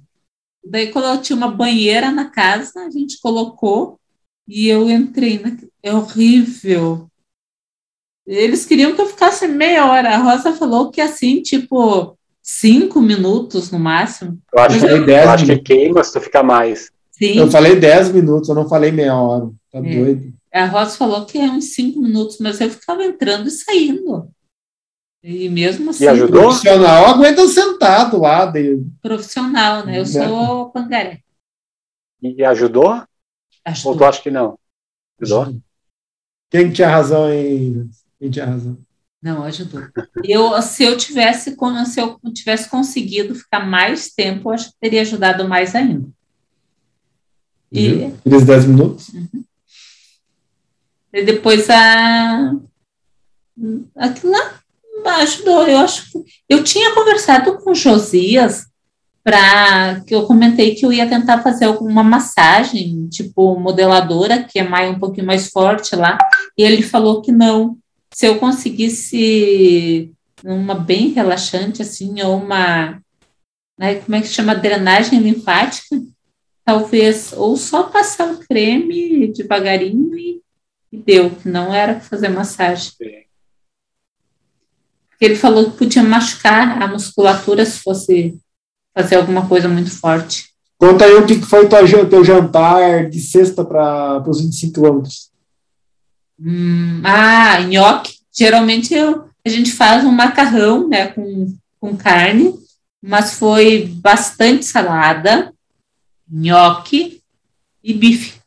Daí, 0.65 0.89
quando 0.89 1.07
eu 1.07 1.21
tinha 1.21 1.37
uma 1.37 1.51
banheira 1.51 2.11
na 2.11 2.27
casa, 2.31 2.81
a 2.87 2.91
gente 2.91 3.21
colocou 3.21 3.99
e 4.47 4.69
eu 4.69 4.91
entrei. 4.91 5.39
Na... 5.39 5.57
É 5.83 5.93
horrível. 5.95 7.09
Eles 8.27 8.67
queriam 8.67 8.95
que 8.95 9.01
eu 9.01 9.07
ficasse 9.07 9.47
meia 9.47 9.87
hora. 9.87 10.11
A 10.11 10.19
Rosa 10.19 10.53
falou 10.53 10.91
que 10.91 11.01
assim, 11.01 11.43
tipo, 11.43 12.19
cinco 12.43 13.01
minutos 13.01 13.71
no 13.71 13.79
máximo. 13.79 14.39
eu 14.53 14.59
acho, 14.61 14.77
Eu 14.77 14.81
que, 14.81 14.87
falei 14.89 15.05
dez 15.07 15.25
eu 15.25 15.31
acho 15.31 15.45
que 15.45 15.51
minutos. 15.53 15.67
queima 15.69 16.05
se 16.05 16.13
tu 16.13 16.21
ficar 16.21 16.43
mais. 16.43 16.91
Sim. 17.13 17.39
Eu 17.39 17.51
falei 17.51 17.75
10 17.77 18.13
minutos, 18.13 18.47
eu 18.51 18.55
não 18.55 18.69
falei 18.69 18.93
meia 18.93 19.15
hora. 19.17 19.47
Tá 19.73 19.79
É. 19.79 19.83
doido. 19.83 20.35
A 20.53 20.67
Rosa 20.67 20.97
falou 20.99 21.25
que 21.25 21.39
é 21.39 21.45
uns 21.51 21.73
cinco 21.75 21.99
minutos, 22.01 22.37
mas 22.41 22.61
eu 22.61 22.69
ficava 22.69 23.03
entrando 23.05 23.47
e 23.49 23.51
saindo. 23.51 24.29
E 25.23 25.49
mesmo 25.49 25.91
assim, 25.91 26.05
E 26.05 26.09
ajudou? 26.09 26.43
Profissional 26.43 27.07
aguenta 27.07 27.47
sentado 27.49 28.19
lá. 28.21 28.45
De... 28.47 28.83
profissional, 29.01 29.85
né? 29.87 29.99
Eu 29.99 30.05
sou 30.07 30.69
pangaré. 30.71 31.21
E 32.23 32.45
ajudou? 32.45 33.03
Ou 33.85 33.97
tu 33.97 34.05
acha 34.05 34.23
que 34.23 34.31
não? 34.31 34.59
Ajudou? 35.21 35.61
Quem 36.51 36.69
que 36.69 36.75
tinha 36.75 36.89
razão 36.89 37.33
em. 37.33 37.91
Quem 38.19 38.31
tinha 38.31 38.47
razão? 38.47 38.79
Não, 39.23 39.43
ajudou. 39.43 39.83
Eu, 40.23 40.61
se 40.63 40.85
eu 40.85 40.97
tivesse, 40.97 41.57
se 41.87 42.01
eu 42.01 42.21
tivesse 42.33 42.69
conseguido 42.69 43.35
ficar 43.35 43.67
mais 43.67 44.11
tempo, 44.11 44.49
eu 44.49 44.55
acho 44.55 44.71
que 44.71 44.79
teria 44.81 45.03
ajudado 45.03 45.49
mais 45.49 45.75
ainda. 45.75 46.09
E? 47.73 48.05
Aqueles 48.05 48.45
10 48.45 48.65
minutos? 48.67 49.11
e 51.13 51.25
depois 51.25 51.69
a 51.71 52.55
aquilo 53.97 54.33
lá 54.33 55.17
ajudou. 55.23 55.67
Eu 55.67 55.79
acho 55.79 56.13
que 56.13 56.25
eu 56.49 56.63
tinha 56.63 56.95
conversado 56.95 57.59
com 57.59 57.71
o 57.71 57.75
Josias 57.75 58.66
para 59.27 60.03
que 60.03 60.15
eu 60.15 60.25
comentei 60.25 60.77
que 60.77 60.87
eu 60.87 60.93
ia 60.93 61.09
tentar 61.09 61.43
fazer 61.43 61.65
alguma 61.65 62.05
massagem, 62.05 63.09
tipo 63.09 63.59
modeladora, 63.59 64.45
que 64.45 64.61
é 64.61 64.63
mais 64.63 64.89
um 64.89 65.01
pouquinho 65.01 65.27
mais 65.27 65.51
forte 65.51 65.97
lá, 65.97 66.17
e 66.57 66.63
ele 66.63 66.81
falou 66.81 67.21
que 67.21 67.33
não. 67.33 67.77
Se 68.15 68.25
eu 68.25 68.39
conseguisse 68.39 70.13
uma 70.45 70.77
bem 70.77 71.09
relaxante 71.09 71.83
assim, 71.83 72.23
ou 72.23 72.37
uma 72.41 73.03
né, 73.77 73.97
como 73.97 74.15
é 74.15 74.21
que 74.21 74.29
chama 74.29 74.55
drenagem 74.55 75.19
linfática, 75.19 76.01
talvez 76.65 77.33
ou 77.33 77.57
só 77.57 77.83
passar 77.83 78.33
o 78.33 78.39
creme 78.39 79.33
devagarinho 79.33 80.17
e, 80.17 80.41
e 80.93 80.99
deu, 80.99 81.31
que 81.31 81.49
não 81.49 81.75
era 81.75 81.99
fazer 81.99 82.29
massagem. 82.29 82.93
Ele 85.21 85.35
falou 85.35 85.73
que 85.73 85.79
podia 85.79 86.05
machucar 86.05 86.81
a 86.81 86.87
musculatura 86.87 87.67
se 87.67 87.81
fosse 87.81 88.39
fazer 88.97 89.17
alguma 89.17 89.47
coisa 89.47 89.69
muito 89.69 89.91
forte. 89.91 90.47
Conta 90.79 91.05
aí 91.05 91.15
o 91.15 91.27
que 91.27 91.39
foi 91.43 91.67
o 91.67 92.09
teu, 92.09 92.25
jantar 92.25 93.11
de 93.11 93.21
sexta 93.21 93.63
para 93.63 94.23
os 94.27 94.41
25 94.41 94.73
quilômetros. 94.73 95.31
Hum, 96.41 97.03
ah, 97.05 97.61
nhoque. 97.61 98.17
Geralmente 98.33 98.95
eu, 98.95 99.29
a 99.45 99.49
gente 99.51 99.73
faz 99.73 100.05
um 100.05 100.11
macarrão 100.11 100.89
né, 100.89 101.09
com, 101.09 101.55
com 101.79 101.97
carne, 101.97 102.55
mas 103.03 103.35
foi 103.35 103.87
bastante 103.87 104.65
salada, 104.65 105.53
nhoque 106.31 107.23
e 107.85 107.93
bife. 107.93 108.41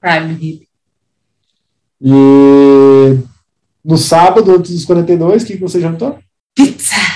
Prime 0.00 0.34
rib. 0.34 0.68
E 2.00 3.18
no 3.84 3.96
sábado, 3.96 4.54
antes 4.54 4.72
dos 4.72 4.84
42, 4.84 5.42
o 5.42 5.46
que, 5.46 5.54
que 5.54 5.60
você 5.60 5.80
jantou? 5.80 6.18
Pizza. 6.54 7.11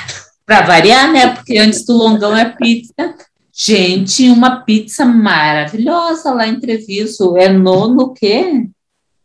Para 0.46 0.62
variar, 0.62 1.12
né? 1.12 1.34
Porque 1.34 1.58
antes 1.58 1.84
do 1.84 1.92
longão 1.92 2.36
é 2.36 2.44
pizza. 2.44 3.14
Gente, 3.52 4.30
uma 4.30 4.60
pizza 4.60 5.04
maravilhosa 5.04 6.32
lá 6.32 6.46
em 6.46 6.60
Treviso. 6.60 7.36
É 7.36 7.48
nono 7.48 8.04
o 8.04 8.12
quê? 8.12 8.68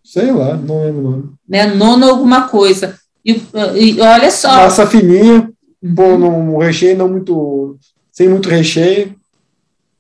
Sei 0.03 0.31
lá, 0.31 0.57
não 0.57 0.83
lembro 0.83 0.99
o 0.99 1.11
nome. 1.11 1.29
Né? 1.47 1.67
Nono 1.67 2.09
alguma 2.09 2.47
coisa. 2.47 2.97
E, 3.23 3.39
e 3.75 4.01
olha 4.01 4.31
só. 4.31 4.49
Massa 4.49 4.87
fininha, 4.87 5.51
pô, 5.95 6.17
num 6.17 6.57
recheio 6.57 6.97
não 6.97 7.07
muito. 7.07 7.77
sem 8.11 8.27
muito 8.27 8.49
recheio. 8.49 9.15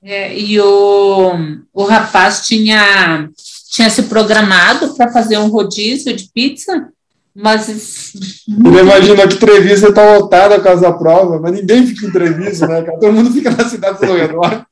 É, 0.03 0.35
e 0.35 0.59
o, 0.59 1.33
o 1.71 1.83
rapaz 1.83 2.47
tinha, 2.47 3.29
tinha 3.69 3.89
se 3.89 4.03
programado 4.03 4.95
para 4.95 5.11
fazer 5.11 5.37
um 5.37 5.49
rodízio 5.49 6.15
de 6.15 6.27
pizza, 6.33 6.89
mas 7.35 8.13
Ele 8.47 8.79
imaginou 8.79 9.27
que 9.27 9.37
Treviso 9.37 9.93
tá 9.93 10.17
lotada 10.17 10.55
por 10.55 10.63
causa 10.65 10.81
da 10.81 10.93
prova, 10.93 11.39
mas 11.39 11.53
ninguém 11.53 11.87
fica 11.87 12.07
em 12.07 12.11
Treviso, 12.11 12.67
né? 12.67 12.81
Todo 12.81 13.13
mundo 13.13 13.31
fica 13.31 13.51
na 13.51 13.67
cidade 13.67 14.05
do 14.05 14.13
redor. 14.13 14.65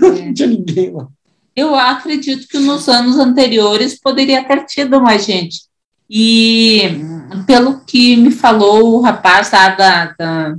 Não 0.00 0.34
tinha 0.34 0.48
ninguém 0.48 0.92
lá. 0.92 1.08
eu 1.54 1.74
acredito 1.74 2.46
que 2.46 2.58
nos 2.58 2.88
anos 2.88 3.18
anteriores 3.18 3.98
poderia 3.98 4.44
ter 4.44 4.64
tido 4.66 5.00
mais 5.00 5.24
gente. 5.24 5.62
E 6.08 7.00
pelo 7.46 7.80
que 7.80 8.16
me 8.16 8.30
falou 8.30 8.94
o 8.94 9.00
rapaz 9.00 9.50
lá 9.50 9.70
da, 9.70 10.14
da 10.16 10.56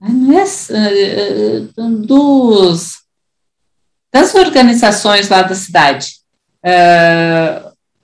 não 0.00 0.38
é, 0.38 0.44
eh, 0.70 1.60
dos, 2.00 2.98
das 4.12 4.34
organizações 4.34 5.28
lá 5.28 5.42
da 5.42 5.54
cidade, 5.54 6.16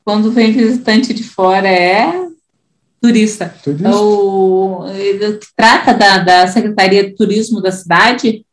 quando 0.04 0.30
vem 0.30 0.52
visitante 0.52 1.12
de 1.12 1.24
fora 1.24 1.68
é 1.68 2.29
turista. 3.00 3.54
Tudo 3.62 3.88
isso. 3.88 4.04
o, 4.04 4.86
ele 4.88 5.38
que 5.38 5.46
trata 5.56 5.94
da, 5.94 6.18
da 6.18 6.46
Secretaria 6.46 7.04
de 7.04 7.16
Turismo 7.16 7.60
da 7.60 7.72
cidade, 7.72 8.44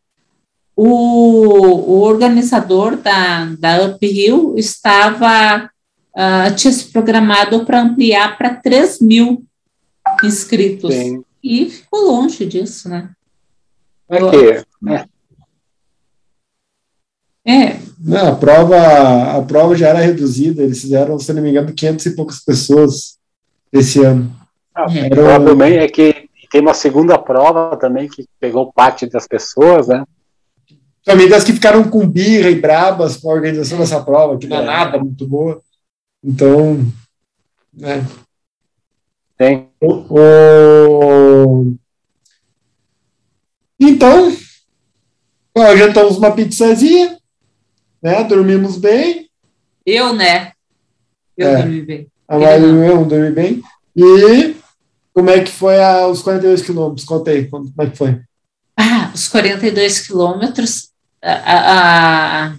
o, 0.75 0.87
o 0.87 1.99
organizador 2.01 2.95
da, 2.97 3.45
da 3.57 3.85
Uphill 3.85 4.53
estava, 4.57 5.69
ah, 6.15 6.51
tinha 6.51 6.71
se 6.71 6.85
programado 6.91 7.65
para 7.65 7.81
ampliar 7.81 8.37
para 8.37 8.55
3 8.55 9.01
mil 9.01 9.43
inscritos. 10.23 10.93
Sim. 10.93 11.23
E 11.43 11.69
ficou 11.69 12.11
longe 12.11 12.45
disso, 12.45 12.89
né? 12.89 13.09
É 14.09 14.17
que, 14.19 14.65
É, 17.45 17.79
Não, 17.99 18.27
a 18.27 18.35
prova, 18.35 19.37
a 19.37 19.41
prova 19.41 19.75
já 19.75 19.89
era 19.89 19.99
reduzida, 19.99 20.63
eles 20.63 20.81
fizeram, 20.81 21.17
se 21.17 21.31
não 21.33 21.41
me 21.41 21.49
engano, 21.49 21.73
500 21.73 22.05
e 22.05 22.15
poucas 22.15 22.39
pessoas 22.39 23.17
esse 23.71 24.03
ano. 24.03 24.31
ah, 24.75 24.85
É. 24.89 24.99
Era, 25.05 25.15
provavelmente 25.15 25.77
é 25.77 25.87
que 25.87 26.29
tem 26.51 26.61
uma 26.61 26.73
segunda 26.73 27.17
prova 27.17 27.75
também 27.77 28.07
que 28.07 28.25
pegou 28.39 28.71
parte 28.71 29.05
das 29.07 29.27
pessoas, 29.27 29.87
né? 29.87 30.03
também 31.03 31.29
das 31.29 31.43
que 31.45 31.53
ficaram 31.53 31.89
com 31.89 32.05
birra 32.07 32.49
e 32.49 32.59
brabas 32.59 33.15
com 33.17 33.29
a 33.31 33.33
organização 33.33 33.77
dessa 33.77 34.03
prova, 34.03 34.37
que 34.37 34.45
não 34.47 34.57
é 34.57 34.61
É. 34.61 34.65
nada 34.65 34.97
muito 34.99 35.25
boa. 35.25 35.61
Então, 36.23 36.85
né, 37.73 38.05
Tem. 39.37 39.69
O- 39.79 40.05
o- 40.09 41.75
Então, 43.79 44.35
jantamos 45.77 46.17
uma 46.17 46.31
pizzazinha, 46.31 47.17
né? 48.01 48.23
Dormimos 48.23 48.77
bem, 48.77 49.29
eu, 49.85 50.13
né? 50.13 50.51
Eu 51.37 51.47
É. 51.49 51.57
dormi 51.61 51.81
bem. 51.83 52.07
A 52.27 52.37
eu 52.57 53.05
dormi 53.05 53.31
bem. 53.31 53.63
E 53.95 54.55
como 55.13 55.29
é 55.29 55.41
que 55.43 55.51
foi 55.51 55.81
a, 55.81 56.07
os 56.07 56.21
42 56.21 56.61
quilômetros? 56.61 57.05
Conta 57.05 57.31
aí, 57.31 57.47
como 57.47 57.71
é 57.79 57.89
que 57.89 57.97
foi? 57.97 58.21
Ah, 58.77 59.11
os 59.13 59.27
42 59.27 60.05
quilômetros, 60.05 60.89
a- 61.21 61.31
a- 62.51 62.55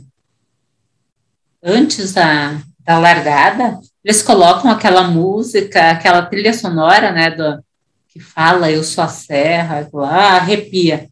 antes 1.62 2.12
da, 2.12 2.60
da 2.84 2.98
largada, 2.98 3.78
eles 4.04 4.22
colocam 4.22 4.70
aquela 4.70 5.02
música, 5.02 5.90
aquela 5.90 6.22
trilha 6.22 6.52
sonora, 6.52 7.12
né, 7.12 7.30
do, 7.30 7.62
que 8.08 8.18
fala 8.18 8.70
Eu 8.70 8.82
sou 8.82 9.04
a 9.04 9.08
serra, 9.08 9.88
lá, 9.92 10.36
arrepia. 10.36 11.08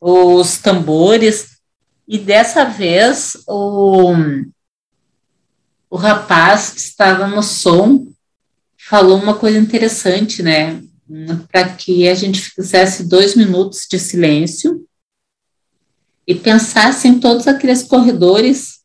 Os 0.00 0.58
tambores, 0.58 1.58
e 2.06 2.18
dessa 2.18 2.64
vez 2.64 3.36
o, 3.48 4.12
o 5.94 5.96
rapaz 5.96 6.70
que 6.70 6.80
estava 6.80 7.28
no 7.28 7.40
som 7.40 8.08
falou 8.76 9.16
uma 9.16 9.36
coisa 9.36 9.56
interessante, 9.56 10.42
né? 10.42 10.82
para 11.52 11.68
que 11.68 12.08
a 12.08 12.14
gente 12.16 12.40
fizesse 12.40 13.04
dois 13.04 13.36
minutos 13.36 13.86
de 13.88 13.96
silêncio 14.00 14.84
e 16.26 16.34
pensasse 16.34 17.06
em 17.06 17.20
todos 17.20 17.46
aqueles 17.46 17.84
corredores 17.84 18.80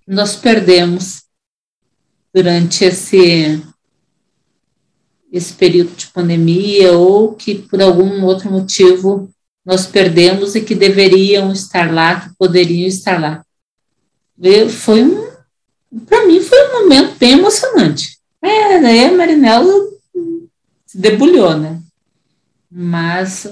que 0.00 0.10
nós 0.10 0.36
perdemos 0.36 1.24
durante 2.32 2.82
esse, 2.82 3.62
esse 5.30 5.52
período 5.52 5.94
de 5.96 6.06
pandemia 6.06 6.94
ou 6.94 7.34
que 7.34 7.56
por 7.56 7.82
algum 7.82 8.24
outro 8.24 8.50
motivo 8.50 9.28
nós 9.66 9.84
perdemos 9.84 10.54
e 10.54 10.62
que 10.62 10.74
deveriam 10.74 11.52
estar 11.52 11.92
lá, 11.92 12.22
que 12.22 12.34
poderiam 12.38 12.88
estar 12.88 13.20
lá. 13.20 13.44
Foi 14.70 15.02
um, 15.02 15.27
para 16.06 16.26
mim 16.26 16.40
foi 16.40 16.68
um 16.68 16.82
momento 16.82 17.18
bem 17.18 17.32
emocionante. 17.32 18.18
É, 18.42 18.80
daí 18.80 19.04
a 19.04 19.12
Marinela 19.12 19.72
se 20.86 20.98
debulhou, 20.98 21.56
né? 21.56 21.80
Mas 22.70 23.46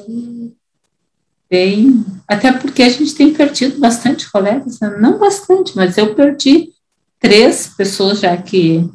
bem, 1.49 2.05
até 2.29 2.53
porque 2.53 2.83
a 2.83 2.89
gente 2.89 3.15
tem 3.15 3.33
perdido 3.33 3.79
bastante 3.79 4.31
colegas, 4.31 4.81
né? 4.81 4.97
não 4.99 5.19
bastante, 5.19 5.75
mas 5.77 5.97
eu 5.97 6.15
perdi 6.15 6.73
três 7.21 7.69
pessoas 7.69 8.21
já 8.21 8.37
que, 8.37 8.89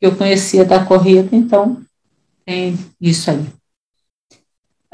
eu 0.00 0.14
conhecia 0.14 0.64
da 0.64 0.84
corrida, 0.84 1.34
então 1.34 1.82
tem 2.44 2.78
isso 3.00 3.30
aí. 3.30 3.46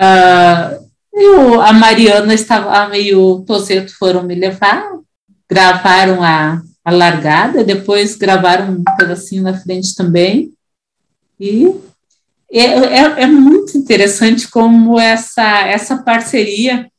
Uh, 0.01 0.89
eu, 1.13 1.61
a 1.61 1.73
Mariana 1.73 2.33
estava 2.33 2.97
e 2.97 3.15
o 3.15 3.41
Tozeto 3.41 3.93
foram 3.99 4.23
me 4.23 4.35
levar, 4.35 4.89
gravaram 5.49 6.23
a, 6.23 6.63
a 6.91 6.97
largada, 6.97 7.65
depois 7.65 8.17
gravaram 8.17 8.73
um 8.73 8.85
pedacinho 8.97 9.43
na 9.43 9.59
frente 9.59 9.95
também. 9.95 10.53
E 11.39 11.75
é, 12.53 12.65
é, 12.65 13.23
é 13.23 13.27
muito 13.27 13.79
interessante 13.79 14.49
como 14.49 14.99
essa, 14.99 15.67
essa 15.67 15.99
parceria 16.03 16.91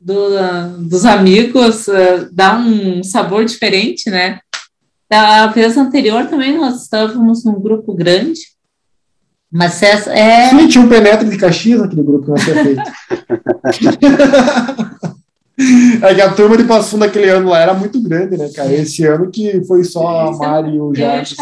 do, 0.00 0.28
dos 0.78 1.04
amigos 1.04 1.86
uh, 1.88 2.28
dá 2.32 2.56
um 2.56 3.02
sabor 3.02 3.44
diferente, 3.44 4.08
né? 4.10 4.40
Da 5.10 5.46
vez 5.48 5.76
anterior 5.76 6.26
também 6.26 6.56
nós 6.56 6.82
estávamos 6.82 7.44
num 7.44 7.60
grupo 7.60 7.94
grande, 7.94 8.40
mas 9.50 9.82
essa 9.82 10.12
é. 10.12 10.50
Sim, 10.50 10.68
tinha 10.68 10.84
um 10.84 10.88
penetra 10.88 11.24
de 11.24 11.36
Caxias 11.36 11.80
naquele 11.80 12.02
grupo 12.02 12.24
que 12.24 12.30
nós 12.30 12.44
tinha 12.44 12.64
feito. 12.64 12.82
é 16.02 16.14
que 16.14 16.20
a 16.20 16.32
turma 16.32 16.56
de 16.56 16.64
Passo 16.64 16.90
Fundo 16.90 17.00
naquele 17.00 17.28
ano 17.28 17.48
lá 17.48 17.60
era 17.60 17.74
muito 17.74 18.00
grande, 18.00 18.36
né, 18.36 18.48
cara? 18.54 18.72
Esse 18.72 19.04
ano 19.04 19.30
que 19.30 19.64
foi 19.64 19.82
só 19.82 20.28
a 20.28 20.32
Mari 20.36 20.76
e 20.76 20.80
o 20.80 20.94
Jarvis. 20.94 21.36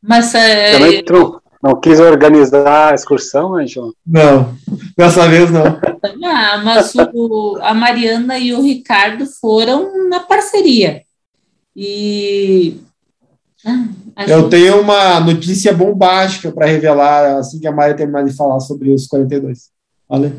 Mas 0.00 0.34
é, 0.34 0.72
Também 0.72 1.04
tu 1.04 1.42
não 1.62 1.80
quis 1.80 1.98
organizar 1.98 2.92
a 2.92 2.94
excursão, 2.94 3.54
Anjo? 3.54 3.94
Não, 4.06 4.54
dessa 4.96 5.26
vez 5.28 5.50
não. 5.50 5.64
Ah, 6.22 6.60
mas 6.62 6.92
o, 7.14 7.58
a 7.62 7.72
Mariana 7.72 8.38
e 8.38 8.52
o 8.52 8.62
Ricardo 8.62 9.26
foram 9.26 10.08
na 10.08 10.20
parceria. 10.20 11.02
E 11.74 12.76
ah, 13.64 14.28
eu 14.28 14.48
tenho 14.48 14.80
uma 14.80 15.18
notícia 15.20 15.72
bombástica 15.72 16.52
para 16.52 16.66
revelar 16.66 17.38
assim 17.38 17.58
que 17.58 17.66
a 17.66 17.72
Maria 17.72 17.96
terminar 17.96 18.24
de 18.24 18.36
falar 18.36 18.60
sobre 18.60 18.90
os 18.90 19.06
42. 19.06 19.70
Olha. 20.08 20.36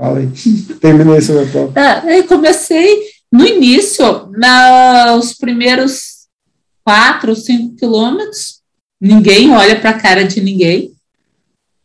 Fala 0.00 0.20
aí. 0.20 0.30
Terminou 0.80 1.12
aí 1.12 1.20
sobre 1.20 1.44
a 1.44 1.46
prova. 1.46 1.72
Ah, 1.76 2.10
eu 2.10 2.26
comecei 2.26 3.02
no 3.30 3.46
início, 3.46 4.32
nos 4.32 5.34
primeiros 5.34 6.26
quatro 6.82 7.36
cinco 7.36 7.76
quilômetros, 7.76 8.62
ninguém 8.98 9.52
olha 9.52 9.78
para 9.78 9.90
a 9.90 10.00
cara 10.00 10.24
de 10.24 10.40
ninguém. 10.40 10.94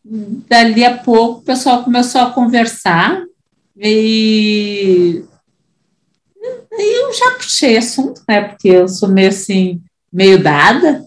Dali 0.02 0.82
a 0.82 0.96
pouco 0.96 1.40
o 1.40 1.42
pessoal 1.42 1.84
começou 1.84 2.22
a 2.22 2.30
conversar 2.30 3.22
e 3.76 5.22
eu 6.70 7.12
já 7.12 7.32
puxei 7.32 7.76
assunto, 7.76 8.22
né? 8.26 8.48
Porque 8.48 8.68
eu 8.68 8.88
sou 8.88 9.10
meio 9.10 9.28
assim, 9.28 9.82
meio 10.10 10.42
dada. 10.42 11.04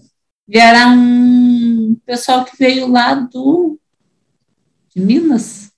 E 0.48 0.60
era 0.60 0.88
um 0.90 1.98
pessoal 2.06 2.46
que 2.46 2.56
veio 2.56 2.88
lá 2.88 3.16
do 3.16 3.80
de 4.94 5.02
Minas, 5.02 5.69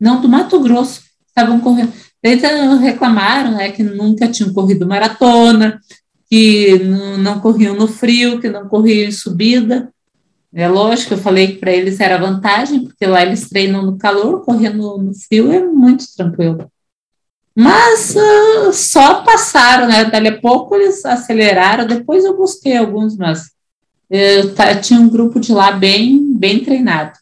não, 0.00 0.20
do 0.20 0.28
Mato 0.28 0.58
Grosso, 0.60 1.02
estavam 1.28 1.60
correndo. 1.60 1.92
Eles 2.22 2.42
reclamaram 2.80 3.52
né, 3.52 3.70
que 3.70 3.82
nunca 3.82 4.28
tinham 4.28 4.52
corrido 4.52 4.86
maratona, 4.86 5.80
que 6.28 6.78
não, 6.78 7.18
não 7.18 7.40
corriam 7.40 7.74
no 7.74 7.88
frio, 7.88 8.40
que 8.40 8.48
não 8.48 8.68
corriam 8.68 9.08
em 9.08 9.12
subida. 9.12 9.92
É 10.52 10.68
lógico, 10.68 11.14
eu 11.14 11.18
falei 11.18 11.48
que 11.48 11.58
para 11.58 11.72
eles 11.72 12.00
era 12.00 12.18
vantagem, 12.18 12.84
porque 12.84 13.06
lá 13.06 13.22
eles 13.22 13.48
treinam 13.48 13.82
no 13.84 13.96
calor, 13.96 14.44
correndo 14.44 14.98
no 14.98 15.14
frio 15.14 15.52
é 15.52 15.64
muito 15.64 16.04
tranquilo. 16.16 16.70
Mas 17.54 18.14
uh, 18.16 18.72
só 18.72 19.22
passaram, 19.22 19.86
né? 19.86 20.04
Dali 20.04 20.28
a 20.28 20.40
pouco 20.40 20.74
eles 20.74 21.04
aceleraram. 21.04 21.86
Depois 21.86 22.24
eu 22.24 22.36
busquei 22.36 22.76
alguns, 22.76 23.16
mas 23.16 23.50
eu 24.08 24.54
tinha 24.80 24.98
um 24.98 25.08
grupo 25.08 25.38
de 25.38 25.52
lá 25.52 25.72
bem, 25.72 26.32
bem 26.34 26.64
treinado. 26.64 27.18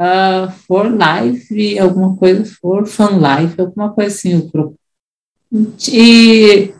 Uh, 0.00 0.50
for 0.66 0.86
Life, 0.86 1.78
alguma 1.78 2.16
coisa, 2.16 2.42
For 2.58 2.86
Fun 2.86 3.18
Life, 3.18 3.60
alguma 3.60 3.92
coisa 3.92 4.14
assim, 4.14 4.34
o 4.34 4.48
grupo. 4.48 4.74
E 5.92 6.72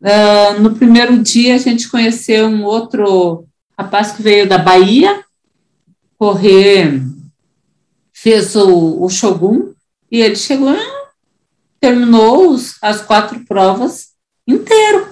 uh, 0.00 0.60
no 0.60 0.76
primeiro 0.76 1.18
dia 1.18 1.56
a 1.56 1.58
gente 1.58 1.88
conheceu 1.88 2.46
um 2.46 2.62
outro 2.62 3.44
rapaz 3.76 4.12
que 4.12 4.22
veio 4.22 4.48
da 4.48 4.56
Bahia 4.56 5.24
correr, 6.16 7.02
fez 8.12 8.54
o, 8.54 9.02
o 9.02 9.08
Shogun, 9.08 9.72
e 10.12 10.20
ele 10.20 10.36
chegou, 10.36 10.68
ah, 10.68 11.08
terminou 11.80 12.50
os, 12.50 12.76
as 12.82 13.00
quatro 13.00 13.42
provas 13.46 14.10
inteiro. 14.46 15.08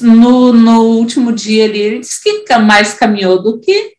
No, 0.00 0.52
no 0.52 0.82
último 0.82 1.32
dia 1.32 1.64
ali, 1.64 1.78
ele 1.78 2.00
disse 2.00 2.22
que 2.22 2.58
mais 2.58 2.92
caminhou 2.94 3.42
do 3.42 3.58
que 3.58 3.94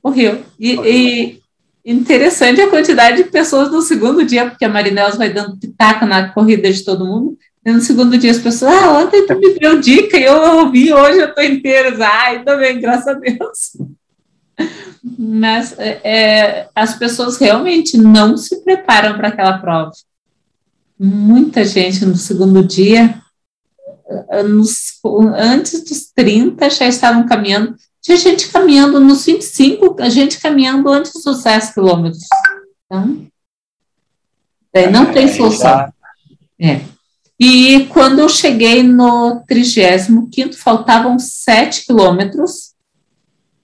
correu. 0.00 0.42
E, 0.58 0.74
e, 0.74 1.39
interessante 1.84 2.60
a 2.60 2.70
quantidade 2.70 3.22
de 3.22 3.30
pessoas 3.30 3.70
no 3.70 3.82
segundo 3.82 4.24
dia, 4.24 4.48
porque 4.48 4.64
a 4.64 4.68
Marinels 4.68 5.16
vai 5.16 5.32
dando 5.32 5.56
pitaca 5.56 6.06
na 6.06 6.28
corrida 6.28 6.70
de 6.70 6.84
todo 6.84 7.06
mundo. 7.06 7.38
E 7.64 7.70
no 7.70 7.80
segundo 7.80 8.16
dia 8.16 8.30
as 8.30 8.38
pessoas, 8.38 8.72
ah, 8.72 8.98
ontem 8.98 9.26
tu 9.26 9.38
me 9.38 9.58
deu 9.58 9.80
dica 9.80 10.18
e 10.18 10.24
eu 10.24 10.58
ouvi, 10.58 10.92
hoje 10.92 11.18
eu 11.18 11.28
estou 11.28 11.44
inteira. 11.44 11.94
Ai, 12.06 12.36
ah, 12.36 12.44
também, 12.44 12.80
graças 12.80 13.08
a 13.08 13.14
Deus. 13.14 13.76
Mas 15.18 15.78
é, 15.78 16.00
é, 16.04 16.68
as 16.74 16.94
pessoas 16.94 17.38
realmente 17.38 17.96
não 17.96 18.36
se 18.36 18.62
preparam 18.62 19.16
para 19.16 19.28
aquela 19.28 19.58
prova 19.58 19.92
muita 21.02 21.64
gente 21.64 22.04
no 22.04 22.14
segundo 22.14 22.62
dia, 22.62 23.22
nos, 24.44 25.00
antes 25.34 25.82
dos 25.82 26.10
30 26.14 26.68
já 26.68 26.86
estavam 26.86 27.24
caminhando, 27.24 27.74
tinha 28.00 28.16
gente 28.16 28.48
caminhando 28.48 29.00
nos 29.00 29.26
25, 29.26 29.96
a 30.00 30.08
gente 30.08 30.40
caminhando 30.40 30.88
antes 30.88 31.12
dos 31.22 31.42
10 31.42 31.74
quilômetros. 31.74 32.24
Então, 32.86 33.26
não 34.90 35.12
tem 35.12 35.24
é, 35.24 35.28
solução. 35.28 35.92
É. 36.58 36.80
E 37.38 37.86
quando 37.86 38.18
eu 38.18 38.28
cheguei 38.28 38.82
no 38.82 39.42
35, 39.46 40.52
faltavam 40.54 41.18
7 41.18 41.86
quilômetros 41.86 42.74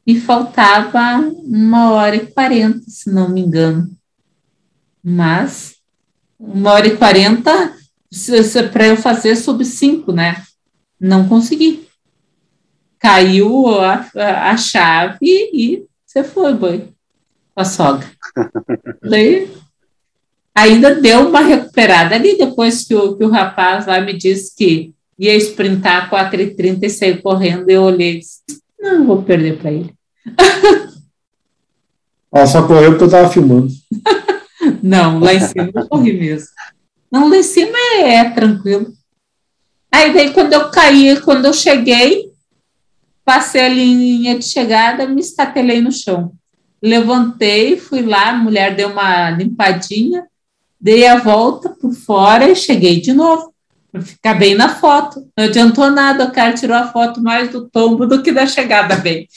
e 0.07 0.21
faltava 0.21 1.19
uma 1.45 1.91
hora 1.93 2.17
e 2.17 2.27
40, 2.27 2.89
se 2.89 3.11
não 3.11 3.29
me 3.29 3.41
engano. 3.41 3.91
Mas 5.03 5.77
uma 6.39 6.73
hora 6.73 6.87
e 6.87 6.97
quarenta 6.97 7.75
para 8.73 8.87
eu 8.87 8.97
fazer 8.97 9.37
sub 9.37 9.65
cinco, 9.65 10.13
né? 10.13 10.43
Não 10.99 11.29
consegui. 11.29 11.86
Caiu 12.99 13.81
a, 13.81 14.07
a, 14.17 14.51
a 14.51 14.57
chave 14.57 15.19
e 15.23 15.85
você 16.05 16.25
foi, 16.25 16.55
boi, 16.55 16.89
com 17.55 17.61
a 17.61 17.65
sogra. 17.65 18.07
Daí, 19.03 19.51
ainda 20.55 20.95
deu 20.95 21.29
uma 21.29 21.41
recuperada 21.41 22.15
ali, 22.15 22.39
depois 22.39 22.85
que 22.85 22.95
o, 22.95 23.17
que 23.17 23.25
o 23.25 23.31
rapaz 23.31 23.87
lá 23.87 24.01
me 24.01 24.15
disse 24.15 24.57
que 24.57 24.95
ia 25.19 25.37
sprintar 25.37 26.11
4h30 26.11 26.79
e 26.83 26.91
sair 26.91 27.23
correndo, 27.23 27.69
eu 27.69 27.83
olhei 27.83 28.17
e 28.17 28.19
disse, 28.21 28.41
não, 28.81 29.07
vou 29.07 29.23
perder 29.23 29.59
para 29.59 29.73
ele. 29.73 29.95
Ela 32.33 32.47
só 32.47 32.67
correu 32.67 32.91
porque 32.91 33.05
eu 33.05 33.07
estava 33.07 33.31
filmando. 33.31 33.69
Não, 34.83 35.21
lá 35.21 35.33
em 35.33 35.41
cima 35.41 35.71
eu 35.75 35.89
corri 35.89 36.13
mesmo. 36.13 36.49
Não, 37.11 37.31
lá 37.31 37.37
em 37.37 37.43
cima 37.43 37.79
é, 37.95 38.17
é 38.17 38.31
tranquilo. 38.31 38.93
Aí 39.91 40.13
daí 40.13 40.35
quando 40.35 40.53
eu 40.53 40.71
caí, 40.71 41.19
quando 41.23 41.47
eu 41.47 41.55
cheguei, 41.55 42.31
passei 43.27 43.61
a 43.63 43.69
linha 43.69 44.39
de 44.39 44.45
chegada, 44.45 45.07
me 45.07 45.21
estatelei 45.21 45.81
no 45.83 45.91
chão. 45.91 46.33
Levantei, 46.81 47.77
fui 47.77 48.03
lá, 48.03 48.31
a 48.31 48.37
mulher 48.37 48.77
deu 48.77 48.89
uma 48.91 49.31
limpadinha, 49.31 50.25
dei 50.81 51.07
a 51.09 51.19
volta 51.19 51.71
por 51.71 51.93
fora 51.93 52.49
e 52.49 52.55
cheguei 52.55 53.01
de 53.01 53.13
novo. 53.13 53.53
ficar 54.01 54.35
bem 54.35 54.55
na 54.55 54.69
foto. 54.69 55.27
Não 55.37 55.47
adiantou 55.47 55.91
nada, 55.91 56.25
o 56.27 56.31
cara 56.33 56.53
tirou 56.53 56.77
a 56.77 56.87
foto 56.93 57.21
mais 57.21 57.51
do 57.51 57.69
tombo 57.69 58.07
do 58.07 58.23
que 58.23 58.31
da 58.31 58.47
chegada 58.47 58.95
bem. 58.97 59.27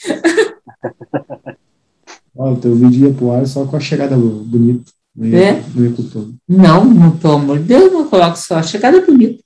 Olha, 2.36 2.52
o 2.52 2.60
teu 2.60 2.74
vídeo 2.76 3.08
ia 3.08 3.14
pro 3.14 3.32
ar 3.32 3.46
só 3.46 3.66
com 3.66 3.76
a 3.76 3.80
chegada 3.80 4.16
bonita. 4.16 4.90
Não 5.16 5.26
ia, 5.26 5.38
É? 5.38 5.64
não 5.74 5.84
ia 5.84 5.92
com 5.92 6.02
o 6.02 6.08
tombo. 6.08 6.34
Não, 6.48 6.84
não, 6.84 7.16
pelo 7.16 7.34
amor 7.34 7.58
de 7.58 7.64
Deus, 7.64 7.92
não 7.92 8.08
coloco 8.08 8.36
só 8.38 8.56
a 8.58 8.62
chegada 8.62 9.00
bonita. 9.04 9.42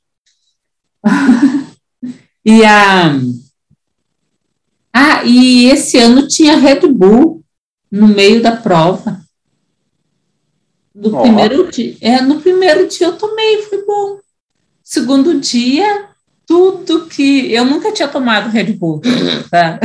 e 2.45 2.63
a. 2.65 3.19
Ah, 4.97 5.25
e 5.25 5.67
esse 5.67 5.99
ano 5.99 6.29
tinha 6.29 6.57
Red 6.57 6.87
Bull 6.87 7.43
no 7.91 8.07
meio 8.07 8.41
da 8.41 8.53
prova. 8.53 9.21
No 10.95 11.17
Ó. 11.17 11.23
primeiro 11.23 11.69
dia. 11.69 11.97
É, 12.01 12.21
no 12.21 12.41
primeiro 12.41 12.87
dia 12.87 13.09
eu 13.09 13.19
tomei, 13.19 13.63
foi 13.63 13.85
bom. 13.85 14.21
Segundo 14.85 15.41
dia, 15.41 16.07
tudo 16.47 17.07
que. 17.07 17.53
Eu 17.53 17.65
nunca 17.65 17.91
tinha 17.91 18.07
tomado 18.07 18.51
Red 18.51 18.75
Bull. 18.75 19.03
Tá? 19.51 19.81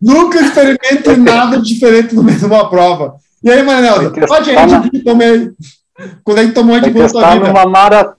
Nunca 0.00 0.40
experimente 0.40 1.16
nada 1.16 1.58
diferente 1.58 2.14
no 2.14 2.22
meio 2.22 2.38
de 2.38 2.44
uma 2.44 2.68
prova. 2.68 3.16
E 3.42 3.50
aí, 3.50 3.62
que 4.12 4.26
pode 4.26 4.50
Red 4.50 4.66
Bull 4.66 5.04
tomei. 5.04 5.50
Quando 6.22 6.40
é 6.40 6.46
que 6.46 6.52
tomou 6.52 6.78
Red 6.78 6.90
Bull 6.90 7.02
na 7.02 7.08
testar 7.08 7.32
vida? 7.34 7.46
numa 7.48 7.66
mara... 7.66 8.14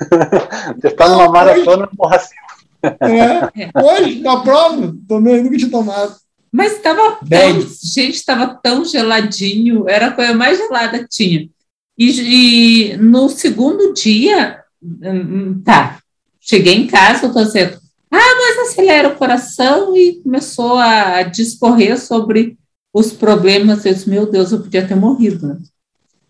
testar 0.82 1.08
numa 1.08 1.30
maratona 1.30 1.88
morra 1.98 2.16
assim. 2.16 2.34
É, 2.82 3.70
hoje, 3.80 4.20
na 4.20 4.40
prova, 4.40 4.94
tomei, 5.06 5.42
nunca 5.42 5.56
tinha 5.56 5.70
tomado. 5.70 6.16
Mas 6.50 6.72
estava 6.74 7.18
tão, 7.26 7.60
gente, 7.60 8.14
estava 8.14 8.46
tão 8.62 8.84
geladinho, 8.84 9.88
era 9.88 10.08
a 10.08 10.12
coisa 10.12 10.34
mais 10.34 10.58
gelada 10.58 10.98
que 10.98 11.08
tinha. 11.08 11.48
E, 11.96 12.92
e 12.92 12.96
no 12.96 13.28
segundo 13.28 13.94
dia, 13.94 14.60
hum, 14.82 15.62
tá, 15.64 16.00
cheguei 16.40 16.74
em 16.74 16.86
casa, 16.86 17.26
eu 17.26 17.32
tô 17.32 17.42
dizendo, 17.42 17.78
ah, 18.10 18.34
mas 18.36 18.70
acelera 18.70 19.08
o 19.08 19.16
coração 19.16 19.96
e 19.96 20.20
começou 20.22 20.76
a 20.76 21.22
discorrer 21.22 21.98
sobre 21.98 22.58
os 22.92 23.12
problemas. 23.12 23.86
Eu 23.86 23.94
disse, 23.94 24.10
meu 24.10 24.30
Deus, 24.30 24.52
eu 24.52 24.60
podia 24.60 24.86
ter 24.86 24.94
morrido. 24.94 25.46
né? 25.46 25.58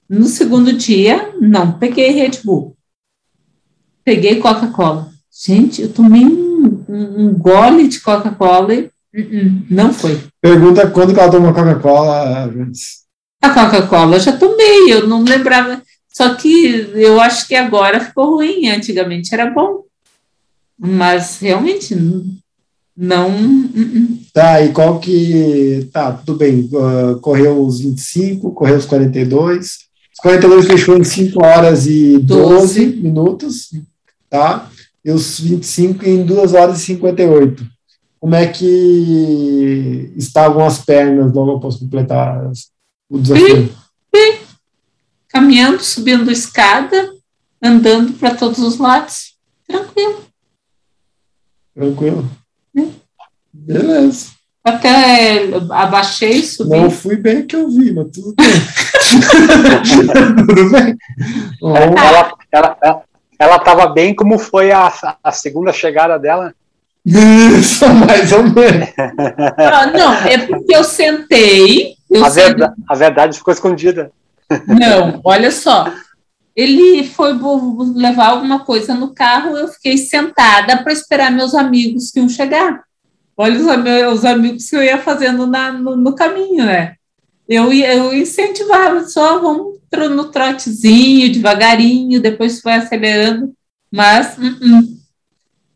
No 0.08 0.26
segundo 0.26 0.72
dia, 0.72 1.34
não, 1.40 1.78
peguei 1.78 2.10
Red 2.10 2.42
Bull. 2.44 2.76
Peguei 4.04 4.36
Coca-Cola. 4.36 5.10
Gente, 5.44 5.82
eu 5.82 5.92
tomei 5.92 6.24
um, 6.94 7.26
um- 7.26 7.34
gole 7.34 7.88
de 7.88 8.00
Coca-Cola 8.00 8.74
e 8.74 8.90
uh-uh, 9.14 9.62
não 9.70 9.92
foi. 9.92 10.20
Pergunta 10.40 10.86
quando 10.90 11.14
que 11.14 11.20
ela 11.20 11.30
tomou 11.30 11.52
Coca-Cola. 11.52 12.48
Jones. 12.52 13.02
A 13.42 13.50
Coca-Cola 13.50 14.16
eu 14.16 14.20
já 14.20 14.36
tomei, 14.36 14.92
eu 14.92 15.06
não 15.08 15.22
lembrava. 15.24 15.82
Só 16.08 16.34
que 16.34 16.90
eu 16.94 17.20
acho 17.20 17.48
que 17.48 17.54
agora 17.54 17.98
ficou 18.00 18.36
ruim, 18.36 18.68
antigamente 18.68 19.32
era 19.34 19.50
bom. 19.50 19.82
Mas 20.78 21.38
realmente 21.40 21.94
não. 22.96 23.28
uh-uh. 23.30 24.18
Tá, 24.32 24.62
e 24.62 24.72
qual 24.72 24.98
que. 24.98 25.88
Tá, 25.92 26.12
tudo 26.12 26.38
bem. 26.38 26.68
ah, 26.74 27.18
correu 27.20 27.64
os 27.64 27.80
25, 27.80 28.52
correu 28.52 28.76
os 28.76 28.84
42. 28.86 29.66
Os 29.66 30.20
42 30.20 30.66
fechou 30.66 30.96
em 30.98 31.04
5 31.04 31.42
horas 31.44 31.86
e 31.86 32.18
12 32.18 32.86
minutos, 32.86 33.70
tá? 34.28 34.68
E 35.04 35.10
os 35.10 35.40
25 35.40 36.06
em 36.06 36.24
2 36.24 36.54
horas 36.54 36.80
e 36.80 36.84
58. 36.84 37.66
Como 38.20 38.34
é 38.36 38.46
que 38.46 40.12
estavam 40.16 40.64
as 40.64 40.78
pernas 40.78 41.32
logo 41.32 41.56
após 41.56 41.76
completar 41.76 42.50
o 43.10 43.18
desafio? 43.18 43.74
Caminhando, 45.28 45.82
subindo 45.82 46.30
escada, 46.30 47.10
andando 47.60 48.12
para 48.12 48.34
todos 48.34 48.60
os 48.60 48.78
lados. 48.78 49.34
Tranquilo. 49.66 50.22
Tranquilo? 51.74 52.30
Beleza. 53.52 54.26
Até 54.64 55.48
abaixei, 55.70 56.44
subi. 56.44 56.70
Não 56.70 56.90
fui 56.90 57.16
bem 57.16 57.44
que 57.44 57.56
eu 57.56 57.68
vi, 57.68 57.92
mas 57.92 58.06
tudo 58.12 58.34
bem. 58.36 58.46
tudo 60.46 60.70
bem. 60.70 60.96
Bom, 61.60 61.76
Ela, 61.76 62.32
ela, 62.52 62.78
ela, 62.80 63.02
ela 63.42 63.58
tava 63.58 63.86
bem 63.86 64.14
como 64.14 64.38
foi 64.38 64.70
a, 64.70 64.92
a 65.22 65.32
segunda 65.32 65.72
chegada 65.72 66.18
dela. 66.18 66.54
Isso, 67.04 67.84
mais 67.92 68.30
ou 68.32 68.42
menos. 68.44 68.88
Ah, 69.58 69.86
não, 69.86 70.12
é 70.14 70.38
porque 70.46 70.74
eu 70.74 70.84
sentei. 70.84 71.94
Eu 72.10 72.24
A, 72.24 72.30
sentei- 72.30 72.48
verda, 72.54 72.74
a 72.88 72.94
verdade 72.94 73.38
ficou 73.38 73.52
escondida. 73.52 74.12
Não, 74.68 75.20
olha 75.24 75.50
só. 75.50 75.92
Ele 76.54 77.02
foi 77.04 77.32
levar 77.94 78.28
alguma 78.28 78.60
coisa 78.60 78.94
no 78.94 79.14
carro, 79.14 79.56
eu 79.56 79.68
fiquei 79.68 79.96
sentada 79.96 80.82
para 80.82 80.92
esperar 80.92 81.32
meus 81.32 81.54
amigos 81.54 82.10
que 82.10 82.20
iam 82.20 82.28
chegar. 82.28 82.82
Olha 83.36 83.58
os, 83.58 83.66
ami- 83.66 84.04
os 84.04 84.24
amigos 84.24 84.68
que 84.68 84.76
eu 84.76 84.82
ia 84.82 84.98
fazendo 84.98 85.46
na- 85.46 85.72
no, 85.72 85.96
no 85.96 86.14
caminho, 86.14 86.66
né? 86.66 86.94
Eu, 87.48 87.72
eu 87.72 88.14
incentivava 88.14 89.04
só, 89.08 89.38
vamos 89.40 89.78
no 89.96 90.24
trotezinho, 90.30 91.32
devagarinho, 91.32 92.20
depois 92.20 92.60
vai 92.62 92.78
acelerando, 92.78 93.52
mas 93.90 94.36
uh-uh, 94.38 94.96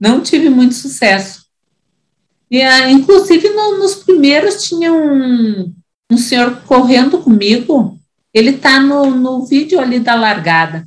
não 0.00 0.20
tive 0.20 0.48
muito 0.48 0.74
sucesso. 0.74 1.46
E, 2.50 2.62
ah, 2.62 2.90
inclusive, 2.90 3.48
no- 3.50 3.78
nos 3.78 3.96
primeiros 3.96 4.64
tinha 4.64 4.92
um, 4.92 5.72
um 6.10 6.16
senhor 6.16 6.62
correndo 6.66 7.18
comigo, 7.18 7.98
ele 8.32 8.50
está 8.50 8.80
no, 8.80 9.10
no 9.10 9.44
vídeo 9.44 9.80
ali 9.80 9.98
da 9.98 10.14
largada. 10.14 10.86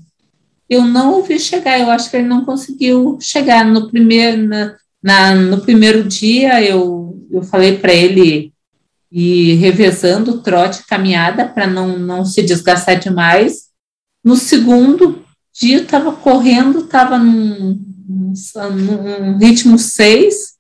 Eu 0.70 0.84
não 0.86 1.14
ouvi 1.16 1.40
chegar, 1.40 1.80
eu 1.80 1.90
acho 1.90 2.10
que 2.10 2.18
ele 2.18 2.28
não 2.28 2.46
conseguiu 2.46 3.18
chegar 3.20 3.66
no 3.66 3.90
primeiro, 3.90 4.48
na, 4.48 4.76
na- 5.02 5.36
no 5.36 5.62
primeiro 5.62 6.04
dia. 6.04 6.64
Eu, 6.64 7.20
eu 7.32 7.42
falei 7.42 7.78
para 7.78 7.94
ele 7.94 8.54
ir 9.12 9.56
revezando 9.56 10.32
o 10.32 10.42
trote 10.42 10.82
e 10.82 10.86
caminhada 10.86 11.48
para 11.48 11.66
não, 11.66 11.98
não 11.98 12.24
se 12.24 12.44
desgastar 12.44 13.00
demais. 13.00 13.70
No 14.24 14.36
segundo 14.36 15.24
dia, 15.54 15.82
estava 15.82 16.12
correndo, 16.12 16.80
estava 16.80 17.18
num, 17.18 17.80
num, 18.08 18.34
num 18.76 19.38
ritmo 19.38 19.78
6. 19.78 20.58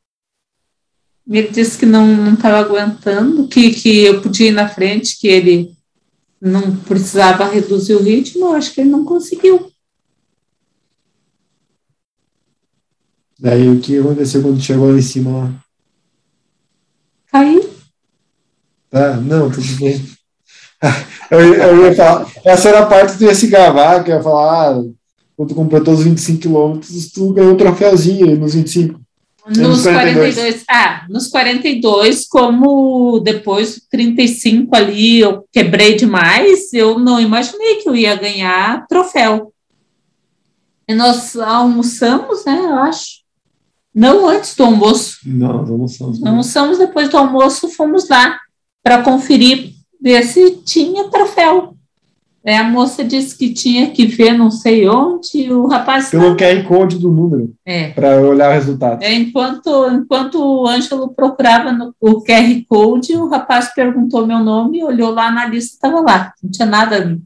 Ele 1.30 1.50
disse 1.50 1.78
que 1.78 1.86
não 1.86 2.34
estava 2.34 2.58
aguentando, 2.58 3.48
que, 3.48 3.72
que 3.72 4.00
eu 4.00 4.22
podia 4.22 4.48
ir 4.48 4.52
na 4.52 4.68
frente, 4.68 5.20
que 5.20 5.28
ele 5.28 5.72
não 6.42 6.76
precisava 6.76 7.46
reduzir 7.46 7.96
o 7.96 8.02
ritmo, 8.02 8.46
eu 8.46 8.54
acho 8.54 8.74
que 8.74 8.82
ele 8.82 8.90
não 8.90 9.04
conseguiu. 9.04 9.72
Daí 13.40 13.70
o 13.70 13.80
que 13.80 13.98
aconteceu 13.98 14.42
quando 14.42 14.60
chegou 14.62 14.92
lá 14.92 14.98
em 14.98 15.02
cima? 15.02 15.32
lá? 15.32 15.66
Caiu. 17.32 17.69
Tá, 18.90 19.16
não, 19.18 19.52
tudo 19.52 19.68
bem. 19.80 20.04
Eu, 21.30 21.54
eu 21.54 21.86
ia 21.86 21.94
falar, 21.94 22.26
essa 22.44 22.70
era 22.70 22.80
a 22.80 22.86
parte 22.88 23.12
que 23.12 23.20
tu 23.20 23.24
ia 23.26 23.36
se 23.36 23.46
gravar, 23.48 24.04
que 24.04 24.10
eu 24.10 24.16
ia 24.16 24.24
falar, 24.24 24.72
ah, 24.72 24.84
quando 25.38 25.50
tu 25.50 25.54
completou 25.56 25.94
os 25.94 26.04
25 26.04 26.40
quilômetros, 26.40 27.12
tu 27.12 27.32
ganhou 27.34 27.54
um 27.54 27.58
troféuzinho 27.58 28.36
nos 28.36 28.56
25. 28.56 29.00
Nos 29.46 29.84
42. 29.84 30.36
42. 30.36 30.64
Ah, 30.68 31.06
nos 31.08 31.28
42, 31.28 32.28
como 32.28 33.20
depois 33.20 33.76
do 33.76 33.82
35 33.92 34.76
ali 34.76 35.20
eu 35.20 35.46
quebrei 35.52 35.96
demais, 35.96 36.74
eu 36.74 36.98
não 36.98 37.20
imaginei 37.20 37.76
que 37.76 37.88
eu 37.88 37.96
ia 37.96 38.16
ganhar 38.16 38.88
troféu. 38.88 39.54
E 40.88 40.96
nós 40.96 41.36
almoçamos, 41.36 42.44
né, 42.44 42.60
eu 42.60 42.80
acho. 42.80 43.20
Não 43.94 44.28
antes 44.28 44.56
do 44.56 44.64
almoço. 44.64 45.20
Não, 45.26 45.64
não 45.64 45.88
somos. 45.88 46.26
Almoçamos 46.26 46.78
depois 46.80 47.08
do 47.10 47.18
almoço, 47.18 47.70
fomos 47.70 48.10
lá 48.10 48.40
para 48.84 49.02
conferir, 49.02 49.74
ver 50.02 50.24
se 50.24 50.52
tinha 50.66 51.10
troféu. 51.10 51.76
É, 52.44 52.58
a 52.58 52.64
moça 52.64 53.04
disse 53.04 53.38
que 53.38 53.54
tinha 53.54 53.92
que 53.92 54.06
ver 54.06 54.32
não 54.32 54.50
sei 54.50 54.88
onde, 54.88 55.30
e 55.36 55.52
o 55.52 55.68
rapaz. 55.68 56.10
Pelo 56.10 56.38
QR 56.38 56.64
Code 56.66 56.98
do 56.98 57.12
número, 57.12 57.54
É, 57.66 57.90
para 57.90 58.22
olhar 58.22 58.50
o 58.50 58.54
resultado. 58.54 59.04
é, 59.04 59.14
enquanto, 59.14 59.88
enquanto 59.92 60.36
o 60.42 60.66
Ângelo 60.66 61.10
procurava 61.10 61.74
no 61.74 61.94
o 62.00 62.24
QR 62.24 62.64
Code, 62.68 63.14
o 63.18 63.28
rapaz 63.28 63.74
perguntou 63.74 64.26
meu 64.26 64.40
nome, 64.40 64.82
olhou 64.84 65.12
lá 65.12 65.30
na 65.30 65.46
lista, 65.48 65.76
estava 65.76 66.00
lá. 66.00 66.34
Não 66.42 66.50
tinha 66.50 66.66
nada 66.66 67.20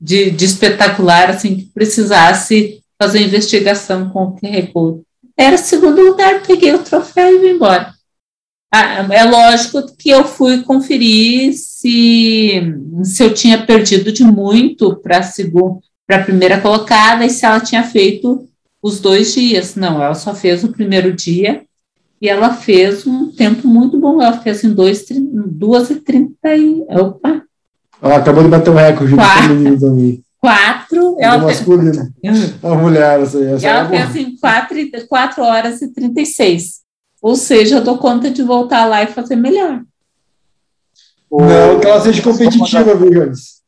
de, 0.00 0.30
de 0.32 0.44
espetacular, 0.44 1.30
assim, 1.30 1.56
que 1.56 1.66
precisasse 1.72 2.80
fazer 3.00 3.24
investigação 3.24 4.10
com 4.10 4.24
o 4.24 4.36
QR 4.36 4.66
Code. 4.72 5.02
Era 5.36 5.56
segundo 5.56 6.02
lugar, 6.02 6.42
peguei 6.44 6.74
o 6.74 6.80
troféu 6.80 7.32
e 7.32 7.38
vim 7.38 7.54
embora. 7.54 7.94
Ah, 8.70 9.06
é 9.10 9.24
lógico 9.24 9.82
que 9.96 10.10
eu 10.10 10.24
fui 10.24 10.62
conferir 10.62 11.54
se, 11.54 12.60
se 13.02 13.22
eu 13.22 13.32
tinha 13.32 13.64
perdido 13.64 14.12
de 14.12 14.22
muito 14.24 14.94
para 14.96 15.20
a 16.16 16.22
primeira 16.22 16.60
colocada 16.60 17.24
e 17.24 17.30
se 17.30 17.46
ela 17.46 17.60
tinha 17.60 17.82
feito 17.82 18.46
os 18.82 19.00
dois 19.00 19.32
dias. 19.34 19.74
Não, 19.74 20.02
ela 20.02 20.14
só 20.14 20.34
fez 20.34 20.64
o 20.64 20.72
primeiro 20.72 21.12
dia 21.14 21.62
e 22.20 22.28
ela 22.28 22.52
fez 22.52 23.06
um 23.06 23.30
tempo 23.32 23.66
muito 23.66 23.98
bom. 23.98 24.20
Ela 24.20 24.38
fez 24.40 24.62
em 24.64 24.74
2 24.74 25.10
e 25.90 25.94
30 25.96 26.56
e. 26.56 26.84
Opa! 26.90 27.42
Ela 28.02 28.16
acabou 28.18 28.42
de 28.44 28.50
bater 28.50 28.70
o 28.70 28.74
recorde 28.74 29.12
do 29.12 29.16
Quarta. 29.16 29.42
feminino 29.48 29.80
também. 29.80 30.22
quatro. 30.38 31.16
É 31.18 31.24
Ela, 31.24 31.38
masculino. 31.38 32.12
A 32.62 32.74
mulher, 32.76 33.20
essa. 33.20 33.42
Essa 33.42 33.66
ela 33.66 33.80
é 33.80 33.84
boa. 33.88 34.06
fez 34.10 34.26
em 34.26 34.36
quatro, 34.36 34.78
e- 34.78 35.06
quatro 35.08 35.42
horas 35.42 35.80
e 35.80 35.88
36. 35.92 36.86
Ou 37.20 37.34
seja, 37.34 37.76
eu 37.76 37.84
dou 37.84 37.98
conta 37.98 38.30
de 38.30 38.42
voltar 38.42 38.84
lá 38.86 39.02
e 39.02 39.08
fazer 39.08 39.36
melhor. 39.36 39.82
O- 41.30 41.42
Não 41.44 41.80
que 41.80 41.86
ela 41.86 42.00
seja 42.00 42.22
competitiva, 42.22 42.94
viu, 42.94 43.10
Jones? 43.10 43.58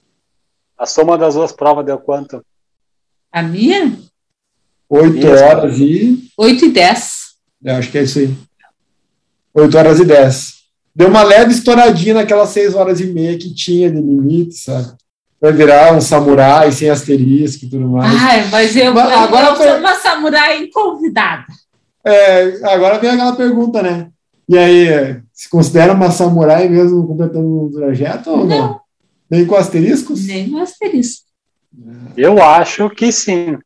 A 0.78 0.86
soma 0.86 1.18
das 1.18 1.34
duas 1.34 1.52
provas 1.52 1.84
deu 1.84 1.98
quanto? 1.98 2.44
A 3.32 3.42
minha, 3.42 3.98
Oito 4.88 5.26
horas 5.28 5.78
e. 5.78 6.28
8 6.36 6.64
e 6.64 6.70
10. 6.72 7.12
Eu 7.62 7.76
acho 7.76 7.90
que 7.90 7.98
é 7.98 8.02
isso 8.02 8.18
aí. 8.18 8.34
8 9.54 9.76
horas 9.78 10.00
e 10.00 10.04
10. 10.04 10.54
Deu 10.94 11.08
uma 11.08 11.22
leve 11.22 11.52
estouradinha 11.52 12.14
naquelas 12.14 12.48
6 12.48 12.74
horas 12.74 13.00
e 13.00 13.06
meia 13.06 13.38
que 13.38 13.54
tinha 13.54 13.88
de 13.90 13.96
limite, 14.00 14.54
sabe? 14.54 14.92
Vai 15.40 15.52
virar 15.52 15.94
um 15.94 16.00
samurai 16.00 16.72
sem 16.72 16.90
asterisco 16.90 17.64
e 17.64 17.70
tudo 17.70 17.86
mais. 17.88 18.12
Ai, 18.20 18.48
mas 18.50 18.74
eu, 18.76 18.92
Mas 18.92 19.10
eu, 19.12 19.18
agora 19.18 19.46
eu 19.48 19.56
foi- 19.56 19.68
sou 19.68 19.78
uma 19.78 19.94
samurai 19.94 20.66
convidada. 20.68 21.44
É, 22.04 22.64
agora 22.72 22.98
vem 22.98 23.10
aquela 23.10 23.36
pergunta, 23.36 23.82
né? 23.82 24.10
E 24.48 24.56
aí, 24.58 24.88
é, 24.88 25.22
se 25.32 25.48
considera 25.48 25.92
uma 25.92 26.10
samurai 26.10 26.68
mesmo 26.68 27.06
completando 27.06 27.66
um 27.66 27.70
trajeto 27.70 28.30
ou 28.30 28.38
não? 28.38 28.46
Não. 28.58 28.80
Nem 29.30 29.46
com 29.46 29.54
asteriscos? 29.54 30.26
Nem 30.26 30.48
no 30.48 30.58
asterisco. 30.60 31.24
Eu 32.16 32.42
acho 32.42 32.90
que 32.90 33.12
sim. 33.12 33.56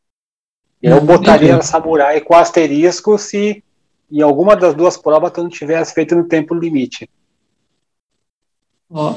Eu 0.83 0.99
Hum, 0.99 1.07
botaria 1.07 1.53
entendi. 1.53 1.67
samurai 1.67 2.21
com 2.21 2.35
asterisco 2.35 3.17
se 3.19 3.65
em 4.13 4.21
alguma 4.21 4.55
das 4.55 4.75
duas 4.75 4.97
provas 4.99 5.33
tu 5.33 5.43
não 5.43 5.49
tivesse 5.49 5.95
feito 5.95 6.15
no 6.15 6.29
tempo 6.29 6.55
limite. 6.55 7.09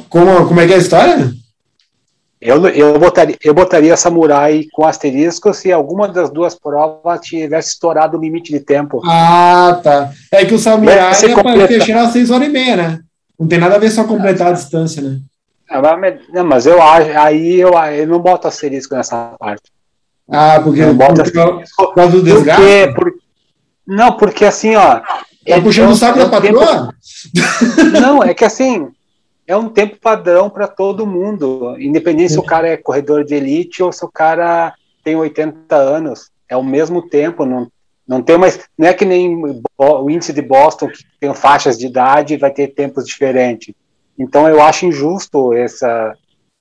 Como, 0.09 0.47
como 0.47 0.59
é 0.61 0.65
que 0.67 0.73
é 0.73 0.75
a 0.77 0.79
história? 0.79 1.31
Eu, 2.39 2.67
eu, 2.67 2.99
botaria, 2.99 3.35
eu 3.43 3.53
botaria 3.53 3.97
samurai 3.97 4.65
com 4.71 4.85
asterisco 4.85 5.51
se 5.55 5.71
alguma 5.71 6.07
das 6.07 6.29
duas 6.29 6.53
provas 6.53 7.19
tivesse 7.21 7.69
estourado 7.69 8.15
o 8.15 8.21
limite 8.21 8.51
de 8.51 8.59
tempo. 8.59 9.01
Ah, 9.05 9.79
tá. 9.83 10.11
É 10.31 10.45
que 10.45 10.53
o 10.53 10.59
samurai 10.59 10.97
é 10.97 11.33
para 11.33 11.67
fechar 11.67 12.03
às 12.05 12.11
6 12.13 12.29
horas 12.29 12.47
e 12.47 12.51
meia, 12.51 12.75
né? 12.75 12.99
Não 13.39 13.47
tem 13.47 13.57
nada 13.59 13.75
a 13.75 13.79
ver 13.79 13.89
só 13.89 14.03
completar 14.03 14.49
a 14.49 14.51
distância, 14.51 15.01
né? 15.01 15.19
Ah, 15.69 15.97
mas- 15.97 16.19
Não, 16.31 16.45
mas 16.45 16.65
eu 16.67 16.79
acho, 16.81 17.09
aí 17.17 17.59
eu, 17.59 17.71
eu 17.73 18.07
não 18.07 18.19
boto 18.19 18.47
asterisco 18.47 18.95
nessa 18.95 19.33
parte. 19.39 19.63
Ah, 20.29 20.59
porque 20.63 20.81
Eu 20.81 20.93
boto 20.93 21.23
por, 21.23 21.31
causa- 21.33 21.49
asterisco 21.53 21.85
por 21.87 21.95
causa 21.95 22.11
do 22.11 22.23
desgaste? 22.23 22.61
porque, 22.61 22.93
por, 22.95 23.13
não, 23.87 24.11
porque 24.15 24.45
assim, 24.45 24.75
ó. 24.75 24.99
Tá 25.47 25.61
puxando 25.63 25.91
o 25.91 25.95
saco 25.95 26.19
da 26.19 26.25
um 26.25 26.41
tempo- 26.41 26.59
patroa? 26.59 26.93
Não, 28.01 28.23
é 28.23 28.33
que 28.33 28.43
assim, 28.45 28.87
é 29.47 29.55
um 29.55 29.69
tempo 29.69 29.97
padrão 29.97 30.49
para 30.49 30.67
todo 30.67 31.07
mundo, 31.07 31.77
independente 31.79 32.33
se 32.33 32.39
o 32.39 32.43
cara 32.43 32.67
é 32.67 32.75
corredor 32.75 33.23
de 33.23 33.33
elite 33.33 33.81
ou 33.81 33.93
se 33.93 34.03
o 34.03 34.11
cara 34.11 34.73
tem 35.05 35.15
80 35.15 35.73
anos. 35.73 36.29
É 36.49 36.57
o 36.57 36.63
mesmo 36.63 37.01
tempo, 37.07 37.45
não, 37.45 37.71
não 38.05 38.21
tem 38.21 38.37
mais. 38.37 38.59
Não 38.77 38.87
é 38.87 38.93
que 38.93 39.05
nem 39.05 39.41
o 39.77 40.09
índice 40.09 40.33
de 40.33 40.41
Boston, 40.41 40.89
que 40.89 40.99
tem 41.17 41.33
faixas 41.33 41.77
de 41.77 41.87
idade 41.87 42.33
e 42.33 42.37
vai 42.37 42.51
ter 42.51 42.67
tempos 42.67 43.05
diferentes. 43.05 43.73
Então 44.19 44.49
eu 44.49 44.61
acho 44.61 44.85
injusto 44.85 45.53
essa. 45.53 46.13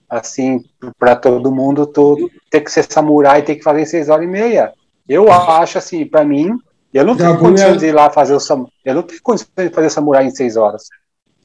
Assim, 0.08 0.60
para 1.00 1.16
todo 1.16 1.50
mundo, 1.50 1.84
tu 1.84 2.30
ter 2.48 2.60
que 2.60 2.70
ser 2.70 2.84
samurai 2.84 3.40
e 3.40 3.42
ter 3.42 3.56
que 3.56 3.64
fazer 3.64 3.80
em 3.80 3.86
seis 3.86 4.08
horas 4.08 4.24
e 4.24 4.28
meia. 4.28 4.72
Eu 5.08 5.32
acho 5.32 5.78
assim, 5.78 6.06
para 6.06 6.24
mim, 6.24 6.56
eu 6.94 7.04
não 7.04 7.16
tenho 7.16 7.32
Já, 7.32 7.38
condições 7.38 7.78
de 7.78 7.86
ir 7.86 7.92
lá 7.92 8.08
fazer 8.08 8.34
o 8.34 8.38
samurai. 8.38 8.72
Eu 8.84 8.94
não 8.94 9.02
tenho 9.02 9.20
condições 9.20 9.50
de 9.56 9.70
fazer 9.70 9.90
samurai 9.90 10.24
em 10.24 10.30
seis 10.30 10.56
horas 10.56 10.84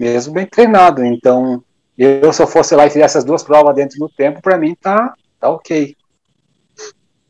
mesmo 0.01 0.33
bem 0.33 0.45
treinado. 0.47 1.05
Então, 1.05 1.63
eu 1.97 2.33
se 2.33 2.41
eu 2.41 2.47
fosse 2.47 2.75
lá 2.75 2.85
e 2.87 2.89
fizesse 2.89 3.05
essas 3.17 3.23
duas 3.23 3.43
provas 3.43 3.75
dentro 3.75 3.99
do 3.99 4.09
tempo, 4.09 4.41
para 4.41 4.57
mim 4.57 4.75
tá, 4.81 5.13
tá 5.39 5.49
ok. 5.49 5.95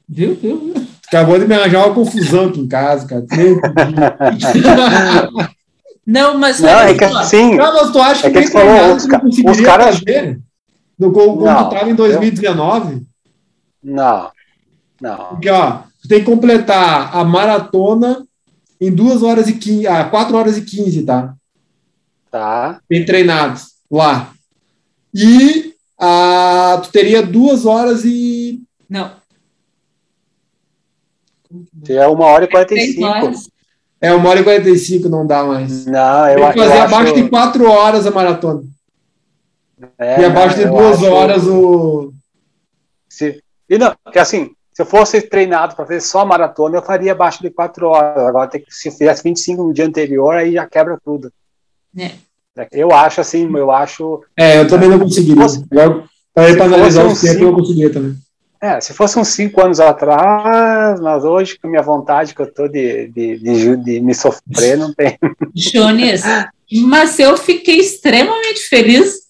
viu, 0.07 0.36
viu, 0.36 0.57
viu? 0.59 0.74
Acabou 1.07 1.38
de 1.38 1.45
me 1.45 1.53
arranjar 1.53 1.86
uma 1.86 1.93
confusão 1.93 2.47
aqui 2.47 2.61
em 2.61 2.67
casa, 2.69 3.05
cara. 3.05 3.26
Não, 6.07 6.38
mas 6.38 6.59
Não, 6.59 6.69
olha 6.69 6.89
é 6.89 6.93
que 6.97 7.03
assim, 7.03 7.55
Não, 7.55 7.74
mas 7.74 7.91
tu 7.91 7.99
acha 8.01 8.30
que, 8.32 8.38
É 8.38 8.41
que 8.41 8.47
falou, 8.47 8.95
os 8.95 9.05
ca- 9.05 9.17
não 9.17 9.26
conseguiria 9.26 9.51
os 9.51 9.61
caras- 9.61 9.99
fazer? 9.99 10.39
No, 10.97 11.11
como 11.11 11.38
como 11.38 11.45
Não, 11.45 11.89
em 11.89 11.95
2019? 11.95 13.03
não, 13.84 14.32
não. 15.01 15.17
Porque, 15.30 15.49
ó, 15.49 15.80
tu 16.01 16.07
tem 16.07 16.19
que 16.19 16.26
completar 16.26 17.15
a 17.15 17.24
maratona 17.24 18.26
em 18.80 18.91
2 18.91 19.24
horas 19.24 19.47
e 19.47 19.53
15, 19.53 19.88
ah, 19.88 20.03
4 20.05 20.36
horas 20.38 20.57
e 20.57 20.61
15, 20.61 21.03
tá? 21.03 21.34
Tá, 22.32 22.80
Bem 22.90 23.06
treinados 23.06 23.74
lá. 23.92 24.32
E 25.14 25.76
ah, 26.00 26.80
tu 26.82 26.90
teria 26.92 27.22
2 27.22 27.66
horas 27.66 28.04
e. 28.06 28.64
não, 28.90 29.12
é 31.90 32.08
uma 32.08 32.26
hora 32.26 32.46
e 32.46 32.48
três 32.48 32.96
45. 32.96 33.06
horas. 33.06 33.50
É, 34.00 34.14
1 34.16 34.26
hora 34.26 34.40
e 34.40 34.44
45 34.44 35.10
não 35.10 35.28
dá 35.28 35.44
mais. 35.44 35.86
Não, 35.86 36.28
eu, 36.30 36.40
Tem 36.40 36.54
que 36.54 36.60
eu 36.60 36.64
fazer 36.64 36.78
acho, 36.80 36.96
abaixo 36.96 37.14
de 37.16 37.30
4 37.30 37.70
horas 37.70 38.08
a 38.08 38.12
maratona. 38.12 38.64
é, 40.00 40.22
e 40.22 40.26
abaixo 40.26 40.56
de 40.56 40.64
eu 40.64 40.72
2 40.72 40.96
acho- 40.98 41.12
horas 41.12 41.44
o. 41.48 42.14
Se, 43.10 43.44
e 43.70 43.78
não, 43.78 43.94
porque 44.04 44.18
assim, 44.20 44.52
se 44.74 44.82
eu 44.82 44.86
fosse 44.86 45.22
treinado 45.22 45.76
para 45.76 45.86
fazer 45.86 46.00
só 46.02 46.26
maratona, 46.26 46.78
eu 46.78 46.82
faria 46.82 47.12
abaixo 47.12 47.42
de 47.44 47.50
4 47.52 47.86
horas. 47.88 48.26
Agora, 48.26 48.50
tem 48.50 48.62
que, 48.62 48.74
se 48.74 48.88
eu 48.88 48.94
fizesse 48.94 49.22
25 49.22 49.62
no 49.64 49.74
dia 49.74 49.86
anterior, 49.86 50.34
aí 50.34 50.54
já 50.54 50.66
quebra 50.66 50.98
tudo. 51.04 51.32
É. 51.98 52.12
Eu 52.72 52.92
acho 52.92 53.22
assim, 53.22 53.50
eu 53.56 53.72
acho. 53.72 54.22
É, 54.38 54.60
eu 54.60 54.68
também 54.68 54.89
não 54.89 55.00
conseguiria. 55.00 55.46
Agora, 55.72 56.04
para 56.34 56.54
se 56.54 56.62
analisar 56.62 57.06
um 57.06 57.16
tempos, 57.16 57.42
eu 57.42 57.54
conseguiria 57.54 57.92
também. 57.92 58.18
É, 58.62 58.80
se 58.80 58.94
fosse 58.94 59.18
uns 59.18 59.30
cinco 59.30 59.60
anos 59.60 59.80
atrás, 59.80 61.00
mas 61.00 61.24
hoje, 61.24 61.58
com 61.58 61.68
a 61.68 61.70
minha 61.72 61.82
vontade 61.82 62.36
que 62.36 62.42
eu 62.42 62.54
tô 62.54 62.68
de, 62.68 63.08
de, 63.08 63.39
de, 63.39 63.76
de 63.78 64.00
me 64.00 64.14
sofrer, 64.14 64.78
não 64.78 64.94
tem. 64.94 65.18
Jones, 65.56 66.22
mas 66.84 67.18
eu 67.18 67.36
fiquei 67.38 67.78
extremamente 67.78 68.62
feliz 68.70 69.22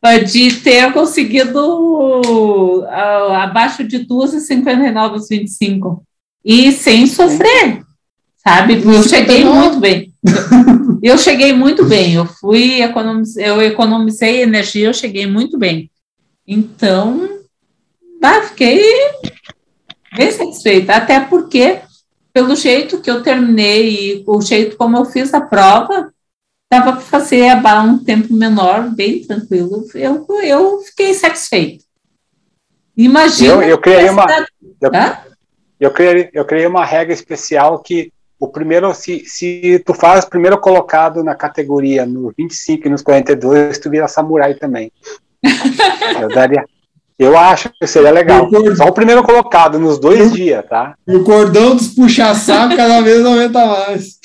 ah, 0.00 0.16
de 0.16 0.60
ter 0.60 0.90
conseguido 0.94 2.84
ah, 2.88 3.44
abaixo 3.44 3.84
de 3.84 4.06
2,59 4.06 5.14
os 5.16 5.28
25 5.28 6.02
e 6.42 6.72
sem 6.72 7.06
sofrer, 7.06 7.82
sabe? 8.42 8.82
Eu 8.82 9.02
cheguei 9.02 9.44
muito 9.44 9.78
bem. 9.78 10.13
Eu 11.02 11.18
cheguei 11.18 11.52
muito 11.52 11.84
bem. 11.84 12.14
Eu 12.14 12.26
fui 12.26 12.82
economizei, 12.82 13.48
eu 13.48 13.60
economizei 13.62 14.42
energia, 14.42 14.86
eu 14.86 14.94
cheguei 14.94 15.26
muito 15.26 15.58
bem. 15.58 15.90
Então, 16.46 17.40
bah, 18.20 18.42
fiquei 18.42 18.82
bem 20.16 20.30
satisfeita, 20.30 20.94
até 20.94 21.20
porque 21.20 21.80
pelo 22.32 22.56
jeito 22.56 23.00
que 23.00 23.10
eu 23.10 23.22
terminei 23.22 24.16
e 24.18 24.24
o 24.26 24.40
jeito 24.40 24.76
como 24.76 24.96
eu 24.96 25.04
fiz 25.04 25.32
a 25.32 25.40
prova, 25.40 26.12
dava 26.72 26.92
para 26.92 27.00
fazer 27.00 27.48
a 27.48 27.56
ba- 27.56 27.82
um 27.82 28.02
tempo 28.02 28.32
menor, 28.34 28.90
bem 28.94 29.24
tranquilo. 29.24 29.86
Eu, 29.94 30.26
eu 30.42 30.80
fiquei 30.80 31.14
satisfeita. 31.14 31.84
Imagina. 32.96 33.54
Eu, 33.54 33.62
eu 33.62 33.78
criei 33.78 34.08
uma, 34.08 34.26
eu, 34.80 34.92
eu 35.80 35.90
criei, 35.92 36.30
eu 36.32 36.44
criei 36.44 36.66
uma 36.66 36.84
regra 36.84 37.12
especial 37.12 37.80
que 37.80 38.12
o 38.44 38.48
primeiro, 38.48 38.94
se, 38.94 39.24
se 39.26 39.82
tu 39.84 39.94
faz 39.94 40.24
primeiro 40.24 40.58
colocado 40.60 41.24
na 41.24 41.34
categoria 41.34 42.04
no 42.06 42.32
25 42.36 42.86
e 42.86 42.90
nos 42.90 43.02
42, 43.02 43.78
tu 43.78 43.90
vira 43.90 44.06
samurai 44.06 44.54
também. 44.54 44.92
eu 46.20 46.28
daria. 46.28 46.64
Eu 47.16 47.38
acho 47.38 47.70
que 47.70 47.86
seria 47.86 48.10
legal. 48.10 48.46
Concordo. 48.46 48.76
Só 48.76 48.84
o 48.86 48.92
primeiro 48.92 49.22
colocado 49.22 49.78
nos 49.78 50.00
dois 50.00 50.32
dias, 50.32 50.64
tá? 50.68 50.94
E 51.06 51.14
o 51.14 51.22
cordão 51.22 51.76
dos 51.76 51.88
puxa-saco 51.88 52.76
cada 52.76 53.00
vez 53.00 53.24
aumenta 53.24 53.64
mais. 53.64 54.18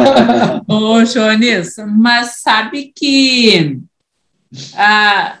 Ô, 0.68 1.02
Jones, 1.04 1.76
mas 1.86 2.40
sabe 2.40 2.92
que 2.94 3.78
ah, 4.74 5.38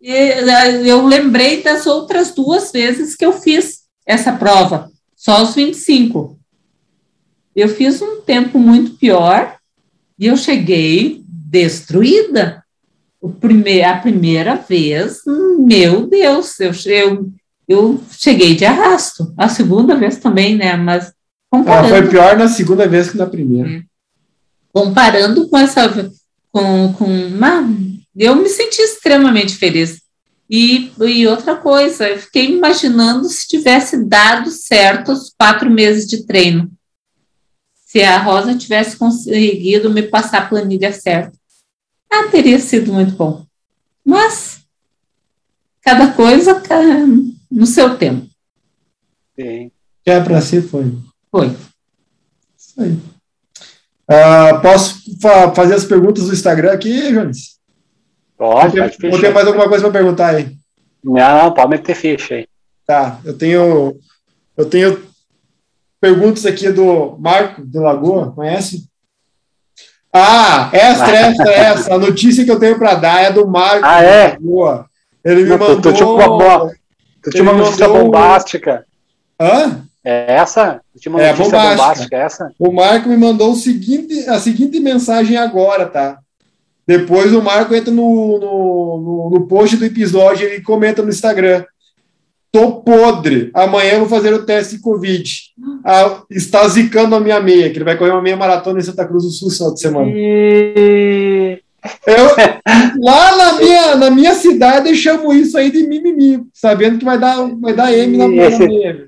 e- 0.00 0.88
eu 0.88 1.06
lembrei 1.06 1.62
das 1.62 1.86
outras 1.86 2.34
duas 2.34 2.70
vezes 2.70 3.16
que 3.16 3.24
eu 3.24 3.32
fiz 3.32 3.80
essa 4.06 4.32
prova, 4.32 4.90
só 5.14 5.42
os 5.42 5.54
25. 5.54 6.39
Eu 7.54 7.68
fiz 7.68 8.00
um 8.00 8.20
tempo 8.20 8.58
muito 8.58 8.92
pior 8.92 9.56
e 10.18 10.26
eu 10.26 10.36
cheguei 10.36 11.22
destruída. 11.26 12.62
O 13.20 13.28
a 13.28 13.96
primeira 13.96 14.54
vez, 14.54 15.20
meu 15.58 16.06
Deus, 16.06 16.58
eu, 16.58 16.72
eu, 16.86 17.30
eu 17.68 18.00
cheguei 18.12 18.54
de 18.54 18.64
arrasto. 18.64 19.34
A 19.36 19.48
segunda 19.48 19.94
vez 19.94 20.16
também, 20.16 20.56
né? 20.56 20.74
Mas 20.76 21.04
Ela 21.04 21.12
comparando 21.50 21.88
foi 21.88 22.08
pior 22.08 22.38
na 22.38 22.48
segunda 22.48 22.88
vez 22.88 23.10
que 23.10 23.18
na 23.18 23.26
primeira. 23.26 23.84
comparando 24.72 25.48
com 25.48 25.58
essa 25.58 26.10
com, 26.52 26.92
com 26.94 27.04
uma, 27.04 27.68
eu 28.16 28.36
me 28.36 28.48
senti 28.48 28.80
extremamente 28.82 29.56
feliz 29.56 30.00
e, 30.48 30.90
e 30.98 31.26
outra 31.28 31.54
coisa 31.54 32.08
eu 32.08 32.18
fiquei 32.18 32.50
imaginando 32.50 33.28
se 33.28 33.46
tivesse 33.46 34.04
dado 34.04 34.50
certo 34.50 35.12
os 35.12 35.32
quatro 35.38 35.70
meses 35.70 36.06
de 36.06 36.26
treino 36.26 36.70
se 37.90 38.02
a 38.02 38.22
Rosa 38.22 38.56
tivesse 38.56 38.96
conseguido 38.96 39.90
me 39.90 40.02
passar 40.02 40.42
a 40.42 40.46
planilha 40.46 40.92
certa 40.92 41.32
ah, 42.10 42.28
teria 42.30 42.58
sido 42.58 42.92
muito 42.92 43.12
bom 43.12 43.44
mas 44.04 44.60
cada 45.82 46.12
coisa 46.12 46.62
no 47.50 47.66
seu 47.66 47.96
tempo. 47.96 48.26
Sim. 49.38 49.70
Que 50.04 50.10
é 50.10 50.20
para 50.20 50.40
ser, 50.40 50.62
foi. 50.62 50.96
Foi. 51.30 51.56
Isso 52.56 52.80
aí. 52.80 52.92
Uh, 54.08 54.60
posso 54.62 55.20
fa 55.20 55.54
fazer 55.54 55.74
as 55.74 55.84
perguntas 55.84 56.26
do 56.26 56.32
Instagram 56.32 56.72
aqui, 56.72 57.12
Jones? 57.12 57.58
Pode. 58.36 58.80
Ou 58.80 59.20
tem 59.20 59.32
mais 59.32 59.46
alguma 59.46 59.68
coisa 59.68 59.84
para 59.84 59.92
perguntar 59.92 60.34
aí? 60.34 60.56
Não, 61.02 61.52
pode 61.52 61.70
meter 61.70 61.94
ficha 61.94 62.34
aí. 62.34 62.48
Tá, 62.86 63.20
eu 63.24 63.36
tenho, 63.36 63.96
eu 64.56 64.64
tenho 64.64 65.00
perguntas 66.00 66.46
aqui 66.46 66.70
do 66.70 67.16
Marco 67.18 67.64
de 67.64 67.78
Lagoa, 67.78 68.32
conhece? 68.32 68.88
Ah, 70.12 70.70
essa, 70.72 71.10
essa, 71.10 71.42
essa. 71.50 71.94
A 71.94 71.98
notícia 71.98 72.44
que 72.44 72.50
eu 72.50 72.58
tenho 72.58 72.78
para 72.78 72.94
dar 72.94 73.22
é 73.22 73.32
do 73.32 73.46
Marco 73.46 73.84
ah, 73.84 74.02
é? 74.02 74.30
de 74.30 74.44
Lagoa. 74.44 74.86
Ele 75.24 75.42
me 75.44 75.50
Não, 75.50 75.58
mandou. 75.58 75.80
Tu, 75.80 75.92
tu, 75.92 76.14
uma, 76.14 76.70
tu 77.22 77.30
tinha 77.30 77.42
uma 77.42 77.52
notícia 77.52 77.86
mandou... 77.86 78.04
bombástica. 78.04 78.84
Hã? 79.38 79.82
É 80.02 80.34
essa? 80.34 80.80
Tinha 80.98 81.14
uma 81.14 81.22
é, 81.22 81.28
notícia 81.28 81.44
bombástica. 81.44 81.82
bombástica, 81.82 82.16
é 82.16 82.20
essa? 82.20 82.52
O 82.58 82.72
Marco 82.72 83.08
me 83.08 83.16
mandou 83.16 83.52
o 83.52 83.56
seguinte, 83.56 84.28
a 84.28 84.38
seguinte 84.38 84.80
mensagem 84.80 85.36
agora, 85.36 85.86
tá? 85.86 86.18
Depois 86.86 87.32
o 87.32 87.42
Marco 87.42 87.74
entra 87.74 87.92
no, 87.92 88.38
no, 88.38 88.98
no, 88.98 89.30
no 89.30 89.46
post 89.46 89.76
do 89.76 89.84
episódio 89.84 90.48
e 90.48 90.60
comenta 90.62 91.02
no 91.02 91.10
Instagram. 91.10 91.64
Tô 92.52 92.80
podre. 92.80 93.50
Amanhã 93.54 93.92
eu 93.92 94.00
vou 94.00 94.08
fazer 94.08 94.34
o 94.34 94.44
teste 94.44 94.76
de 94.76 94.82
Covid. 94.82 95.30
Ah, 95.84 96.22
está 96.28 96.66
zicando 96.66 97.14
a 97.14 97.20
minha 97.20 97.40
meia, 97.40 97.70
que 97.70 97.78
ele 97.78 97.84
vai 97.84 97.96
correr 97.96 98.10
uma 98.10 98.22
meia 98.22 98.36
maratona 98.36 98.80
em 98.80 98.82
Santa 98.82 99.06
Cruz 99.06 99.22
do 99.24 99.30
Sul 99.30 99.48
essa 99.48 99.76
semana. 99.76 100.10
E... 100.12 101.60
Eu, 102.06 102.26
lá 103.00 103.36
na 103.36 103.52
minha, 103.54 103.96
na 103.96 104.10
minha 104.10 104.34
cidade 104.34 104.88
eu 104.88 104.94
chamo 104.94 105.32
isso 105.32 105.56
aí 105.56 105.70
de 105.70 105.86
mimimi, 105.86 106.44
sabendo 106.52 106.98
que 106.98 107.04
vai 107.04 107.18
dar, 107.18 107.36
vai 107.58 107.72
dar 107.72 107.92
M 107.92 108.18
na, 108.18 108.44
Esse, 108.46 108.58
na 108.58 108.66
meia. 108.66 109.06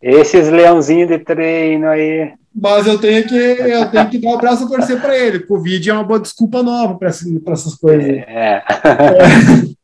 Esses 0.00 0.50
leãozinhos 0.50 1.08
de 1.08 1.18
treino 1.18 1.88
aí. 1.88 2.30
Mas 2.54 2.86
eu 2.86 2.98
tenho 2.98 3.26
que, 3.26 3.34
eu 3.34 3.90
tenho 3.90 4.08
que 4.10 4.18
dar 4.18 4.34
o 4.34 4.38
braço 4.38 4.64
a 4.64 4.68
torcer 4.68 5.00
para 5.00 5.18
ele. 5.18 5.40
Covid 5.40 5.90
é 5.90 5.94
uma 5.94 6.04
boa 6.04 6.20
desculpa 6.20 6.62
nova 6.62 6.94
para 6.96 7.08
essas 7.08 7.74
coisas. 7.74 8.06
É. 8.06 8.62
é. 8.62 9.74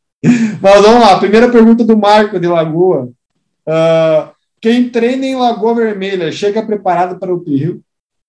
Mas 0.61 0.83
vamos 0.83 1.01
lá, 1.01 1.19
primeira 1.19 1.51
pergunta 1.51 1.85
do 1.85 1.97
Marco 1.97 2.39
de 2.39 2.47
Lagoa. 2.47 3.11
Uh, 3.67 4.31
quem 4.61 4.91
treina 4.91 5.25
em 5.25 5.37
Lagoa 5.37 5.75
Vermelha 5.75 6.31
chega 6.31 6.65
preparado 6.65 7.19
para 7.19 7.35
o 7.35 7.43
Rio? 7.43 7.83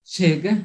Chega. 0.04 0.62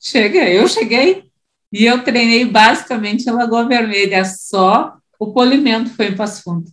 Chega, 0.00 0.48
eu 0.48 0.68
cheguei. 0.68 1.24
E 1.72 1.84
eu 1.84 2.04
treinei 2.04 2.44
basicamente 2.44 3.28
em 3.28 3.32
Lagoa 3.32 3.66
Vermelha, 3.66 4.24
só 4.24 4.96
o 5.18 5.32
polimento 5.32 5.90
foi 5.90 6.08
em 6.08 6.16
Passo 6.16 6.42
Fundo. 6.42 6.70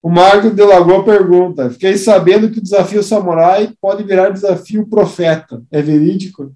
O 0.00 0.08
Marco 0.08 0.50
de 0.50 0.62
Lagoa 0.62 1.04
pergunta: 1.04 1.70
Fiquei 1.70 1.96
sabendo 1.96 2.50
que 2.50 2.58
o 2.58 2.62
desafio 2.62 3.02
samurai 3.02 3.72
pode 3.80 4.04
virar 4.04 4.30
desafio 4.30 4.88
profeta. 4.88 5.62
É 5.70 5.82
verídico? 5.82 6.54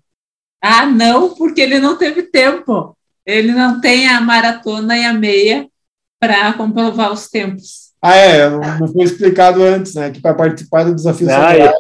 Ah, 0.63 0.87
não, 0.87 1.35
porque 1.35 1.61
ele 1.61 1.81
não 1.81 1.97
teve 1.97 2.23
tempo. 2.23 2.97
Ele 3.27 3.53
não 3.53 3.81
tem 3.81 4.09
a 4.09 4.21
maratona 4.21 4.97
e 4.97 5.05
a 5.05 5.13
meia 5.13 5.70
para 6.21 6.53
comprovar 6.53 7.11
os 7.11 7.29
tempos. 7.29 7.91
Ah, 8.03 8.15
é, 8.15 8.49
não 8.49 8.89
foi 8.89 9.05
explicado 9.05 9.63
antes, 9.63 9.95
né? 9.95 10.11
Que 10.11 10.21
para 10.21 10.35
participar 10.35 10.85
do 10.85 10.95
desafio 10.95 11.27
não, 11.27 11.35
samurai 11.35 11.63
é. 11.63 11.73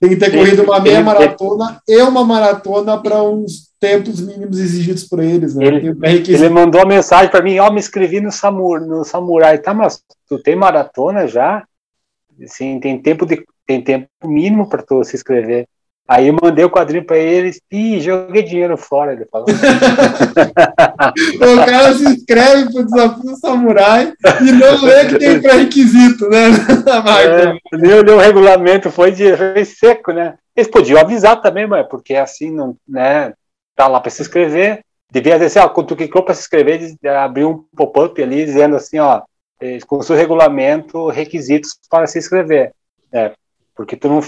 tem 0.00 0.10
que 0.10 0.16
ter 0.16 0.30
corrido 0.30 0.62
uma 0.62 0.80
meia 0.80 1.02
maratona 1.02 1.80
e 1.86 2.00
uma 2.02 2.24
maratona 2.24 3.00
para 3.00 3.22
uns 3.22 3.70
tempos 3.78 4.20
mínimos 4.20 4.58
exigidos 4.58 5.04
por 5.04 5.20
eles, 5.20 5.54
né? 5.54 5.66
Ele, 5.66 5.94
ele 6.02 6.48
mandou 6.48 6.80
uma 6.80 6.94
mensagem 6.94 7.30
para 7.30 7.42
mim, 7.42 7.58
ó, 7.58 7.68
oh, 7.68 7.72
me 7.72 7.80
inscrevi 7.80 8.20
no, 8.20 8.30
Samur, 8.30 8.80
no 8.80 9.04
Samurai, 9.04 9.58
tá, 9.58 9.74
mas 9.74 10.02
tu 10.28 10.38
tem 10.38 10.56
maratona 10.56 11.26
já? 11.26 11.64
Sim, 12.46 12.80
tem 12.80 13.00
tempo 13.00 13.26
de 13.26 13.44
tem 13.66 13.80
tempo 13.80 14.08
mínimo 14.24 14.68
para 14.68 14.82
tu 14.82 15.02
se 15.04 15.16
inscrever. 15.16 15.66
Aí 16.12 16.28
eu 16.28 16.36
mandei 16.42 16.62
o 16.62 16.70
quadrinho 16.70 17.06
para 17.06 17.16
eles 17.16 17.58
e 17.70 17.98
joguei 17.98 18.42
dinheiro 18.42 18.76
fora, 18.76 19.14
ele 19.14 19.24
falou. 19.32 19.46
o 19.48 19.54
cara 21.64 21.94
se 21.94 22.04
inscreve 22.04 22.70
pro 22.70 22.84
desafio 22.84 23.34
samurai 23.36 24.12
e 24.42 24.52
não 24.52 24.84
lê 24.84 25.06
que 25.06 25.18
tem 25.18 25.40
pré-requisito, 25.40 26.28
né? 26.28 26.48
é, 27.24 27.54
nem 27.78 27.94
o 27.94 28.18
regulamento, 28.18 28.90
foi 28.90 29.10
de 29.10 29.34
foi 29.34 29.64
seco, 29.64 30.12
né? 30.12 30.34
Eles 30.54 30.70
podiam 30.70 31.00
avisar 31.00 31.40
também, 31.40 31.66
mas 31.66 31.88
porque 31.88 32.14
assim, 32.14 32.50
não, 32.50 32.76
né? 32.86 33.32
Tá 33.74 33.88
lá 33.88 33.98
para 33.98 34.10
se 34.10 34.20
inscrever. 34.20 34.84
Devia 35.10 35.38
dizer 35.38 35.46
assim, 35.46 35.60
ó, 35.60 35.68
quando 35.70 35.86
tu 35.86 35.96
clicou 35.96 36.22
para 36.22 36.34
se 36.34 36.42
inscrever, 36.42 36.94
abriu 37.06 37.48
um 37.48 37.64
pop-up 37.74 38.22
ali 38.22 38.44
dizendo 38.44 38.76
assim, 38.76 38.98
ó, 38.98 39.22
com 39.86 39.96
o 39.96 40.02
seu 40.02 40.14
regulamento, 40.14 41.08
requisitos 41.08 41.70
para 41.88 42.06
se 42.06 42.18
inscrever. 42.18 42.74
É, 43.10 43.32
porque 43.74 43.96
tu 43.96 44.10
não, 44.10 44.20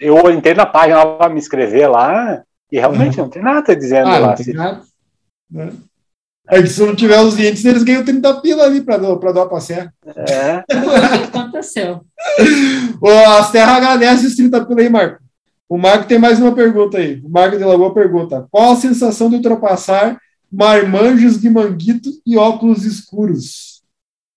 eu 0.00 0.30
entrei 0.30 0.54
na 0.54 0.66
página 0.66 1.04
para 1.04 1.28
me 1.28 1.38
inscrever 1.38 1.90
lá 1.90 2.42
e 2.70 2.78
realmente 2.78 3.18
uhum. 3.18 3.24
não 3.24 3.30
tem 3.30 3.42
nada 3.42 3.74
dizendo 3.74 4.08
ah, 4.08 4.18
lá. 4.18 4.28
Não 4.28 4.34
tem 4.36 4.54
nada. 4.54 4.82
Né? 5.50 5.72
É 6.50 6.62
que 6.62 6.68
se 6.68 6.80
não 6.80 6.96
tiver 6.96 7.20
os 7.20 7.38
índices, 7.38 7.64
eles 7.64 7.82
ganham 7.82 8.04
30 8.04 8.40
pila 8.40 8.64
ali 8.64 8.80
para 8.80 8.96
dar 8.96 9.42
a 9.42 9.48
passear. 9.48 9.92
É. 10.06 10.58
o 10.58 10.64
que 11.30 11.38
aconteceu? 11.38 12.00
As 13.38 13.50
terras 13.50 13.76
agradecem 13.76 14.26
os 14.26 14.34
30 14.34 14.64
pila 14.64 14.80
aí, 14.80 14.88
Marco. 14.88 15.22
O 15.68 15.76
Marco 15.76 16.06
tem 16.06 16.18
mais 16.18 16.40
uma 16.40 16.54
pergunta 16.54 16.96
aí. 16.96 17.20
O 17.22 17.28
Marco 17.28 17.58
de 17.58 17.64
Lagoa 17.64 17.92
pergunta: 17.92 18.46
qual 18.50 18.72
a 18.72 18.76
sensação 18.76 19.28
de 19.28 19.36
ultrapassar 19.36 20.18
marmanjos 20.50 21.38
de 21.38 21.50
manguito 21.50 22.08
e 22.24 22.38
óculos 22.38 22.86
escuros? 22.86 23.82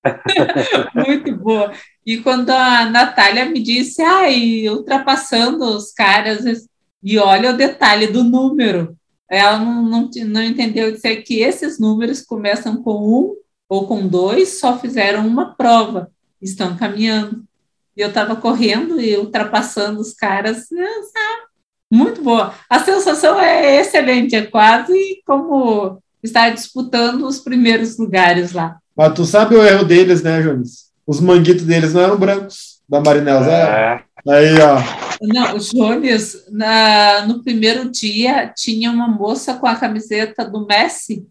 Muito 0.94 1.34
boa. 1.38 1.72
E 2.06 2.18
quando 2.18 2.50
a 2.50 2.90
Natália 2.90 3.46
me 3.46 3.62
disse, 3.62 4.02
ai, 4.02 4.68
ultrapassando 4.70 5.64
os 5.66 5.92
caras, 5.92 6.68
e 7.04 7.18
olha 7.18 7.52
o 7.52 7.58
detalhe 7.58 8.08
do 8.08 8.24
número. 8.24 8.96
Ela 9.30 9.60
não, 9.60 9.84
não, 9.84 10.10
não 10.26 10.44
entendeu 10.44 10.92
dizer 10.92 11.18
que 11.18 11.40
esses 11.40 11.80
números 11.80 12.22
começam 12.22 12.82
com 12.82 12.98
um 12.98 13.36
ou 13.70 13.88
com 13.88 14.06
dois, 14.06 14.60
só 14.60 14.78
fizeram 14.78 15.26
uma 15.26 15.56
prova, 15.56 16.12
estão 16.42 16.76
caminhando. 16.76 17.44
E 17.96 18.02
eu 18.02 18.10
estava 18.10 18.36
correndo 18.36 19.00
e 19.00 19.18
ultrapassando 19.18 20.00
os 20.00 20.14
caras, 20.14 20.68
muito 21.92 22.22
boa. 22.22 22.54
A 22.70 22.80
sensação 22.80 23.40
é 23.40 23.80
excelente, 23.80 24.36
é 24.36 24.46
quase 24.46 25.22
como 25.26 26.02
estar 26.24 26.50
disputando 26.50 27.26
os 27.26 27.40
primeiros 27.40 27.98
lugares 27.98 28.54
lá. 28.54 28.78
Mas 28.96 29.14
tu 29.14 29.26
sabe 29.26 29.56
o 29.56 29.64
erro 29.64 29.84
deles, 29.84 30.22
né, 30.22 30.42
Jones? 30.42 30.91
Os 31.12 31.20
manguitos 31.20 31.66
deles 31.66 31.94
não 31.94 32.02
eram 32.02 32.18
brancos, 32.18 32.80
da 32.88 33.02
Marinela 33.02 33.46
é. 33.46 34.04
Aí, 34.30 34.56
ó. 34.62 34.78
Não, 35.22 35.58
Jones, 35.58 36.46
na, 36.50 37.26
no 37.28 37.44
primeiro 37.44 37.92
dia, 37.92 38.48
tinha 38.56 38.90
uma 38.90 39.10
moça 39.10 39.56
com 39.56 39.68
a 39.68 39.76
camiseta 39.76 40.50
do 40.50 40.66
Messi 40.66 41.28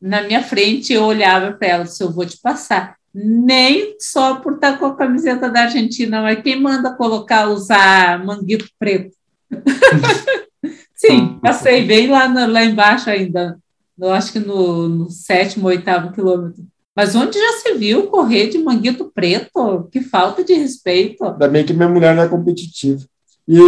na 0.00 0.22
minha 0.22 0.40
frente, 0.40 0.92
eu 0.92 1.02
olhava 1.02 1.52
para 1.52 1.68
ela, 1.68 1.86
se 1.86 2.00
eu 2.00 2.12
vou 2.12 2.24
te 2.24 2.38
passar. 2.40 2.96
Nem 3.12 3.96
só 3.98 4.36
por 4.36 4.54
estar 4.54 4.78
com 4.78 4.86
a 4.86 4.96
camiseta 4.96 5.50
da 5.50 5.62
Argentina, 5.62 6.22
mas 6.22 6.40
quem 6.40 6.60
manda 6.60 6.94
colocar, 6.94 7.48
usar 7.48 8.24
manguito 8.24 8.68
preto? 8.78 9.16
Sim, 10.94 11.40
passei 11.42 11.84
bem 11.84 12.08
lá, 12.08 12.28
no, 12.28 12.46
lá 12.46 12.64
embaixo 12.64 13.10
ainda, 13.10 13.58
eu 13.98 14.12
acho 14.12 14.32
que 14.32 14.38
no, 14.38 14.88
no 14.88 15.10
sétimo, 15.10 15.66
oitavo 15.66 16.12
quilômetro. 16.12 16.64
Mas 16.94 17.14
onde 17.14 17.38
já 17.38 17.52
se 17.58 17.74
viu 17.74 18.08
correr 18.08 18.48
de 18.48 18.58
manguito 18.58 19.10
preto? 19.12 19.88
Que 19.90 20.00
falta 20.00 20.42
de 20.44 20.54
respeito. 20.54 21.24
Ainda 21.24 21.48
bem 21.48 21.64
que 21.64 21.72
minha 21.72 21.88
mulher 21.88 22.14
não 22.14 22.22
é 22.22 22.28
competitiva. 22.28 23.04
E 23.46 23.58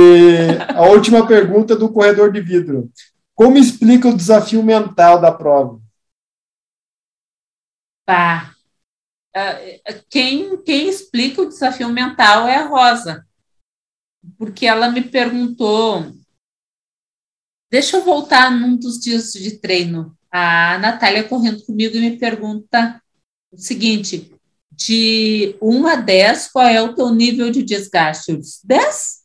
a 0.75 0.83
última 0.87 1.27
pergunta 1.27 1.75
do 1.77 1.93
corredor 1.93 2.33
de 2.33 2.41
vidro. 2.41 2.91
Como 3.35 3.57
explica 3.57 4.09
o 4.09 4.17
desafio 4.17 4.63
mental 4.63 5.21
da 5.21 5.33
prova? 5.33 5.81
Tá. 8.05 8.55
Quem, 10.11 10.63
quem 10.63 10.89
explica 10.89 11.43
o 11.43 11.49
desafio 11.49 11.89
mental 11.89 12.47
é 12.47 12.57
a 12.57 12.67
Rosa. 12.67 13.27
Porque 14.37 14.67
ela 14.67 14.91
me 14.91 15.03
perguntou. 15.03 16.13
Deixa 17.71 17.97
eu 17.97 18.05
voltar 18.05 18.51
num 18.51 18.77
dos 18.77 19.01
dias 19.01 19.33
de 19.33 19.59
treino. 19.59 20.17
A 20.31 20.79
Natália 20.79 21.27
correndo 21.27 21.65
comigo 21.65 21.97
e 21.97 22.01
me 22.01 22.19
pergunta 22.19 23.03
o 23.53 23.59
seguinte: 23.59 24.33
de 24.73 25.57
1 25.61 25.87
a 25.87 25.97
10, 25.97 26.49
qual 26.49 26.67
é 26.67 26.83
o 26.83 26.95
teu 26.95 27.11
nível 27.11 27.51
de 27.51 27.63
desgaste? 27.63 28.33
Eu 28.33 28.39
disse: 28.39 28.67
10? 28.67 29.23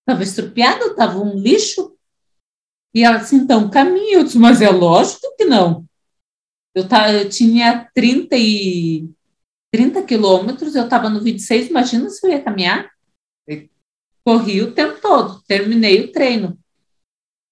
Estava 0.00 0.22
estrupiado, 0.22 0.86
estava 0.86 1.18
um 1.18 1.38
lixo. 1.38 1.94
E 2.94 3.04
ela 3.04 3.18
disse: 3.18 3.36
então, 3.36 3.70
caminho. 3.70 4.20
Eu 4.20 4.24
disse: 4.24 4.38
mas 4.38 4.60
é 4.60 4.70
lógico 4.70 5.34
que 5.36 5.44
não. 5.44 5.84
Eu, 6.74 6.88
tava, 6.88 7.12
eu 7.12 7.28
tinha 7.28 7.90
30, 7.94 8.36
e, 8.36 9.08
30 9.72 10.02
quilômetros, 10.04 10.74
eu 10.74 10.84
estava 10.84 11.08
no 11.08 11.20
26, 11.20 11.68
imagina 11.68 12.08
se 12.08 12.24
eu 12.26 12.30
ia 12.30 12.42
caminhar. 12.42 12.90
Corri 14.24 14.62
o 14.62 14.72
tempo 14.72 15.00
todo, 15.00 15.42
terminei 15.48 16.02
o 16.02 16.12
treino. 16.12 16.59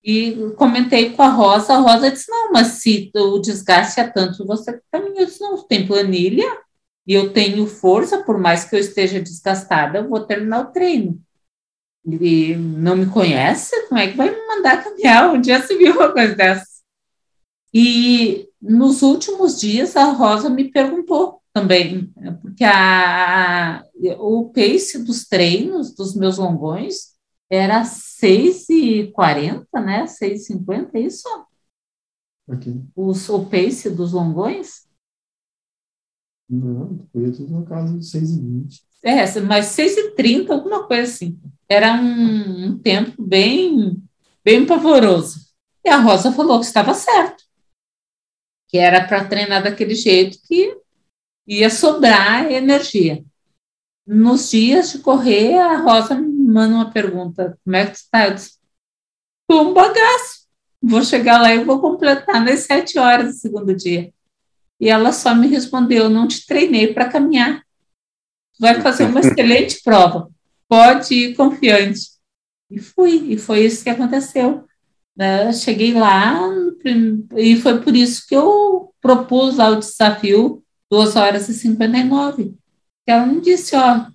E 0.05 0.53
comentei 0.57 1.11
com 1.11 1.23
a 1.23 1.29
Rosa, 1.29 1.75
a 1.75 1.79
Rosa 1.79 2.11
disse, 2.11 2.31
não, 2.31 2.53
mas 2.53 2.69
se 2.69 3.11
o 3.15 3.39
desgaste 3.39 4.01
é 4.01 4.09
tanto, 4.09 4.47
você 4.47 4.81
caminha. 4.91 5.23
Eu 5.23 5.27
disse, 5.27 5.41
não, 5.41 5.63
tem 5.67 5.87
planilha, 5.87 6.47
e 7.07 7.15
eu 7.15 7.33
tenho 7.33 7.67
força, 7.67 8.23
por 8.23 8.39
mais 8.39 8.65
que 8.65 8.77
eu 8.77 8.81
esteja 8.81 9.21
desgastada, 9.21 9.99
eu 9.99 10.09
vou 10.09 10.21
terminar 10.21 10.61
o 10.61 10.73
treino. 10.73 11.21
E 12.07 12.55
não 12.55 12.97
me 12.97 13.07
conhece? 13.07 13.89
Como 13.89 14.01
é 14.01 14.09
que 14.09 14.17
vai 14.17 14.31
me 14.31 14.47
mandar 14.47 14.83
caminhar? 14.85 15.35
Um 15.35 15.41
dia 15.41 15.61
se 15.63 15.77
viu 15.77 15.95
uma 15.95 16.13
coisa 16.13 16.35
dessa. 16.35 16.67
E 17.73 18.49
nos 18.61 19.03
últimos 19.03 19.61
dias 19.61 19.97
a 19.97 20.05
Rosa 20.05 20.49
me 20.49 20.71
perguntou 20.71 21.43
também, 21.53 22.13
porque 22.41 22.65
a, 22.65 23.85
o 24.19 24.51
pace 24.51 25.05
dos 25.05 25.27
treinos, 25.27 25.95
dos 25.95 26.15
meus 26.15 26.39
longões, 26.39 27.08
era 27.51 27.83
6h40, 27.85 29.67
né? 29.85 30.07
6h50, 30.07 30.91
é 30.95 31.01
isso? 31.01 31.29
Ok. 32.47 32.83
O, 32.95 33.11
o 33.11 33.47
pace 33.47 33.91
dos 33.91 34.13
longões? 34.13 34.89
Não, 36.49 37.07
foi 37.13 37.31
tudo 37.31 37.53
no 37.53 37.67
caso 37.67 37.99
de 37.99 38.07
6 38.07 38.31
e 38.31 38.41
20. 38.41 38.89
É, 39.03 39.41
mas 39.41 39.67
6h30, 39.67 40.51
alguma 40.51 40.87
coisa 40.87 41.03
assim. 41.03 41.39
Era 41.69 41.95
um, 41.95 42.67
um 42.67 42.79
tempo 42.79 43.23
bem, 43.23 44.03
bem 44.45 44.67
pavoroso. 44.67 45.49
E 45.85 45.89
a 45.89 45.99
Rosa 45.99 46.33
falou 46.33 46.59
que 46.59 46.67
estava 46.67 46.95
certo. 46.95 47.45
Que 48.67 48.79
era 48.79 49.07
para 49.07 49.27
treinar 49.27 49.63
daquele 49.63 49.95
jeito 49.95 50.39
que 50.43 50.77
ia 51.47 51.71
sobrar 51.71 52.51
energia. 52.51 53.25
Nos 54.07 54.51
dias 54.51 54.93
de 54.93 54.99
correr, 55.01 55.59
a 55.59 55.79
Rosa 55.79 56.15
me 56.15 56.28
manda 56.49 56.75
uma 56.75 56.91
pergunta: 56.91 57.59
como 57.65 57.77
é 57.77 57.87
que 57.87 57.93
tu 57.93 57.97
está? 57.97 58.29
Eu 58.29 58.35
disse: 58.35 58.59
tô 59.49 59.63
um 59.63 59.75
bagaço. 59.75 60.49
Vou 60.81 61.05
chegar 61.05 61.41
lá 61.41 61.55
e 61.55 61.65
vou 61.65 61.81
completar 61.81 62.45
nas 62.45 62.61
sete 62.61 62.99
horas 62.99 63.35
do 63.35 63.41
segundo 63.41 63.75
dia. 63.75 64.13
E 64.81 64.89
ela 64.89 65.13
só 65.13 65.35
me 65.35 65.47
respondeu: 65.49 66.09
não 66.09 66.27
te 66.29 66.47
treinei 66.47 66.93
para 66.93 67.09
caminhar. 67.09 67.63
Vai 68.59 68.81
fazer 68.81 69.05
uma 69.05 69.21
excelente 69.21 69.83
prova. 69.83 70.31
Pode 70.69 71.15
ir 71.15 71.35
confiante. 71.35 72.01
E 72.71 72.79
fui, 72.79 73.33
e 73.33 73.39
foi 73.39 73.65
isso 73.65 73.83
que 73.83 73.91
aconteceu. 73.91 74.65
Né? 75.17 75.53
Cheguei 75.53 75.95
lá 75.95 76.41
e 77.37 77.57
foi 77.57 77.81
por 77.81 77.97
isso 77.97 78.27
que 78.29 78.37
eu 78.37 78.95
propus 79.01 79.57
lá 79.57 79.71
o 79.71 79.77
desafio 79.77 80.63
2 80.91 81.17
horas 81.17 81.49
e 81.49 81.55
59. 81.55 82.55
Ela 83.07 83.27
me 83.27 83.41
disse, 83.41 83.75
ó, 83.75 84.07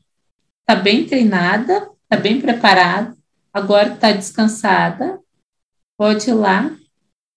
tá 0.65 0.75
bem 0.75 1.05
treinada, 1.05 1.89
tá 2.14 2.20
bem 2.20 2.39
preparada, 2.39 3.18
agora 3.51 3.95
tá 3.95 4.11
descansada, 4.11 5.20
pode 5.97 6.30
ir 6.30 6.34
lá 6.34 6.78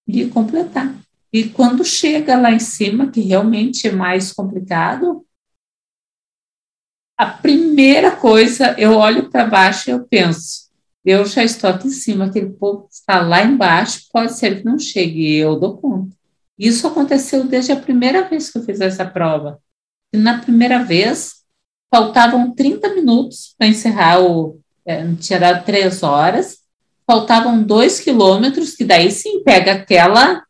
e 0.07 0.29
completar. 0.29 0.95
E 1.33 1.49
quando 1.49 1.83
chega 1.83 2.39
lá 2.39 2.51
em 2.51 2.59
cima, 2.59 3.11
que 3.11 3.21
realmente 3.21 3.89
é 3.89 3.93
mais 3.93 4.35
complicado, 4.35 5.25
a 7.19 7.27
primeira 7.27 8.15
coisa, 8.15 8.79
eu 8.79 8.93
olho 8.97 9.31
para 9.31 9.47
baixo 9.47 9.89
e 9.89 9.93
eu 9.93 10.07
penso, 10.07 10.71
eu 11.03 11.25
já 11.25 11.43
estou 11.43 11.71
aqui 11.71 11.89
em 11.89 11.91
cima, 11.91 12.27
aquele 12.27 12.51
povo 12.51 12.87
está 12.91 13.23
lá 13.23 13.43
embaixo, 13.43 14.07
pode 14.13 14.35
ser 14.35 14.59
que 14.59 14.65
não 14.65 14.79
chegue, 14.79 15.37
eu 15.37 15.59
dou 15.59 15.79
conta. 15.79 16.15
Isso 16.59 16.87
aconteceu 16.87 17.45
desde 17.45 17.73
a 17.73 17.81
primeira 17.81 18.29
vez 18.29 18.51
que 18.51 18.59
eu 18.59 18.63
fiz 18.63 18.81
essa 18.83 19.07
prova. 19.07 19.59
E 20.13 20.19
na 20.19 20.39
primeira 20.39 20.83
vez, 20.85 21.47
faltavam 21.91 22.55
30 22.55 22.95
minutos 22.95 23.55
para 23.57 23.69
encerrar 23.69 24.21
o. 24.21 24.61
É, 24.87 25.05
tinha 25.17 25.41
dado 25.41 25.65
três 25.65 26.03
horas, 26.03 26.61
faltavam 27.07 27.63
dois 27.63 27.99
quilômetros, 28.01 28.75
que 28.75 28.85
daí 28.85 29.11
sim 29.11 29.43
pega 29.43 29.73
aquela, 29.73 30.45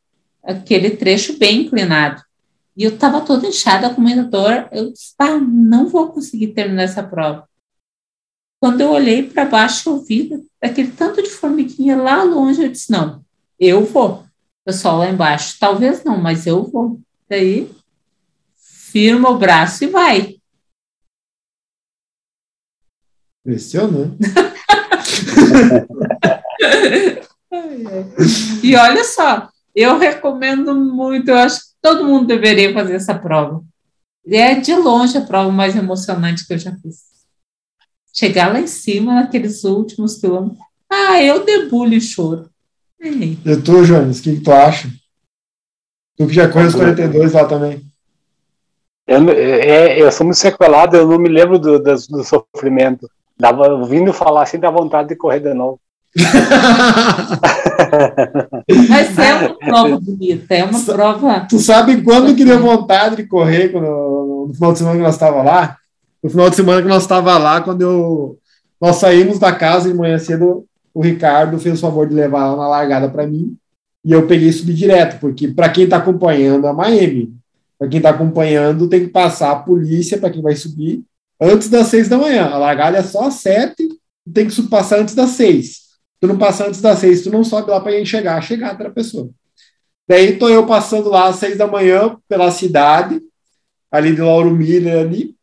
aquele 0.45 0.91
trecho 0.91 1.39
bem 1.39 1.62
inclinado. 1.62 2.22
E 2.76 2.84
eu 2.84 2.91
estava 2.91 3.22
toda 3.22 3.47
inchada 3.47 3.89
com 3.91 4.01
muita 4.03 4.22
dor. 4.22 4.68
Eu 4.70 4.93
disse, 4.93 5.14
ah, 5.18 5.39
não 5.39 5.89
vou 5.89 6.09
conseguir 6.09 6.49
terminar 6.49 6.82
essa 6.82 7.03
prova. 7.03 7.49
Quando 8.61 8.82
eu 8.82 8.91
olhei 8.91 9.22
para 9.22 9.47
baixo, 9.47 9.89
eu 9.89 10.03
vi 10.03 10.30
aquele 10.61 10.91
tanto 10.91 11.22
de 11.22 11.30
formiguinha 11.30 11.97
lá 11.97 12.22
longe. 12.22 12.62
Eu 12.62 12.68
disse, 12.70 12.91
não, 12.91 13.24
eu 13.59 13.84
vou. 13.84 14.24
Pessoal 14.64 14.99
lá 14.99 15.09
embaixo, 15.09 15.57
talvez 15.59 16.05
não, 16.05 16.18
mas 16.18 16.47
eu 16.47 16.64
vou. 16.64 17.01
Daí, 17.28 17.70
firma 18.57 19.30
o 19.30 19.39
braço 19.39 19.84
e 19.84 19.87
vai. 19.87 20.36
Cresceu, 23.47 23.86
né? 23.86 24.11
e 28.61 28.74
olha 28.74 29.05
só, 29.05 29.49
eu 29.72 29.97
recomendo 29.99 30.74
muito, 30.74 31.28
eu 31.28 31.36
acho 31.36 31.61
que 31.61 31.66
todo 31.80 32.05
mundo 32.05 32.26
deveria 32.26 32.74
fazer 32.74 32.94
essa 32.94 33.16
prova. 33.16 33.62
É 34.26 34.57
de 34.57 34.74
longe 34.74 35.16
a 35.16 35.20
prova 35.20 35.53
mais 35.53 35.76
emocionante 35.76 36.44
que 36.44 36.55
eu 36.55 36.59
já 36.59 36.74
fiz. 36.74 37.03
Chegar 38.12 38.53
lá 38.53 38.59
em 38.59 38.66
cima, 38.66 39.14
naqueles 39.14 39.62
últimos 39.62 40.18
quilômetros. 40.18 40.59
Ah, 40.90 41.22
eu 41.22 41.44
debulho 41.44 41.94
e 41.94 42.01
choro. 42.01 42.51
E 43.01 43.36
tu, 43.62 43.84
Jones, 43.84 44.18
o 44.18 44.22
que, 44.24 44.34
que, 44.34 44.42
tu 44.42 44.51
acha? 44.51 44.90
Tu 46.16 46.26
que 46.26 46.34
já 46.34 46.49
corre 46.49 46.66
os 46.66 46.74
42 46.74 47.32
lá 47.32 47.44
também. 47.44 47.80
Eu, 49.07 49.30
é, 49.30 50.03
eu 50.03 50.11
sou 50.11 50.26
muito 50.26 50.38
sequelado, 50.38 50.97
eu 50.97 51.07
não 51.07 51.16
me 51.16 51.28
lembro 51.28 51.61
do, 51.61 51.78
do, 51.78 51.94
do 51.94 52.24
sofrimento. 52.24 53.09
Dava, 53.39 53.68
ouvindo 53.68 54.12
falar 54.12 54.43
assim, 54.43 54.59
dá 54.59 54.70
vontade 54.70 55.09
de 55.09 55.16
correr 55.16 55.41
de 55.41 55.53
novo. 55.53 55.78
Mas 58.89 59.18
é 59.18 59.34
uma 59.34 59.59
prova 59.59 60.01
bonita, 60.01 60.55
é 60.55 60.64
uma 60.64 60.80
prova. 60.80 61.47
Tu 61.49 61.59
sabe 61.59 62.03
quando 62.03 62.34
que 62.34 62.45
deu 62.45 62.59
vontade 62.59 63.16
de 63.16 63.26
correr 63.26 63.68
quando, 63.68 64.47
no 64.49 64.55
final 64.55 64.72
de 64.72 64.78
semana 64.78 64.97
que 64.97 65.03
nós 65.03 65.14
estava 65.14 65.43
lá? 65.43 65.76
No 66.22 66.30
final 66.30 66.49
de 66.49 66.57
semana 66.57 66.80
que 66.80 66.89
nós 66.89 67.03
estava 67.03 67.37
lá, 67.37 67.61
quando 67.61 67.82
eu, 67.82 68.39
nós 68.80 68.97
saímos 68.97 69.39
da 69.39 69.53
casa 69.53 69.91
de 69.91 69.95
manhã 69.95 70.18
cedo, 70.18 70.64
o 70.95 71.03
Ricardo 71.03 71.59
fez 71.59 71.78
o 71.78 71.80
favor 71.82 72.09
de 72.09 72.14
levar 72.14 72.47
ela 72.47 72.57
na 72.57 72.68
largada 72.68 73.11
para 73.11 73.26
mim 73.26 73.55
e 74.03 74.12
eu 74.12 74.26
peguei 74.26 74.49
e 74.49 74.53
subi 74.53 74.72
direto, 74.72 75.20
porque 75.20 75.49
para 75.49 75.68
quem 75.68 75.84
está 75.84 75.99
acompanhando 75.99 76.66
a 76.66 76.72
Miami, 76.72 77.34
para 77.78 77.89
quem 77.89 77.99
está 77.99 78.11
acompanhando, 78.11 78.89
tem 78.89 79.01
que 79.01 79.09
passar 79.09 79.51
a 79.51 79.57
polícia 79.57 80.16
para 80.16 80.30
quem 80.30 80.41
vai 80.41 80.57
subir 80.57 81.05
antes 81.41 81.68
das 81.68 81.89
seis 81.89 82.09
da 82.09 82.18
manhã. 82.18 82.47
A 82.47 82.59
largada 82.59 82.99
é 82.99 83.03
só 83.03 83.24
às 83.26 83.34
sete, 83.34 83.89
tem 84.32 84.47
que 84.47 84.62
passar 84.62 85.01
antes 85.01 85.14
das 85.14 85.30
seis. 85.30 85.87
Tu 86.20 86.26
não 86.26 86.39
passa 86.39 86.66
antes 86.66 86.80
das 86.80 86.99
seis, 86.99 87.22
tu 87.22 87.30
não 87.30 87.45
sobe 87.45 87.70
lá 87.70 87.80
para 87.80 88.05
chegar, 88.05 88.41
chegar 88.43 88.72
outra 88.72 88.91
pessoa. 88.91 89.30
Daí 90.09 90.39
tô 90.39 90.49
eu 90.49 90.66
passando 90.66 91.09
lá 91.09 91.28
às 91.28 91.37
seis 91.37 91.59
da 91.59 91.66
manhã 91.66 92.16
pela 92.28 92.51
cidade, 92.51 93.20
ali 93.91 94.14
de 94.14 94.20
Lauro 94.20 94.51
Miller 94.51 95.01
ali. 95.01 95.34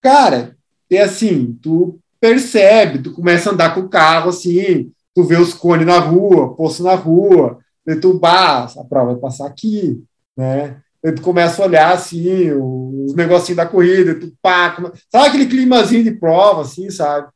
Cara, 0.00 0.56
é 0.90 1.02
assim, 1.02 1.58
tu 1.60 1.98
percebe, 2.20 3.02
tu 3.02 3.12
começa 3.12 3.50
a 3.50 3.52
andar 3.52 3.74
com 3.74 3.80
o 3.80 3.88
carro 3.88 4.30
assim, 4.30 4.92
tu 5.14 5.24
vê 5.24 5.36
os 5.36 5.52
cones 5.52 5.86
na 5.86 5.98
rua, 5.98 6.54
poço 6.54 6.82
na 6.82 6.94
rua, 6.94 7.58
tu, 8.00 8.18
bah, 8.18 8.64
a 8.64 8.84
prova 8.84 9.12
vai 9.12 9.20
passar 9.20 9.46
aqui, 9.46 10.02
né? 10.36 10.80
Tu 11.14 11.22
começa 11.22 11.62
a 11.62 11.66
olhar 11.66 11.92
assim, 11.92 12.50
os 12.52 13.14
negocinhos 13.14 13.56
da 13.56 13.66
corrida, 13.66 14.14
tu 14.14 14.32
pá, 14.42 14.76
sabe 15.10 15.28
aquele 15.28 15.46
climazinho 15.46 16.02
de 16.02 16.10
prova, 16.10 16.62
assim, 16.62 16.90
sabe? 16.90 17.28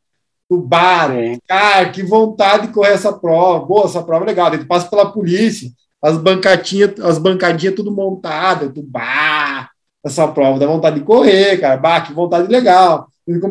Tu 0.49 0.61
bar, 0.61 1.13
cara, 1.47 1.91
que 1.91 2.03
vontade 2.03 2.67
de 2.67 2.73
correr 2.73 2.93
essa 2.93 3.13
prova, 3.13 3.65
boa, 3.65 3.85
essa 3.85 4.03
prova 4.03 4.25
é 4.25 4.29
legal, 4.29 4.51
daí 4.51 4.59
tu 4.59 4.67
passa 4.67 4.89
pela 4.89 5.13
polícia, 5.13 5.71
as 6.03 6.17
bancadinhas, 6.19 6.99
as 7.01 7.19
bancadinhas 7.19 7.77
tudo 7.77 7.93
montadas, 7.93 8.73
tu 8.75 8.83
bah, 8.83 9.71
essa 10.05 10.27
prova 10.27 10.59
dá 10.59 10.67
vontade 10.67 10.99
de 10.99 11.07
correr, 11.07 11.59
cara, 11.61 11.77
bah, 11.77 12.01
que 12.01 12.13
vontade 12.13 12.49
legal. 12.49 13.09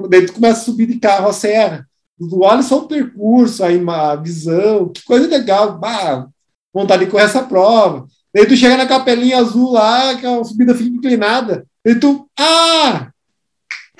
Daí 0.09 0.25
tu 0.25 0.33
começa 0.33 0.61
a 0.61 0.63
subir 0.63 0.87
de 0.87 0.99
carro 0.99 1.29
a 1.29 1.33
serra. 1.33 1.87
Tu 2.17 2.43
olha 2.43 2.61
só 2.61 2.79
o 2.79 2.87
percurso, 2.87 3.63
aí, 3.63 3.81
a 3.87 4.15
visão, 4.15 4.89
que 4.89 5.03
coisa 5.03 5.27
legal. 5.27 5.77
Bah, 5.77 6.27
vontade 6.73 7.05
de 7.05 7.11
correr 7.11 7.23
essa 7.23 7.43
prova. 7.43 8.05
Daí 8.33 8.45
tu 8.45 8.55
chega 8.55 8.77
na 8.77 8.87
capelinha 8.87 9.39
azul 9.39 9.71
lá, 9.71 10.15
que 10.15 10.25
a 10.25 10.43
subida 10.43 10.75
fica 10.75 10.95
inclinada. 10.95 11.65
E 11.83 11.95
tu, 11.95 12.27
ah! 12.37 13.09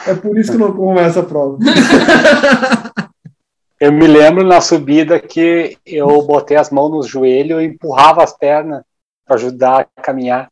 É 0.06 0.14
por 0.14 0.38
isso 0.38 0.52
que 0.52 0.56
eu 0.56 0.68
não 0.68 0.74
corro 0.74 1.00
essa 1.00 1.24
prova. 1.24 1.58
Eu 3.82 3.94
me 3.94 4.08
lembro 4.08 4.46
na 4.46 4.60
subida 4.60 5.18
que 5.22 5.78
eu 5.86 6.22
botei 6.24 6.58
as 6.58 6.70
mãos 6.70 6.90
no 6.90 7.02
joelho 7.02 7.62
e 7.62 7.66
empurrava 7.66 8.22
as 8.22 8.38
pernas 8.38 8.84
para 9.26 9.38
ajudar 9.38 9.88
a 9.96 10.02
caminhar. 10.02 10.52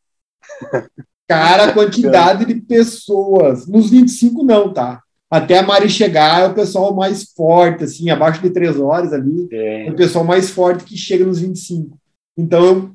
Cara, 1.28 1.64
a 1.64 1.72
quantidade 1.76 2.46
de 2.46 2.54
pessoas. 2.54 3.66
Nos 3.66 3.90
25 3.90 4.42
não, 4.42 4.72
tá? 4.72 5.02
até 5.30 5.58
a 5.58 5.62
Mari 5.62 5.90
chegar, 5.90 6.42
é 6.42 6.46
o 6.46 6.54
pessoal 6.54 6.94
mais 6.94 7.24
forte, 7.32 7.84
assim, 7.84 8.08
abaixo 8.08 8.40
de 8.40 8.50
três 8.50 8.80
horas 8.80 9.12
ali, 9.12 9.46
é, 9.52 9.86
é 9.86 9.90
o 9.90 9.96
pessoal 9.96 10.24
mais 10.24 10.50
forte 10.50 10.84
que 10.84 10.96
chega 10.96 11.24
nos 11.24 11.38
25. 11.38 11.98
Então, 12.36 12.94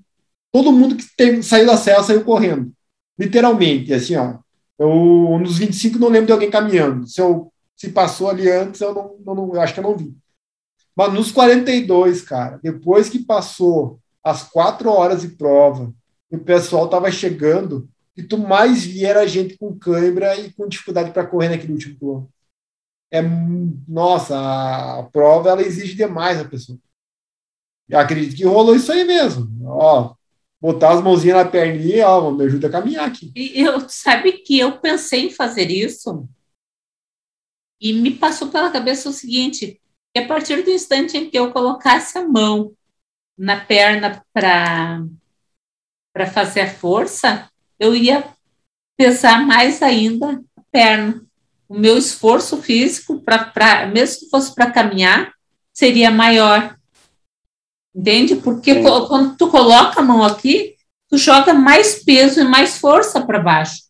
todo 0.54 0.72
mundo 0.72 0.96
que 0.96 1.04
tem, 1.18 1.42
saiu 1.42 1.66
da 1.66 1.76
cela 1.76 2.04
saiu 2.04 2.24
correndo. 2.24 2.72
Literalmente, 3.18 3.92
assim, 3.92 4.16
ó. 4.16 4.38
Eu, 4.78 5.40
nos 5.40 5.58
25 5.58 5.98
não 5.98 6.10
lembro 6.10 6.28
de 6.28 6.32
alguém 6.32 6.52
caminhando. 6.52 7.08
Se, 7.08 7.20
eu, 7.20 7.52
se 7.76 7.90
passou 7.90 8.30
ali 8.30 8.50
antes, 8.50 8.80
eu 8.80 8.94
não, 8.94 9.36
não, 9.36 9.56
eu 9.56 9.62
acho 9.62 9.74
que 9.74 9.80
eu 9.80 9.84
não 9.84 9.98
vi. 9.98 10.16
Mas 10.96 11.12
nos 11.12 11.32
42, 11.32 12.22
cara, 12.22 12.60
depois 12.62 13.10
que 13.10 13.20
passou 13.20 14.00
as 14.24 14.44
quatro 14.44 14.90
horas 14.90 15.22
de 15.22 15.30
prova, 15.30 15.92
o 16.30 16.38
pessoal 16.38 16.88
tava 16.88 17.12
chegando, 17.12 17.90
que 18.16 18.22
tu 18.22 18.38
mais 18.38 18.84
via 18.84 19.10
era 19.10 19.28
gente 19.28 19.58
com 19.58 19.78
cãibra 19.78 20.40
e 20.40 20.54
com 20.54 20.68
dificuldade 20.68 21.12
para 21.12 21.26
correr 21.26 21.50
naquele 21.50 21.74
último 21.74 21.98
quilômetro. 21.98 22.34
É, 23.12 23.22
nossa, 23.88 24.36
a 25.00 25.04
prova 25.12 25.50
ela 25.50 25.62
exige 25.62 25.96
demais 25.96 26.40
a 26.40 26.46
pessoa. 26.46 26.78
Eu 27.90 28.00
acredito 28.00 28.36
que 28.36 28.46
rolou 28.46 28.76
isso 28.76 28.92
aí 28.92 29.04
mesmo. 29.04 29.50
Ó, 29.68 30.16
botar 30.64 30.94
as 30.94 31.04
mãozinhas 31.04 31.36
na 31.36 31.46
perninha, 31.46 32.08
ó, 32.08 32.32
me 32.32 32.46
ajuda 32.46 32.68
a 32.68 32.72
caminhar 32.72 33.06
aqui. 33.06 33.34
E 33.36 33.60
eu 33.60 33.82
sabe 33.90 34.32
que 34.32 34.58
eu 34.58 34.80
pensei 34.80 35.26
em 35.26 35.30
fazer 35.30 35.70
isso 35.70 36.26
e 37.82 37.92
me 37.92 38.12
passou 38.12 38.48
pela 38.48 38.72
cabeça 38.72 39.10
o 39.10 39.14
seguinte: 39.14 39.82
que 40.14 40.22
a 40.22 40.26
partir 40.26 40.64
do 40.64 40.70
instante 40.70 41.18
em 41.18 41.30
que 41.30 41.38
eu 41.38 41.52
colocasse 41.52 42.18
a 42.18 42.26
mão 42.26 42.74
na 43.38 43.60
perna 43.60 44.24
para 44.32 45.04
para 46.14 46.28
fazer 46.28 46.62
a 46.62 46.74
força, 46.74 47.50
eu 47.78 47.94
ia 47.94 48.24
pesar 48.96 49.46
mais 49.46 49.82
ainda 49.82 50.42
a 50.56 50.62
perna. 50.72 51.26
O 51.68 51.78
meu 51.78 51.98
esforço 51.98 52.62
físico, 52.62 53.20
pra, 53.22 53.46
pra, 53.46 53.88
mesmo 53.88 54.20
que 54.20 54.30
fosse 54.30 54.54
para 54.54 54.72
caminhar, 54.72 55.34
seria 55.74 56.12
maior. 56.12 56.78
Entende? 57.96 58.36
Porque 58.38 58.74
Sim. 58.74 58.84
quando 59.08 59.36
tu 59.38 59.48
coloca 59.50 60.00
a 60.00 60.04
mão 60.04 60.24
aqui, 60.24 60.76
tu 61.10 61.18
joga 61.18 61.54
mais 61.54 62.04
peso 62.04 62.42
e 62.42 62.44
mais 62.44 62.78
força 62.78 63.22
para 63.22 63.40
baixo. 63.40 63.84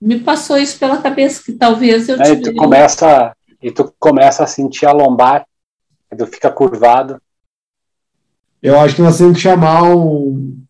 Me 0.00 0.18
passou 0.18 0.56
isso 0.58 0.78
pela 0.78 0.96
cabeça 0.96 1.42
que 1.44 1.52
talvez 1.52 2.08
eu 2.08 2.20
Aí 2.20 2.40
tu 2.40 2.54
começa 2.54 3.36
e 3.62 3.70
tu 3.70 3.94
começa 3.98 4.42
a 4.42 4.46
sentir 4.46 4.86
a 4.86 4.92
lombar, 4.92 5.46
tu 6.16 6.26
fica 6.26 6.50
curvado. 6.50 7.20
Eu 8.62 8.80
acho 8.80 8.96
que 8.96 9.02
nós 9.02 9.18
temos 9.18 9.36
que 9.36 9.42
chamar 9.42 9.82
um, 9.84 10.60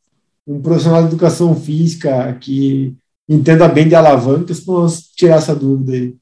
um 0.47 0.61
profissional 0.61 1.03
de 1.03 1.09
educação 1.09 1.55
física 1.55 2.37
que 2.41 2.97
entenda 3.29 3.69
bem 3.69 3.89
de 3.89 3.95
alavancas 3.95 4.61
para 4.61 4.75
nós 4.75 5.03
tirar 5.17 5.37
essa 5.37 5.55
dúvida 5.55 5.93
aí. 5.93 6.17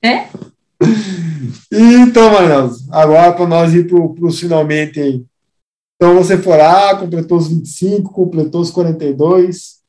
É? 0.00 0.28
Então, 1.72 2.32
Matheus, 2.32 2.88
agora 2.90 3.32
para 3.32 3.46
nós 3.46 3.74
ir 3.74 3.86
para 3.86 4.26
os 4.26 4.38
finalmente 4.38 5.00
aí. 5.00 5.24
Então 5.96 6.16
você 6.16 6.36
foi 6.36 6.56
lá, 6.56 6.98
completou 6.98 7.38
os 7.38 7.48
25, 7.48 8.12
completou 8.12 8.60
os 8.60 8.70
42, 8.70 9.82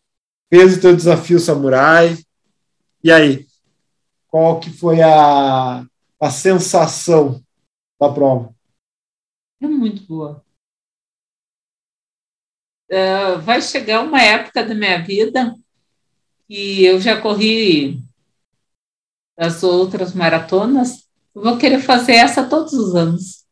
fez 0.48 0.78
o 0.78 0.82
teu 0.82 0.96
desafio 0.96 1.40
samurai. 1.40 2.18
E 3.04 3.12
aí? 3.12 3.48
Qual 4.28 4.60
que 4.60 4.70
foi 4.70 5.02
a, 5.02 5.84
a 6.20 6.30
sensação 6.30 7.42
da 8.00 8.10
prova? 8.10 8.54
É 9.60 9.68
muito 9.68 10.04
boa. 10.06 10.44
Uh, 12.92 13.40
vai 13.42 13.62
chegar 13.62 14.02
uma 14.02 14.22
época 14.22 14.64
da 14.64 14.76
minha 14.76 15.02
vida 15.02 15.56
que 16.48 16.86
eu 16.86 17.02
já 17.02 17.20
corri 17.20 18.04
as 19.36 19.64
outras 19.64 20.14
maratonas, 20.14 21.10
vou 21.34 21.58
querer 21.58 21.80
fazer 21.80 22.14
essa 22.14 22.44
todos 22.44 22.74
os 22.74 22.96
anos. 22.96 23.44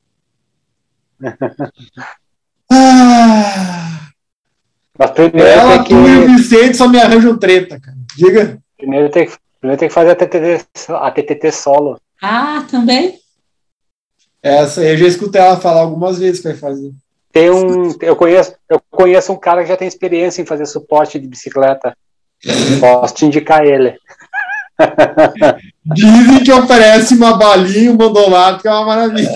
ah, 2.71 4.09
Mas 4.97 5.11
primeiro 5.11 5.47
ela, 5.47 5.83
que... 5.83 5.89
tu 5.89 5.95
e 5.95 6.17
o 6.19 6.35
Vicente 6.35 6.77
só 6.77 6.87
me 6.87 6.99
arranjam 6.99 7.37
treta, 7.37 7.79
cara. 7.79 7.97
Diga. 8.15 8.59
Primeiro 8.77 9.09
tem, 9.09 9.29
primeiro 9.59 9.79
tem 9.79 9.87
que 9.89 9.93
fazer 9.93 10.11
a 10.11 10.15
TTT, 10.15 10.65
a 10.89 11.11
TTT 11.11 11.51
solo. 11.51 11.99
Ah, 12.21 12.65
também? 12.69 13.19
Essa 14.41 14.83
eu 14.83 14.97
já 14.97 15.07
escutei 15.07 15.39
ela 15.39 15.59
falar 15.59 15.81
algumas 15.81 16.17
vezes 16.17 16.41
que 16.41 16.47
vai 16.47 16.57
fazer. 16.57 16.91
Tem 17.31 17.49
um, 17.49 17.95
eu 18.01 18.15
conheço, 18.15 18.53
eu 18.69 18.81
conheço 18.89 19.31
um 19.31 19.37
cara 19.37 19.61
que 19.61 19.69
já 19.69 19.77
tem 19.77 19.87
experiência 19.87 20.41
em 20.41 20.45
fazer 20.45 20.65
suporte 20.65 21.19
de 21.19 21.27
bicicleta. 21.27 21.95
Posso 22.79 23.13
te 23.13 23.25
indicar 23.25 23.65
ele. 23.65 23.95
Dizem 25.83 26.43
que 26.43 26.51
oferece 26.51 27.15
uma 27.15 27.37
balinha, 27.37 27.91
um 27.91 27.97
mandolato, 27.97 28.61
que 28.61 28.67
é 28.67 28.71
uma 28.71 28.85
maravilha. 28.85 29.31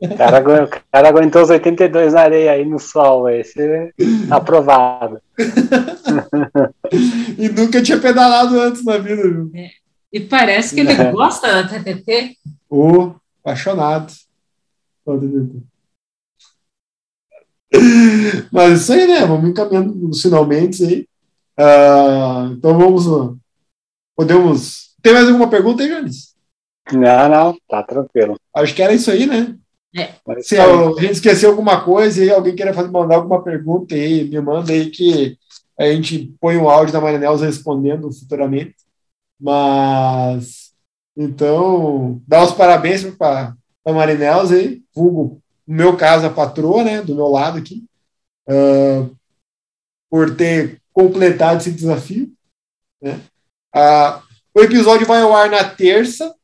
É, 0.00 0.06
o, 0.06 0.16
cara, 0.16 0.64
o 0.64 0.68
cara 0.90 1.08
aguentou 1.08 1.42
os 1.42 1.50
82 1.50 2.14
na 2.14 2.22
areia 2.22 2.52
aí 2.52 2.64
no 2.64 2.78
sol, 2.78 3.28
esse 3.28 3.92
tá 4.28 4.36
aprovado. 4.36 5.20
e 7.38 7.50
nunca 7.50 7.82
tinha 7.82 7.98
pedalado 7.98 8.58
antes 8.58 8.82
na 8.82 8.96
vida, 8.96 9.22
viu? 9.22 9.50
É. 9.54 9.82
E 10.12 10.20
parece 10.20 10.74
que 10.74 10.80
ele 10.80 10.92
é. 10.92 11.10
gosta 11.10 11.62
da 11.62 11.68
TTT. 11.68 12.36
O 12.68 13.14
apaixonado. 13.42 14.12
Mas 18.52 18.82
isso 18.82 18.92
aí, 18.92 19.06
né? 19.06 19.26
Vamos 19.26 19.50
encaminhando 19.50 19.94
nos 19.94 20.20
finalmente 20.20 20.84
aí. 20.84 21.08
Uh, 21.58 22.52
então 22.52 22.78
vamos 22.78 23.06
lá. 23.06 23.34
Podemos. 24.14 24.91
Tem 25.02 25.12
mais 25.12 25.26
alguma 25.26 25.50
pergunta 25.50 25.82
aí, 25.82 25.88
Jones? 25.88 26.34
Não, 26.92 27.28
não, 27.28 27.56
tá 27.68 27.82
tranquilo. 27.82 28.38
Acho 28.54 28.74
que 28.74 28.82
era 28.82 28.92
isso 28.92 29.10
aí, 29.10 29.26
né? 29.26 29.56
É. 29.94 30.14
Se 30.40 30.58
a 30.58 30.66
gente 31.00 31.12
esqueceu 31.12 31.50
alguma 31.50 31.84
coisa 31.84 32.24
e 32.24 32.30
alguém 32.30 32.54
queira 32.54 32.72
fazer, 32.72 32.90
mandar 32.90 33.16
alguma 33.16 33.42
pergunta 33.42 33.94
aí, 33.94 34.24
me 34.24 34.40
manda 34.40 34.72
aí 34.72 34.90
que 34.90 35.36
a 35.78 35.86
gente 35.86 36.34
põe 36.40 36.56
um 36.56 36.68
áudio 36.68 36.92
da 36.92 37.00
Marinelza 37.00 37.44
respondendo 37.44 38.10
futuramente. 38.12 38.76
Mas 39.38 40.72
então, 41.16 42.22
dá 42.26 42.42
os 42.42 42.52
parabéns 42.52 43.04
para 43.16 43.54
a 43.84 43.92
Marinelza 43.92 44.54
aí, 44.54 44.82
vulgo, 44.94 45.42
no 45.66 45.76
meu 45.76 45.96
caso, 45.96 46.26
a 46.26 46.30
patroa, 46.30 46.82
né, 46.82 47.02
do 47.02 47.14
meu 47.14 47.28
lado 47.28 47.58
aqui, 47.58 47.84
uh, 48.48 49.14
por 50.10 50.34
ter 50.36 50.80
completado 50.92 51.58
esse 51.58 51.70
desafio. 51.70 52.32
Né? 53.00 53.20
Ah, 53.74 54.22
o 54.54 54.60
episódio 54.60 55.06
vai 55.06 55.22
ao 55.22 55.34
ar 55.34 55.50
na 55.50 55.64
terça, 55.64 56.34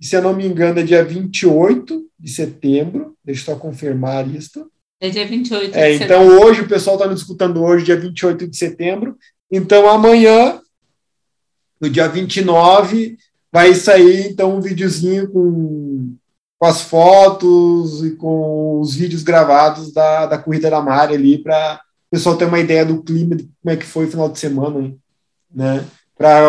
e 0.00 0.06
se 0.06 0.16
eu 0.16 0.22
não 0.22 0.34
me 0.34 0.46
engano 0.46 0.80
é 0.80 0.82
dia 0.82 1.04
28 1.04 2.04
de 2.18 2.30
setembro. 2.30 3.16
Deixa 3.24 3.42
eu 3.42 3.54
só 3.54 3.60
confirmar 3.60 4.28
isso. 4.28 4.68
É 5.00 5.08
dia 5.08 5.26
28 5.26 5.76
é, 5.76 5.90
de 5.90 6.04
Então 6.04 6.22
setembro. 6.22 6.44
hoje, 6.44 6.60
o 6.62 6.68
pessoal 6.68 6.96
está 6.96 7.08
me 7.08 7.14
escutando 7.14 7.62
hoje, 7.62 7.84
dia 7.84 7.98
28 7.98 8.48
de 8.48 8.56
setembro. 8.56 9.16
Então 9.50 9.88
amanhã, 9.88 10.60
no 11.80 11.88
dia 11.88 12.08
29, 12.08 13.16
vai 13.52 13.74
sair 13.74 14.28
então 14.28 14.56
um 14.56 14.60
videozinho 14.60 15.30
com, 15.30 16.16
com 16.58 16.66
as 16.66 16.82
fotos 16.82 18.04
e 18.04 18.16
com 18.16 18.80
os 18.80 18.94
vídeos 18.94 19.22
gravados 19.22 19.92
da, 19.92 20.26
da 20.26 20.38
Corrida 20.38 20.70
da 20.70 20.80
Mari 20.80 21.14
ali, 21.14 21.38
para 21.38 21.80
o 22.08 22.10
pessoal 22.10 22.36
ter 22.36 22.46
uma 22.46 22.60
ideia 22.60 22.84
do 22.84 23.02
clima, 23.02 23.36
de 23.36 23.44
como 23.44 23.74
é 23.74 23.76
que 23.76 23.86
foi 23.86 24.06
o 24.06 24.10
final 24.10 24.28
de 24.28 24.38
semana. 24.38 24.94
Né? 25.54 25.84
para 26.22 26.42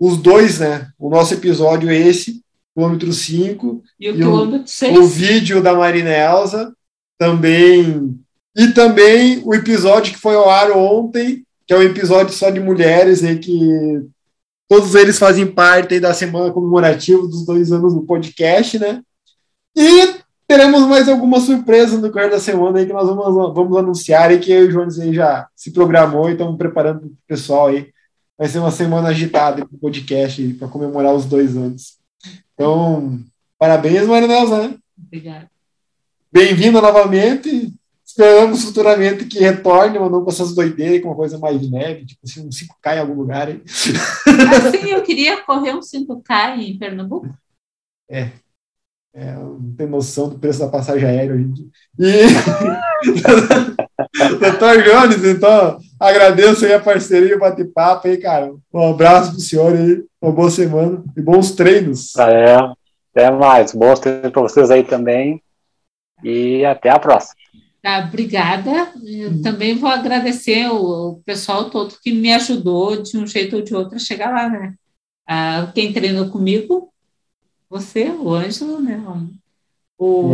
os 0.00 0.16
dois, 0.16 0.58
né? 0.58 0.88
O 0.98 1.10
nosso 1.10 1.34
episódio 1.34 1.90
é 1.90 1.96
esse, 1.96 2.42
quilômetro 2.74 3.12
5, 3.12 3.82
e 4.00 4.10
o 4.10 4.14
quilômetro 4.14 4.66
6. 4.66 4.98
O 4.98 5.06
vídeo 5.06 5.62
da 5.62 5.74
Marina 5.74 6.08
Elza 6.08 6.72
também. 7.18 8.18
E 8.56 8.68
também 8.68 9.42
o 9.44 9.54
episódio 9.54 10.12
que 10.12 10.18
foi 10.18 10.34
ao 10.34 10.48
ar 10.48 10.70
ontem, 10.72 11.44
que 11.66 11.74
é 11.74 11.76
um 11.76 11.82
episódio 11.82 12.32
só 12.32 12.48
de 12.50 12.58
mulheres, 12.58 13.20
né, 13.20 13.36
que 13.36 13.54
todos 14.66 14.94
eles 14.94 15.18
fazem 15.18 15.46
parte 15.46 16.00
da 16.00 16.14
semana 16.14 16.50
comemorativa 16.50 17.22
dos 17.22 17.44
dois 17.44 17.70
anos 17.70 17.94
do 17.94 18.02
podcast, 18.02 18.78
né? 18.78 19.02
E 19.76 20.14
teremos 20.48 20.82
mais 20.82 21.08
alguma 21.08 21.40
surpresa 21.40 21.98
no 21.98 22.10
correr 22.10 22.30
da 22.30 22.40
semana 22.40 22.78
aí 22.78 22.86
que 22.86 22.92
nós 22.92 23.06
vamos, 23.06 23.54
vamos 23.54 23.76
anunciar 23.76 24.32
e 24.32 24.38
que 24.38 24.50
eu 24.50 24.64
e 24.64 24.68
o 24.68 24.72
Jones 24.72 24.98
aí 24.98 25.14
já 25.14 25.46
se 25.54 25.70
programou 25.72 26.28
e 26.28 26.32
estamos 26.32 26.56
preparando 26.56 27.00
para 27.00 27.08
o 27.08 27.16
pessoal 27.28 27.68
aí 27.68 27.88
vai 28.40 28.48
ser 28.48 28.58
uma 28.58 28.70
semana 28.70 29.10
agitada 29.10 29.66
com 29.66 29.76
o 29.76 29.78
podcast 29.78 30.54
para 30.54 30.66
comemorar 30.66 31.14
os 31.14 31.26
dois 31.26 31.58
anos. 31.58 31.98
Então, 32.54 33.20
parabéns, 33.58 34.06
Marinelza, 34.06 34.66
né? 34.66 34.78
Obrigada. 34.98 35.50
Bem-vinda 36.32 36.80
novamente. 36.80 37.70
Esperamos 38.02 38.64
futuramente 38.64 39.26
que 39.26 39.40
retorne, 39.40 39.98
mas 39.98 40.10
não 40.10 40.24
com 40.24 40.30
essas 40.30 40.54
doideiras, 40.54 41.02
com 41.02 41.08
uma 41.08 41.16
coisa 41.16 41.38
mais 41.38 41.70
leve, 41.70 42.06
tipo 42.06 42.20
assim, 42.24 42.46
um 42.46 42.48
5K 42.48 42.96
em 42.96 43.00
algum 43.00 43.12
lugar. 43.12 43.50
Hein? 43.50 43.60
Assim, 43.66 44.88
eu 44.88 45.02
queria 45.02 45.42
correr 45.42 45.74
um 45.74 45.80
5K 45.80 46.58
em 46.60 46.78
Pernambuco. 46.78 47.28
É. 48.10 48.30
é 49.14 49.34
não 49.34 49.74
tem 49.76 49.86
noção 49.86 50.30
do 50.30 50.38
preço 50.38 50.60
da 50.60 50.68
passagem 50.68 51.06
aérea 51.06 51.34
hoje 51.34 51.44
em 51.44 51.52
dia. 51.52 51.66
E... 51.98 52.26
Doutor 54.40 54.82
Jones, 54.82 55.24
então, 55.24 55.78
agradeço 56.00 56.64
aí 56.64 56.72
a 56.72 56.80
parceria, 56.80 57.36
o 57.36 57.40
bate-papo 57.40 58.08
aí, 58.08 58.16
cara. 58.16 58.52
Um 58.72 58.90
abraço 58.90 59.32
pro 59.32 59.40
senhor 59.40 59.74
aí, 59.74 60.02
uma 60.20 60.32
boa 60.32 60.50
semana 60.50 61.04
e 61.16 61.20
bons 61.20 61.52
treinos. 61.52 62.16
É, 62.16 62.56
até 63.14 63.30
mais. 63.30 63.72
Bons 63.72 64.00
treinos 64.00 64.32
para 64.32 64.42
vocês 64.42 64.70
aí 64.70 64.82
também. 64.82 65.42
E 66.24 66.64
até 66.64 66.90
a 66.90 66.98
próxima. 66.98 67.34
Tá, 67.82 68.06
obrigada. 68.06 68.92
Eu 69.04 69.40
também 69.42 69.74
vou 69.74 69.88
agradecer 69.88 70.68
o, 70.70 71.12
o, 71.12 71.22
pessoal 71.22 71.70
todo 71.70 71.98
que 72.02 72.12
me 72.12 72.32
ajudou 72.32 73.02
de 73.02 73.16
um 73.16 73.26
jeito 73.26 73.56
ou 73.56 73.62
de 73.62 73.74
outro 73.74 73.96
a 73.96 73.98
chegar 73.98 74.30
lá, 74.30 74.48
né? 74.48 74.74
Ah, 75.26 75.70
quem 75.74 75.92
treinou 75.92 76.28
comigo, 76.28 76.92
você, 77.70 78.10
o 78.10 78.34
Ângelo, 78.34 78.80
né? 78.80 79.02
O, 79.98 80.32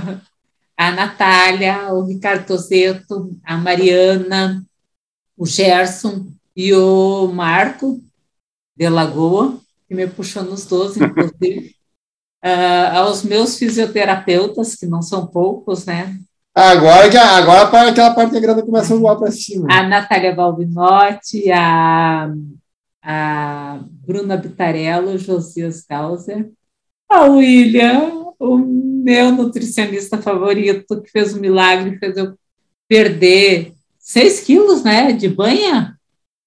a 0.76 0.90
Natália, 0.92 1.92
o 1.92 2.06
Ricardo 2.06 2.46
Tozeto, 2.46 3.38
a 3.44 3.56
Mariana, 3.56 4.64
o 5.42 5.46
Gerson 5.46 6.26
e 6.54 6.72
o 6.72 7.26
Marco 7.26 8.00
de 8.76 8.88
Lagoa, 8.88 9.58
que 9.88 9.94
me 9.94 10.06
puxou 10.06 10.44
nos 10.44 10.64
12, 10.66 11.02
inclusive. 11.02 11.74
uh, 12.44 12.94
aos 13.02 13.24
meus 13.24 13.58
fisioterapeutas, 13.58 14.76
que 14.76 14.86
não 14.86 15.02
são 15.02 15.26
poucos, 15.26 15.84
né? 15.84 16.16
Agora 16.54 17.10
que 17.10 17.16
agora 17.16 17.88
aquela 17.88 18.14
parte 18.14 18.34
da 18.34 18.38
grana 18.38 18.62
começa 18.62 18.94
a 18.94 18.96
voar 18.96 19.16
para 19.16 19.32
cima. 19.32 19.66
A 19.68 19.82
Natália 19.82 20.32
Balbinotti, 20.32 21.50
a, 21.50 22.32
a 23.02 23.80
Bruna 24.06 24.36
Bitarello, 24.36 25.18
Josias 25.18 25.84
Gauser, 25.90 26.52
a 27.08 27.24
William, 27.24 28.32
o 28.38 28.58
meu 28.58 29.32
nutricionista 29.32 30.22
favorito, 30.22 31.02
que 31.02 31.10
fez 31.10 31.34
o 31.34 31.38
um 31.38 31.40
milagre, 31.40 31.98
fez 31.98 32.16
eu 32.16 32.38
perder 32.86 33.74
6 34.12 34.40
quilos, 34.40 34.82
né, 34.82 35.10
de 35.12 35.26
banha 35.26 35.96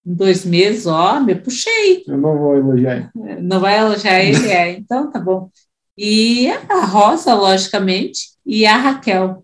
em 0.05 0.13
dois 0.13 0.45
meses, 0.45 0.85
ó, 0.85 1.19
me 1.19 1.33
puxei. 1.33 2.03
Eu 2.07 2.15
não 2.15 2.37
vou 2.37 2.55
elogiar. 2.55 3.09
Não 3.41 3.59
vai 3.59 3.79
elogiar 3.79 4.23
ele? 4.23 4.47
É, 4.47 4.69
então 4.77 5.09
tá 5.09 5.19
bom. 5.19 5.49
E 5.97 6.47
a 6.69 6.85
Rosa, 6.85 7.33
logicamente, 7.33 8.35
e 8.45 8.67
a 8.67 8.77
Raquel. 8.77 9.43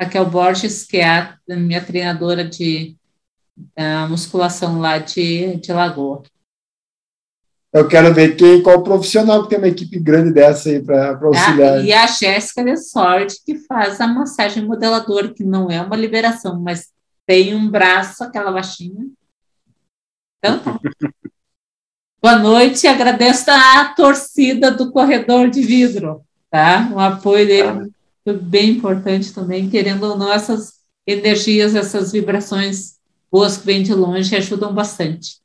Raquel 0.00 0.24
Borges, 0.24 0.86
que 0.86 0.96
é 0.96 1.06
a 1.06 1.38
minha 1.48 1.84
treinadora 1.84 2.42
de 2.42 2.96
musculação 4.08 4.80
lá 4.80 4.96
de, 4.96 5.56
de 5.56 5.70
Lagoa. 5.70 6.22
Eu 7.74 7.86
quero 7.86 8.14
ver 8.14 8.36
quem, 8.36 8.62
qual 8.62 8.82
profissional 8.82 9.42
que 9.42 9.50
tem 9.50 9.58
uma 9.58 9.68
equipe 9.68 9.98
grande 9.98 10.32
dessa 10.32 10.70
aí 10.70 10.82
para 10.82 11.10
auxiliar. 11.22 11.74
Ah, 11.74 11.82
e 11.82 11.92
a 11.92 12.06
Jéssica 12.06 12.64
de 12.64 12.76
Sorte, 12.78 13.36
que 13.44 13.58
faz 13.58 14.00
a 14.00 14.06
massagem 14.06 14.64
modeladora, 14.64 15.28
que 15.34 15.44
não 15.44 15.70
é 15.70 15.80
uma 15.82 15.94
liberação, 15.94 16.58
mas 16.58 16.88
tem 17.26 17.54
um 17.54 17.68
braço, 17.70 18.24
aquela 18.24 18.50
baixinha. 18.50 19.06
Então 20.38 20.58
tá. 20.58 20.80
Boa 22.22 22.38
noite, 22.38 22.86
agradeço 22.86 23.50
a 23.50 23.94
torcida 23.94 24.70
do 24.70 24.92
Corredor 24.92 25.48
de 25.48 25.62
Vidro, 25.62 26.22
tá? 26.50 26.90
O 26.92 27.00
apoio 27.00 27.46
dele 27.46 27.90
foi 28.22 28.36
bem 28.36 28.72
importante 28.72 29.32
também, 29.32 29.70
querendo 29.70 30.02
ou 30.02 30.18
não, 30.18 30.30
essas 30.30 30.80
energias, 31.06 31.74
essas 31.74 32.12
vibrações 32.12 32.98
boas 33.32 33.56
que 33.56 33.64
vêm 33.64 33.82
de 33.82 33.94
longe 33.94 34.36
ajudam 34.36 34.74
bastante. 34.74 35.40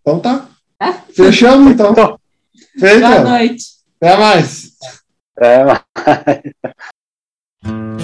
Então 0.00 0.20
tá. 0.20 0.48
tá? 0.78 0.92
Fechamos 1.12 1.72
então. 1.72 1.92
Feito. 2.78 3.00
Boa 3.00 3.20
noite. 3.20 3.64
Até 4.00 4.16
mais. 4.16 4.76
Até 5.36 5.64
mais. 5.64 5.82